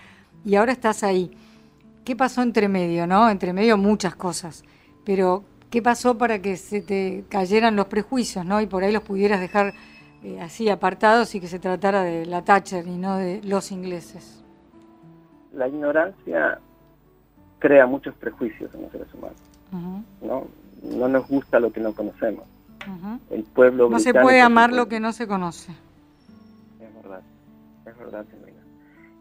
y 0.45 0.55
ahora 0.55 0.73
estás 0.73 1.03
ahí. 1.03 1.37
¿Qué 2.05 2.15
pasó 2.15 2.43
entre 2.43 2.69
medio, 2.69 3.07
no? 3.07 3.29
Entre 3.29 3.53
medio 3.53 3.77
muchas 3.77 4.15
cosas, 4.15 4.65
pero 5.05 5.45
¿qué 5.71 5.83
pasó 5.83 6.17
para 6.17 6.41
que 6.41 6.57
se 6.57 6.81
te 6.81 7.25
cayeran 7.29 7.77
los 7.77 7.87
prejuicios, 7.87 8.45
no? 8.45 8.61
Y 8.61 8.67
por 8.67 8.85
ahí 8.85 8.93
los 8.93 9.03
pudieras 9.03 9.41
dejar 9.41 9.75
eh, 10.23 10.41
así 10.41 10.69
apartados 10.69 11.35
y 11.35 11.41
que 11.41 11.49
se 11.49 11.59
tratara 11.59 12.03
de 12.03 12.27
la 12.27 12.43
Thatcher 12.43 12.87
y 12.87 12.97
no 12.97 13.17
de 13.17 13.43
los 13.43 13.73
ingleses? 13.73 14.45
La 15.53 15.67
ignorancia 15.67 16.61
crea 17.59 17.87
muchos 17.87 18.15
prejuicios 18.17 18.73
en 18.75 18.83
los 18.83 18.93
seres 18.93 19.13
humanos. 19.15 19.39
¿no? 20.23 20.47
no 20.85 21.09
nos 21.09 21.27
gusta 21.27 21.59
lo 21.59 21.73
que 21.73 21.81
no 21.81 21.93
conocemos. 21.93 22.45
El 23.31 23.45
pueblo 23.45 23.89
No 23.91 23.99
se 23.99 24.13
puede 24.13 24.41
amar 24.41 24.73
lo 24.73 24.89
que 24.89 25.01
no 25.01 25.13
se 25.13 25.27
conoce. 25.27 25.73
Es 26.81 26.95
verdad, 27.03 27.23
es 27.87 27.99
verdad, 27.99 28.25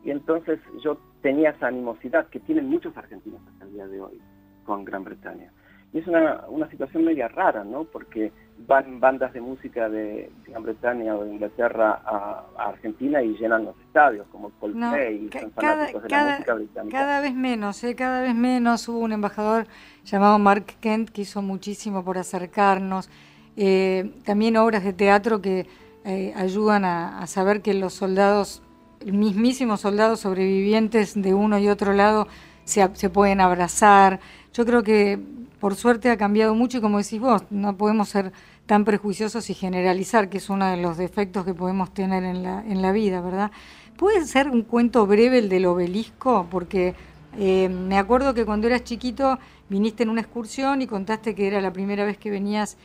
Y 0.03 0.11
entonces 0.11 0.59
yo 0.83 0.97
tenía 1.21 1.51
esa 1.51 1.67
animosidad 1.67 2.27
que 2.27 2.39
tienen 2.39 2.69
muchos 2.69 2.95
argentinos 2.97 3.41
hasta 3.47 3.65
el 3.65 3.73
día 3.73 3.87
de 3.87 4.01
hoy 4.01 4.21
con 4.65 4.85
Gran 4.85 5.03
Bretaña. 5.03 5.51
Y 5.93 5.99
es 5.99 6.07
una, 6.07 6.45
una 6.47 6.69
situación 6.69 7.05
media 7.05 7.27
rara, 7.27 7.63
¿no? 7.63 7.83
Porque 7.83 8.31
van 8.67 8.99
bandas 8.99 9.33
de 9.33 9.41
música 9.41 9.89
de 9.89 10.31
Gran 10.47 10.63
Bretaña 10.63 11.15
o 11.15 11.23
de 11.23 11.33
Inglaterra 11.33 12.01
a, 12.05 12.45
Argentina 12.57 13.21
y 13.21 13.35
llenan 13.37 13.65
los 13.65 13.75
estadios, 13.79 14.25
como 14.31 14.49
Coldplay 14.51 15.25
y 15.25 15.39
son 15.39 15.51
fanáticos 15.51 16.03
de 16.03 16.09
la 16.09 16.31
música 16.31 16.53
británica. 16.53 16.97
Cada 16.97 17.21
vez 17.21 17.33
menos, 17.33 17.83
¿eh? 17.83 17.95
cada 17.95 18.21
vez 18.21 18.35
menos. 18.35 18.87
Hubo 18.87 18.99
un 18.99 19.11
embajador 19.11 19.67
llamado 20.05 20.39
Mark 20.39 20.65
Kent 20.79 21.09
que 21.09 21.21
hizo 21.21 21.41
muchísimo 21.41 22.03
por 22.03 22.17
acercarnos. 22.17 23.09
Eh, 23.57 24.11
también 24.23 24.57
obras 24.57 24.83
de 24.83 24.93
teatro 24.93 25.41
que 25.41 25.67
eh, 26.05 26.33
ayudan 26.35 26.85
a, 26.85 27.25
saber 27.27 27.61
que 27.61 27.73
los 27.73 27.93
soldados, 27.93 28.61
mismísimos 29.05 29.81
soldados 29.81 30.21
sobrevivientes 30.21 31.13
de 31.21 31.33
uno 31.33 31.59
y 31.59 31.69
otro 31.69 31.93
lado, 31.93 32.27
se, 32.65 32.89
se 32.93 33.09
pueden 33.09 33.41
abrazar. 33.41 34.19
Yo 34.53 34.65
creo 34.65 34.83
que 34.83 35.19
por 35.59 35.75
suerte 35.75 36.09
ha 36.09 36.17
cambiado 36.17 36.55
mucho 36.55 36.79
y 36.79 36.81
como 36.81 36.97
decís 36.97 37.19
vos, 37.19 37.43
no 37.49 37.77
podemos 37.77 38.09
ser 38.09 38.33
tan 38.65 38.85
prejuiciosos 38.85 39.49
y 39.49 39.53
generalizar, 39.53 40.29
que 40.29 40.37
es 40.37 40.49
uno 40.49 40.65
de 40.67 40.77
los 40.77 40.97
defectos 40.97 41.45
que 41.45 41.53
podemos 41.53 41.93
tener 41.93 42.23
en 42.23 42.43
la, 42.43 42.63
en 42.65 42.81
la 42.81 42.91
vida, 42.91 43.21
¿verdad? 43.21 43.51
¿Puede 43.97 44.25
ser 44.25 44.49
un 44.49 44.63
cuento 44.63 45.05
breve 45.05 45.37
el 45.39 45.49
del 45.49 45.65
obelisco? 45.65 46.47
Porque 46.49 46.95
eh, 47.37 47.69
me 47.69 47.97
acuerdo 47.97 48.33
que 48.33 48.45
cuando 48.45 48.67
eras 48.67 48.83
chiquito 48.83 49.39
viniste 49.69 50.03
en 50.03 50.09
una 50.09 50.21
excursión 50.21 50.81
y 50.81 50.87
contaste 50.87 51.35
que 51.35 51.47
era 51.47 51.61
la 51.61 51.71
primera 51.71 52.05
vez 52.05 52.17
que 52.17 52.29
venías 52.29 52.77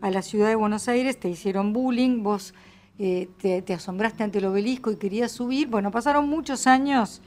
a 0.00 0.10
la 0.10 0.22
ciudad 0.22 0.48
de 0.48 0.54
Buenos 0.54 0.88
Aires, 0.88 1.18
te 1.18 1.28
hicieron 1.28 1.72
bullying, 1.72 2.22
vos 2.22 2.54
eh, 2.98 3.28
te, 3.40 3.62
te 3.62 3.74
asombraste 3.74 4.22
ante 4.22 4.38
el 4.38 4.46
obelisco 4.46 4.90
y 4.90 4.96
querías 4.96 5.32
subir. 5.32 5.68
Bueno, 5.68 5.90
pasaron 5.90 6.28
muchos 6.28 6.66
años 6.66 7.22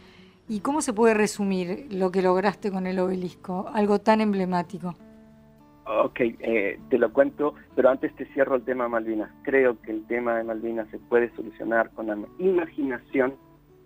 ¿Y 0.51 0.59
cómo 0.59 0.81
se 0.81 0.91
puede 0.91 1.13
resumir 1.13 1.87
lo 1.91 2.11
que 2.11 2.21
lograste 2.21 2.73
con 2.73 2.85
el 2.85 2.99
obelisco? 2.99 3.69
Algo 3.73 3.99
tan 3.99 4.19
emblemático. 4.19 4.95
Ok, 5.85 6.19
eh, 6.19 6.77
te 6.89 6.97
lo 6.97 7.13
cuento, 7.13 7.53
pero 7.73 7.89
antes 7.89 8.13
te 8.17 8.25
cierro 8.33 8.55
el 8.55 8.63
tema 8.63 8.83
de 8.83 8.89
Malvinas. 8.89 9.31
Creo 9.43 9.81
que 9.81 9.91
el 9.91 10.05
tema 10.07 10.35
de 10.35 10.43
Malvinas 10.43 10.89
se 10.89 10.99
puede 10.99 11.33
solucionar 11.37 11.89
con 11.91 12.07
la 12.07 12.17
imaginación 12.37 13.35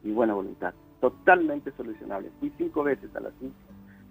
y 0.03 0.09
buena 0.09 0.33
voluntad. 0.33 0.73
Totalmente 1.01 1.71
solucionable. 1.77 2.31
Fui 2.39 2.51
cinco 2.57 2.81
veces 2.81 3.15
a 3.15 3.19
la 3.19 3.29
ciencia, 3.33 3.61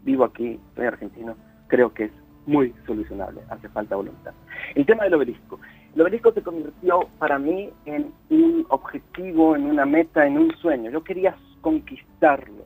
vivo 0.05 0.23
aquí, 0.23 0.61
soy 0.77 0.87
argentino, 0.87 1.35
creo 1.67 1.93
que 1.93 2.05
es 2.05 2.13
muy 2.47 2.75
solucionable, 2.87 3.41
hace 3.49 3.69
falta 3.69 3.97
voluntad. 3.97 4.33
El 4.75 4.87
tema 4.87 5.05
del 5.05 5.15
obelisco. 5.15 5.61
El 5.95 6.03
obelisco 6.03 6.33
se 6.33 6.43
convirtió 6.43 7.09
para 7.19 7.39
mí 7.39 7.71
en 7.87 8.13
un 8.31 8.67
objetivo, 8.69 9.57
en 9.57 9.67
una 9.67 9.87
meta, 9.87 10.27
en 10.27 10.39
un 10.39 10.51
sueño. 10.57 10.91
Yo 10.91 11.05
quería 11.05 11.37
conquistarlo, 11.61 12.65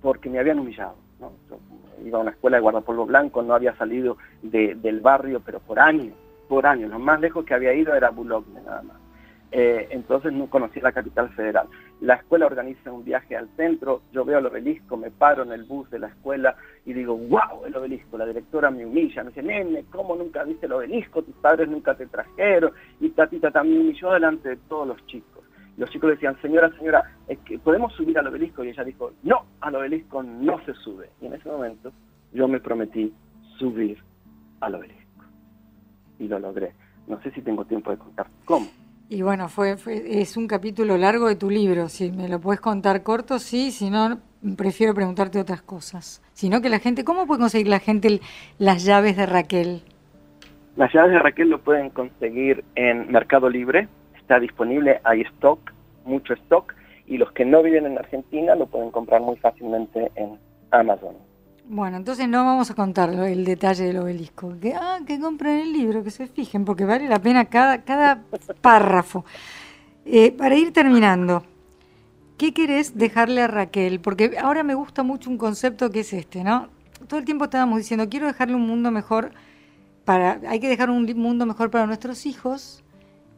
porque 0.00 0.30
me 0.30 0.38
habían 0.38 0.58
humillado. 0.58 0.96
iba 2.04 2.18
a 2.18 2.22
una 2.22 2.30
escuela 2.30 2.56
de 2.56 2.62
guardapolvo 2.62 3.06
blanco, 3.06 3.42
no 3.42 3.54
había 3.54 3.76
salido 3.76 4.16
del 4.42 5.00
barrio, 5.00 5.40
pero 5.44 5.60
por 5.60 5.78
años, 5.78 6.14
por 6.48 6.66
años. 6.66 6.90
Lo 6.90 6.98
más 6.98 7.20
lejos 7.20 7.44
que 7.44 7.54
había 7.54 7.74
ido 7.74 7.94
era 7.94 8.10
Boulogne, 8.10 8.60
nada 8.62 8.82
más. 8.82 9.01
Eh, 9.54 9.88
entonces 9.90 10.32
no 10.32 10.48
conocía 10.48 10.82
la 10.82 10.92
capital 10.92 11.28
federal. 11.34 11.68
La 12.00 12.14
escuela 12.14 12.46
organiza 12.46 12.90
un 12.90 13.04
viaje 13.04 13.36
al 13.36 13.48
centro, 13.54 14.02
yo 14.10 14.24
veo 14.24 14.38
el 14.38 14.46
obelisco, 14.46 14.96
me 14.96 15.10
paro 15.10 15.42
en 15.42 15.52
el 15.52 15.64
bus 15.64 15.90
de 15.90 15.98
la 15.98 16.08
escuela 16.08 16.56
y 16.86 16.94
digo, 16.94 17.16
wow, 17.16 17.66
el 17.66 17.76
obelisco. 17.76 18.16
La 18.16 18.26
directora 18.26 18.70
me 18.70 18.86
humilla, 18.86 19.22
me 19.22 19.28
dice, 19.28 19.42
nene, 19.42 19.84
¿cómo 19.90 20.16
nunca 20.16 20.42
viste 20.44 20.66
el 20.66 20.72
obelisco? 20.72 21.22
Tus 21.22 21.34
padres 21.36 21.68
nunca 21.68 21.94
te 21.94 22.06
trajeron. 22.06 22.72
Y 22.98 23.10
Tatita 23.10 23.50
también 23.50 23.82
humilló 23.82 24.12
delante 24.12 24.48
de 24.48 24.56
todos 24.68 24.88
los 24.88 25.06
chicos 25.06 25.42
los 25.76 25.90
chicos 25.90 26.10
decían, 26.10 26.40
señora, 26.42 26.70
señora, 26.76 27.02
¿podemos 27.64 27.92
subir 27.94 28.18
al 28.18 28.26
obelisco? 28.26 28.62
Y 28.62 28.68
ella 28.68 28.84
dijo, 28.84 29.12
no, 29.22 29.46
al 29.60 29.74
obelisco 29.74 30.22
no 30.22 30.62
se 30.64 30.74
sube. 30.74 31.10
Y 31.20 31.26
en 31.26 31.34
ese 31.34 31.48
momento 31.48 31.92
yo 32.32 32.46
me 32.46 32.60
prometí 32.60 33.12
subir 33.58 33.98
al 34.60 34.74
obelisco. 34.74 35.24
Y 36.18 36.28
lo 36.28 36.38
logré. 36.38 36.74
No 37.06 37.20
sé 37.22 37.30
si 37.32 37.42
tengo 37.42 37.64
tiempo 37.64 37.90
de 37.90 37.96
contar 37.96 38.26
cómo. 38.44 38.66
Y 39.12 39.20
bueno, 39.20 39.50
fue, 39.50 39.76
es 40.06 40.38
un 40.38 40.46
capítulo 40.46 40.96
largo 40.96 41.28
de 41.28 41.36
tu 41.36 41.50
libro. 41.50 41.90
Si 41.90 42.10
me 42.10 42.30
lo 42.30 42.40
puedes 42.40 42.62
contar 42.62 43.02
corto, 43.02 43.38
sí. 43.38 43.70
Si 43.70 43.90
no, 43.90 44.20
prefiero 44.56 44.94
preguntarte 44.94 45.38
otras 45.38 45.60
cosas. 45.60 46.22
Sino 46.32 46.62
que 46.62 46.70
la 46.70 46.78
gente, 46.78 47.04
¿cómo 47.04 47.26
puede 47.26 47.40
conseguir 47.40 47.68
la 47.68 47.78
gente 47.78 48.22
las 48.58 48.86
llaves 48.86 49.18
de 49.18 49.26
Raquel? 49.26 49.82
Las 50.76 50.94
llaves 50.94 51.12
de 51.12 51.18
Raquel 51.18 51.50
lo 51.50 51.60
pueden 51.60 51.90
conseguir 51.90 52.64
en 52.74 53.12
Mercado 53.12 53.50
Libre, 53.50 53.86
está 54.16 54.40
disponible, 54.40 55.02
hay 55.04 55.20
stock, 55.36 55.60
mucho 56.06 56.32
stock, 56.32 56.74
y 57.06 57.18
los 57.18 57.30
que 57.32 57.44
no 57.44 57.62
viven 57.62 57.84
en 57.84 57.98
Argentina 57.98 58.54
lo 58.54 58.66
pueden 58.66 58.90
comprar 58.90 59.20
muy 59.20 59.36
fácilmente 59.36 60.10
en 60.14 60.38
Amazon. 60.70 61.16
Bueno, 61.64 61.96
entonces 61.96 62.28
no 62.28 62.44
vamos 62.44 62.70
a 62.70 62.74
contar 62.74 63.10
el 63.10 63.44
detalle 63.44 63.84
del 63.84 63.98
obelisco. 63.98 64.54
Que, 64.60 64.74
ah, 64.74 65.00
que 65.06 65.18
compren 65.18 65.60
el 65.60 65.72
libro, 65.72 66.02
que 66.02 66.10
se 66.10 66.26
fijen, 66.26 66.64
porque 66.64 66.84
vale 66.84 67.08
la 67.08 67.20
pena 67.20 67.44
cada, 67.46 67.82
cada 67.82 68.22
párrafo. 68.60 69.24
Eh, 70.04 70.32
para 70.32 70.56
ir 70.56 70.72
terminando, 70.72 71.44
¿qué 72.36 72.52
querés 72.52 72.98
dejarle 72.98 73.42
a 73.42 73.46
Raquel? 73.46 74.00
Porque 74.00 74.36
ahora 74.38 74.64
me 74.64 74.74
gusta 74.74 75.02
mucho 75.02 75.30
un 75.30 75.38
concepto 75.38 75.90
que 75.90 76.00
es 76.00 76.12
este, 76.12 76.42
¿no? 76.42 76.68
Todo 77.06 77.20
el 77.20 77.24
tiempo 77.24 77.44
estábamos 77.44 77.78
diciendo, 77.78 78.08
quiero 78.08 78.26
dejarle 78.26 78.56
un 78.56 78.66
mundo 78.66 78.90
mejor 78.90 79.32
para, 80.04 80.40
hay 80.48 80.58
que 80.58 80.68
dejar 80.68 80.90
un 80.90 81.04
mundo 81.16 81.46
mejor 81.46 81.70
para 81.70 81.86
nuestros 81.86 82.26
hijos, 82.26 82.82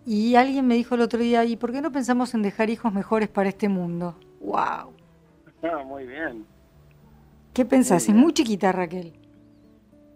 y 0.06 0.34
alguien 0.34 0.66
me 0.66 0.74
dijo 0.74 0.94
el 0.94 1.00
otro 1.00 1.18
día, 1.18 1.44
¿y 1.44 1.56
por 1.56 1.72
qué 1.72 1.80
no 1.80 1.90
pensamos 1.92 2.34
en 2.34 2.42
dejar 2.42 2.68
hijos 2.68 2.92
mejores 2.92 3.28
para 3.28 3.48
este 3.48 3.68
mundo? 3.68 4.16
¡Wow! 4.40 4.92
Ah, 5.62 5.82
muy 5.86 6.06
bien. 6.06 6.44
¿Qué 7.54 7.64
pensás? 7.64 8.08
es 8.08 8.14
muy 8.14 8.32
chiquita 8.32 8.72
Raquel. 8.72 9.12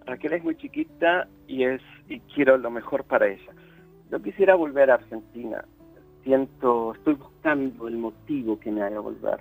Raquel 0.07 0.33
es 0.33 0.43
muy 0.43 0.57
chiquita 0.57 1.29
y 1.47 1.63
es 1.63 1.81
y 2.09 2.19
quiero 2.35 2.59
lo 2.59 2.69
mejor 2.69 3.05
para 3.05 3.29
ella. 3.29 3.53
Yo 4.11 4.21
quisiera 4.21 4.57
volver 4.57 4.91
a 4.91 4.95
Argentina. 4.95 5.65
Siento, 6.25 6.95
estoy 6.95 7.15
buscando 7.15 7.87
el 7.87 7.97
motivo 7.97 8.59
que 8.59 8.73
me 8.73 8.83
haga 8.83 8.99
volver. 8.99 9.39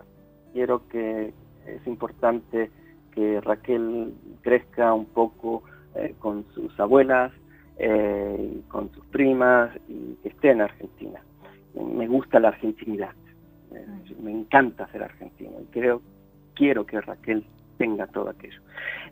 Quiero 0.54 0.88
que 0.90 1.34
es 1.66 1.88
importante 1.88 2.70
que 3.16 3.42
Raquel 3.42 4.14
crezca 4.42 4.94
un 4.94 5.06
poco 5.06 5.64
eh, 5.96 6.14
con 6.20 6.46
sus 6.54 6.80
abuelas, 6.80 7.32
eh, 7.80 8.62
con 8.68 8.92
sus 8.92 9.06
primas 9.08 9.72
y 9.88 10.14
que 10.22 10.30
esté 10.30 10.52
en 10.52 10.62
Argentina. 10.62 11.20
Me 11.74 12.08
gusta 12.08 12.40
la 12.40 12.50
argentinidad, 12.50 13.14
eh, 13.74 13.88
me 14.22 14.32
encanta 14.32 14.88
ser 14.92 15.02
argentino 15.02 15.54
y 15.62 15.66
creo, 15.72 16.02
quiero 16.54 16.86
que 16.86 17.02
Raquel 17.02 17.44
tenga 17.78 18.08
todo 18.08 18.30
aquello. 18.30 18.60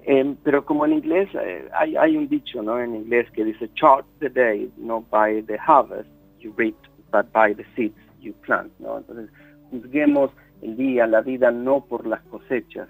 Eh, 0.03 0.35
pero 0.43 0.65
como 0.65 0.85
en 0.85 0.93
inglés, 0.93 1.29
hay, 1.73 1.95
hay 1.95 2.17
un 2.17 2.27
dicho 2.27 2.61
¿no? 2.61 2.79
en 2.79 2.95
inglés 2.95 3.29
que 3.31 3.43
dice, 3.43 3.69
chart 3.73 4.05
the 4.19 4.29
day, 4.29 4.71
not 4.77 5.09
by 5.09 5.41
the 5.43 5.57
harvest 5.57 6.09
you 6.39 6.53
reap, 6.57 6.75
but 7.11 7.31
by 7.31 7.53
the 7.53 7.65
seeds 7.75 7.97
you 8.19 8.33
plant. 8.45 8.71
¿no? 8.79 8.97
Entonces, 8.97 9.29
juzguemos 9.71 10.31
el 10.61 10.77
día, 10.77 11.07
la 11.07 11.21
vida, 11.21 11.51
no 11.51 11.83
por 11.85 12.05
las 12.05 12.21
cosechas 12.23 12.87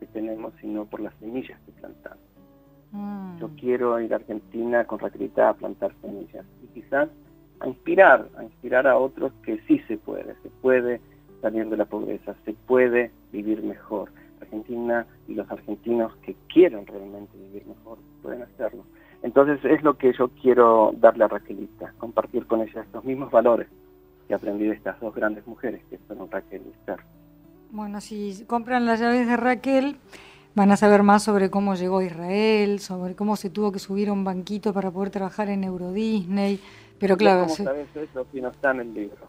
que 0.00 0.06
tenemos, 0.06 0.52
sino 0.60 0.84
por 0.84 1.00
las 1.00 1.14
semillas 1.20 1.58
que 1.66 1.72
plantamos. 1.72 2.18
Mm. 2.92 3.38
Yo 3.38 3.50
quiero 3.58 4.00
ir 4.00 4.12
a 4.12 4.16
Argentina 4.16 4.84
con 4.84 4.98
Raquelita 4.98 5.50
a 5.50 5.54
plantar 5.54 5.92
semillas 6.00 6.44
y 6.62 6.66
quizás 6.68 7.08
a 7.60 7.68
inspirar, 7.68 8.28
a 8.36 8.44
inspirar 8.44 8.86
a 8.86 8.96
otros 8.96 9.32
que 9.42 9.58
sí 9.66 9.80
se 9.88 9.96
puede, 9.98 10.34
se 10.42 10.48
puede 10.62 11.00
salir 11.40 11.68
de 11.68 11.76
la 11.76 11.84
pobreza, 11.84 12.34
se 12.44 12.52
puede 12.52 13.10
vivir 13.32 13.62
mejor. 13.62 14.10
Argentina 14.40 15.06
y 15.26 15.34
los 15.34 15.50
argentinos 15.50 16.14
que 16.22 16.36
quieren 16.52 16.86
realmente 16.86 17.36
vivir 17.36 17.66
mejor 17.66 17.98
pueden 18.22 18.42
hacerlo. 18.42 18.84
Entonces 19.22 19.58
es 19.64 19.82
lo 19.82 19.98
que 19.98 20.12
yo 20.12 20.28
quiero 20.28 20.92
darle 20.96 21.24
a 21.24 21.28
Raquelita, 21.28 21.92
compartir 21.98 22.46
con 22.46 22.60
ella 22.60 22.82
estos 22.82 23.04
mismos 23.04 23.30
valores 23.30 23.68
que 24.26 24.34
aprendí 24.34 24.66
de 24.66 24.74
estas 24.74 25.00
dos 25.00 25.14
grandes 25.14 25.46
mujeres 25.46 25.82
que 25.90 25.98
son 26.06 26.30
Raquel 26.30 26.62
y 26.66 26.70
Esther. 26.70 26.98
Bueno, 27.70 28.00
si 28.00 28.44
compran 28.46 28.86
las 28.86 29.00
llaves 29.00 29.26
de 29.26 29.36
Raquel, 29.36 29.96
van 30.54 30.70
a 30.70 30.76
saber 30.76 31.02
más 31.02 31.22
sobre 31.22 31.50
cómo 31.50 31.74
llegó 31.74 31.98
a 31.98 32.04
Israel, 32.04 32.80
sobre 32.80 33.14
cómo 33.14 33.36
se 33.36 33.50
tuvo 33.50 33.72
que 33.72 33.78
subir 33.78 34.08
a 34.08 34.12
un 34.12 34.24
banquito 34.24 34.72
para 34.72 34.90
poder 34.90 35.10
trabajar 35.10 35.48
en 35.48 35.64
Euro 35.64 35.92
Disney. 35.92 36.60
Pero 36.98 37.16
claro, 37.16 37.42
¿cómo 37.42 37.54
sabes 37.54 37.88
eso 37.94 38.26
si 38.32 38.40
no 38.40 38.48
está 38.48 38.70
en 38.72 38.80
el 38.80 38.94
libro? 38.94 39.28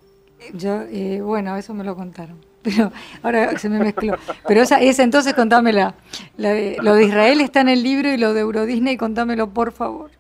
Yo, 0.54 0.82
eh, 0.84 1.22
bueno, 1.22 1.56
eso 1.56 1.74
me 1.74 1.84
lo 1.84 1.96
contaron. 1.96 2.38
Pero 2.64 2.92
ahora 3.24 3.58
se 3.58 3.70
me 3.70 3.80
mezcló. 3.80 4.16
Pero 4.48 4.62
esa, 4.62 4.82
esa 4.82 5.04
entonces 5.04 5.34
contámela. 5.34 5.96
La 6.38 6.54
lo 6.82 6.96
de 6.96 7.06
Israel 7.06 7.42
está 7.42 7.62
en 7.62 7.70
el 7.70 7.84
libro 7.84 8.10
y 8.10 8.18
lo 8.18 8.34
de 8.34 8.42
Euro 8.42 8.66
Disney, 8.66 8.98
contámelo 8.98 9.50
por 9.50 9.72
favor. 9.72 10.12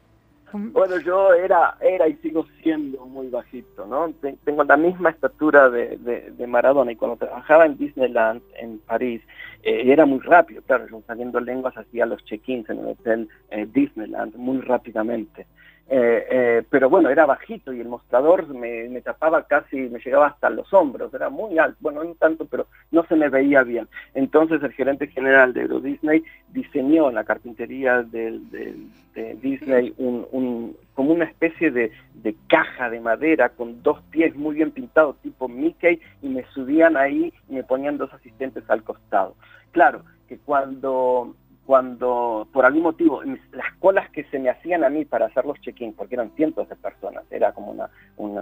Bueno, 0.51 0.97
yo 0.99 1.33
era, 1.33 1.75
era 1.79 2.07
y 2.07 2.15
sigo 2.15 2.47
siendo 2.63 3.05
muy 3.05 3.27
bajito, 3.27 3.85
¿no? 3.85 4.11
Tengo 4.43 4.63
la 4.63 4.77
misma 4.77 5.11
estatura 5.11 5.69
de, 5.69 5.97
de, 5.97 6.47
Maradona 6.47 6.91
y 6.91 6.95
cuando 6.95 7.17
trabajaba 7.17 7.67
en 7.67 7.77
Disneyland 7.77 8.41
en 8.59 8.79
París 8.79 9.21
eh, 9.61 9.83
era 9.85 10.07
muy 10.07 10.19
rápido, 10.19 10.63
claro, 10.63 10.87
yo 10.89 11.03
saliendo 11.05 11.39
lenguas 11.39 11.77
hacía 11.77 12.07
los 12.07 12.23
check-ins 12.25 12.67
en 12.69 12.79
el 12.79 12.87
hotel 12.87 13.29
eh, 13.51 13.67
Disneyland 13.71 14.35
muy 14.35 14.59
rápidamente. 14.61 15.45
Eh, 15.91 16.27
eh, 16.29 16.63
pero 16.69 16.87
bueno, 16.87 17.09
era 17.09 17.25
bajito 17.25 17.73
y 17.73 17.79
el 17.79 17.87
mostrador 17.87 18.47
me, 18.47 19.01
tapaba 19.01 19.47
casi, 19.47 19.75
me 19.89 19.97
llegaba 19.99 20.27
hasta 20.27 20.51
los 20.51 20.71
hombros, 20.71 21.11
era 21.15 21.29
muy 21.29 21.57
alto, 21.57 21.77
bueno, 21.79 22.03
no 22.03 22.13
tanto, 22.13 22.45
pero 22.45 22.67
no 22.91 23.03
se 23.05 23.15
me 23.15 23.27
veía 23.27 23.63
bien. 23.63 23.87
Entonces 24.13 24.61
el 24.61 24.71
gerente 24.73 25.07
general 25.07 25.51
de 25.51 25.61
Euro 25.61 25.79
Disney 25.79 26.23
diseñó 26.49 27.09
en 27.09 27.15
la 27.15 27.23
carpintería 27.23 28.03
de, 28.03 28.39
Disney 29.41 29.93
un, 29.97 30.77
como 30.93 31.11
una 31.11 31.25
especie 31.25 31.71
de, 31.71 31.91
de, 32.13 32.35
caja 32.47 32.89
de 32.89 32.99
madera 32.99 33.49
con 33.49 33.81
dos 33.81 33.99
pies 34.11 34.35
muy 34.35 34.55
bien 34.55 34.71
pintados, 34.71 35.17
tipo 35.23 35.47
Mickey, 35.47 35.99
y 36.21 36.29
me 36.29 36.45
subían 36.53 36.97
ahí 36.97 37.33
y 37.49 37.53
me 37.53 37.63
ponían 37.63 37.97
dos 37.97 38.13
asistentes 38.13 38.63
al 38.69 38.83
costado. 38.83 39.35
Claro, 39.71 40.03
que 40.27 40.37
cuando 40.37 41.35
cuando 41.69 42.47
por 42.51 42.65
algún 42.65 42.81
motivo 42.81 43.21
las 43.23 43.75
colas 43.77 44.09
que 44.09 44.23
se 44.23 44.39
me 44.39 44.49
hacían 44.49 44.83
a 44.83 44.89
mí 44.89 45.05
para 45.05 45.27
hacer 45.27 45.45
los 45.45 45.61
check-in, 45.61 45.93
porque 45.93 46.15
eran 46.15 46.31
cientos 46.31 46.67
de 46.67 46.75
personas, 46.75 47.25
era 47.29 47.51
como 47.51 47.69
una, 47.69 47.87
una, 48.17 48.41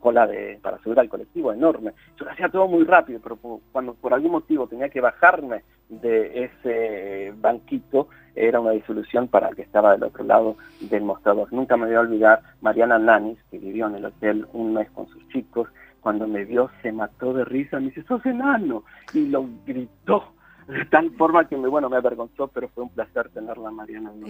cola 0.00 0.26
de, 0.26 0.58
para 0.60 0.76
subir 0.78 0.98
al 0.98 1.08
colectivo 1.08 1.52
enorme, 1.52 1.92
yo 2.18 2.24
lo 2.24 2.32
hacía 2.32 2.48
todo 2.48 2.66
muy 2.66 2.82
rápido, 2.82 3.20
pero 3.22 3.38
cuando 3.70 3.94
por 3.94 4.12
algún 4.12 4.32
motivo 4.32 4.66
tenía 4.66 4.88
que 4.88 5.00
bajarme 5.00 5.62
de 5.88 6.46
ese 6.46 7.32
banquito, 7.36 8.08
era 8.34 8.58
una 8.58 8.72
disolución 8.72 9.28
para 9.28 9.50
el 9.50 9.54
que 9.54 9.62
estaba 9.62 9.92
del 9.92 10.02
otro 10.02 10.24
lado 10.24 10.56
del 10.80 11.04
mostrador. 11.04 11.52
Nunca 11.52 11.76
me 11.76 11.86
voy 11.86 11.94
a 11.94 12.00
olvidar 12.00 12.42
Mariana 12.62 12.98
Nanis, 12.98 13.38
que 13.48 13.58
vivió 13.58 13.86
en 13.86 13.94
el 13.94 14.06
hotel 14.06 14.48
un 14.54 14.74
mes 14.74 14.90
con 14.90 15.06
sus 15.06 15.24
chicos, 15.28 15.68
cuando 16.00 16.26
me 16.26 16.44
vio 16.44 16.68
se 16.82 16.90
mató 16.90 17.32
de 17.32 17.44
risa, 17.44 17.78
me 17.78 17.90
dice, 17.90 18.02
sos 18.08 18.26
enano, 18.26 18.82
y 19.14 19.26
lo 19.26 19.46
gritó 19.64 20.32
de 20.78 20.84
tal 20.86 21.10
forma 21.12 21.48
que 21.48 21.56
me, 21.56 21.68
bueno, 21.68 21.88
me 21.88 21.96
avergonzó, 21.96 22.48
pero 22.48 22.68
fue 22.68 22.84
un 22.84 22.90
placer 22.90 23.28
tenerla 23.30 23.70
Mariana 23.70 24.12
en, 24.14 24.28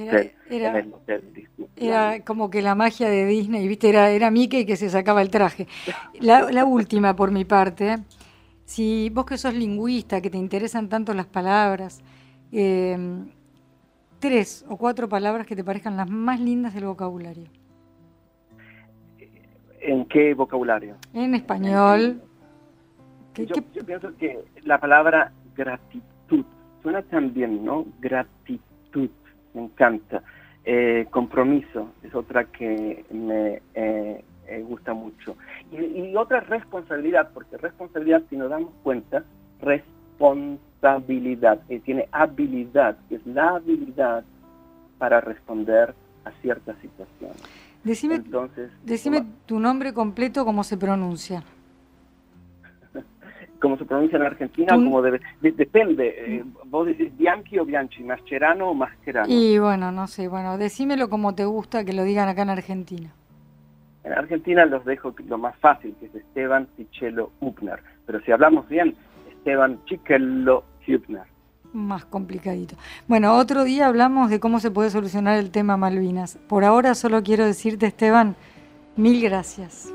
el 0.55 0.93
hotel 0.95 1.49
Era 1.77 2.25
como 2.25 2.51
que 2.51 2.63
la 2.63 2.75
magia 2.75 3.09
de 3.09 3.27
Disney, 3.27 3.69
viste, 3.69 3.89
era, 3.89 4.11
era 4.11 4.31
Mickey 4.31 4.65
que 4.65 4.77
se 4.77 4.89
sacaba 4.89 5.23
el 5.23 5.31
traje. 5.31 5.67
La, 6.21 6.65
última 6.65 7.15
por 7.15 7.31
mi 7.31 7.45
parte, 7.45 7.99
si 8.65 9.11
vos 9.11 9.27
que 9.27 9.37
sos 9.37 9.55
lingüista, 9.55 10.21
que 10.21 10.31
te 10.31 10.39
interesan 10.39 10.89
tanto 10.89 11.13
las 11.15 11.27
palabras, 11.27 12.01
em, 12.53 13.29
tres 14.19 14.65
o 14.69 14.77
cuatro 14.77 15.09
palabras 15.09 15.47
que 15.47 15.57
te 15.57 15.65
parezcan 15.65 15.97
las 15.97 16.09
más 16.09 16.41
lindas 16.41 16.75
del 16.75 16.85
vocabulario. 16.85 17.49
¿En 19.81 20.05
qué 20.07 20.35
vocabulario? 20.35 20.97
En 21.13 21.35
español. 21.35 22.23
yo 23.35 23.85
pienso 23.85 24.15
que 24.19 24.39
la 24.63 24.79
palabra 24.79 25.33
gratitud 25.57 26.20
Suena 26.83 27.03
también, 27.03 27.65
¿no? 27.65 27.87
Gratitud, 28.01 29.11
me 29.55 29.63
encanta. 29.63 30.23
Eh, 30.65 31.07
compromiso 31.11 31.93
es 32.03 32.13
otra 32.15 32.45
que 32.45 33.05
me 33.11 33.63
eh, 33.75 34.25
eh, 34.47 34.63
gusta 34.63 34.95
mucho. 34.95 35.37
Y, 35.73 36.15
otra 36.17 36.41
responsabilidad, 36.41 37.31
porque 37.33 37.57
responsabilidad, 37.57 38.23
si 38.29 38.37
nos 38.37 38.51
damos 38.51 38.73
cuenta, 38.83 39.25
responsabilidad, 39.61 41.61
tiene 41.85 42.09
habilidad, 42.13 42.99
que 43.09 43.15
es 43.17 43.27
la 43.27 43.57
habilidad 43.57 44.25
para 44.99 45.21
responder 45.21 45.95
a 46.25 46.31
ciertas 46.43 46.77
situaciones. 46.79 47.41
Decime, 47.85 48.17
Entonces, 48.17 48.71
decime 48.85 49.25
tu 49.47 49.59
nombre 49.59 49.95
completo, 49.95 50.45
cómo 50.45 50.63
se 50.65 50.77
pronuncia 50.77 51.43
como 53.61 53.77
se 53.77 53.85
pronuncia 53.85 54.17
en 54.17 54.23
Argentina, 54.23 54.75
como 54.75 55.03
debe, 55.03 55.21
depende. 55.41 56.15
Eh, 56.17 56.45
vos 56.65 56.87
decís 56.87 57.17
Bianchi 57.17 57.59
o 57.59 57.65
Bianchi, 57.65 58.03
Mascherano 58.03 58.71
o 58.71 58.75
Mascherano. 58.75 59.29
Y 59.29 59.59
bueno, 59.59 59.93
no 59.93 60.07
sé, 60.07 60.29
bueno, 60.29 60.59
decímelo 60.59 61.09
como 61.09 61.35
te 61.35 61.45
gusta 61.45 61.85
que 61.85 61.93
lo 61.93 62.03
digan 62.05 62.29
acá 62.29 62.43
en 62.43 62.51
Argentina. 62.51 63.13
En 64.03 64.13
Argentina 64.13 64.65
los 64.65 64.85
dejo 64.85 65.15
lo 65.29 65.39
más 65.39 65.57
fácil, 65.57 65.95
que 66.01 66.07
es 66.07 66.15
Esteban 66.15 66.67
Pichello 66.77 67.31
Hübner. 67.41 67.81
Pero 68.07 68.21
si 68.23 68.33
hablamos 68.33 68.69
bien, 68.69 68.97
Esteban 69.31 69.79
Chichello 69.85 70.65
Hübner. 70.87 71.25
Más 71.73 72.05
complicadito. 72.05 72.75
Bueno, 73.07 73.37
otro 73.37 73.63
día 73.63 73.87
hablamos 73.87 74.31
de 74.31 74.41
cómo 74.41 74.59
se 74.59 74.71
puede 74.71 74.91
solucionar 74.91 75.39
el 75.39 75.51
tema 75.51 75.77
Malvinas. 75.77 76.39
Por 76.49 76.65
ahora 76.65 76.95
solo 76.95 77.23
quiero 77.23 77.45
decirte, 77.45 77.87
Esteban, 77.87 78.35
mil 78.97 79.23
gracias. 79.23 79.93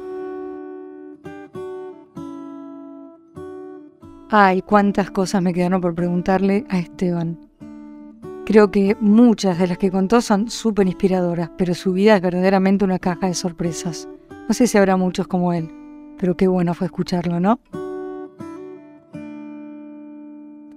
Ay, 4.29 4.63
cuántas 4.63 5.11
cosas 5.11 5.41
me 5.43 5.53
quedaron 5.53 5.81
por 5.81 5.93
preguntarle 5.93 6.65
a 6.69 6.79
Esteban. 6.79 7.39
Creo 8.45 8.71
que 8.71 8.97
muchas 8.99 9.59
de 9.59 9.67
las 9.67 9.77
que 9.77 9.91
contó 9.91 10.21
son 10.21 10.49
súper 10.49 10.87
inspiradoras, 10.87 11.51
pero 11.57 11.75
su 11.75 11.93
vida 11.93 12.15
es 12.15 12.21
verdaderamente 12.21 12.85
una 12.85 12.99
caja 12.99 13.27
de 13.27 13.35
sorpresas. 13.35 14.07
No 14.47 14.53
sé 14.53 14.67
si 14.67 14.77
habrá 14.77 14.97
muchos 14.97 15.27
como 15.27 15.53
él, 15.53 15.69
pero 16.19 16.35
qué 16.35 16.47
bueno 16.47 16.73
fue 16.73 16.87
escucharlo, 16.87 17.39
¿no? 17.39 17.59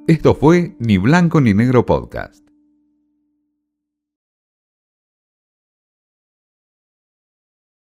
Esto 0.06 0.34
fue 0.34 0.74
Ni 0.78 0.96
Blanco 0.96 1.40
ni 1.40 1.52
Negro 1.52 1.84
Podcast. 1.84 2.47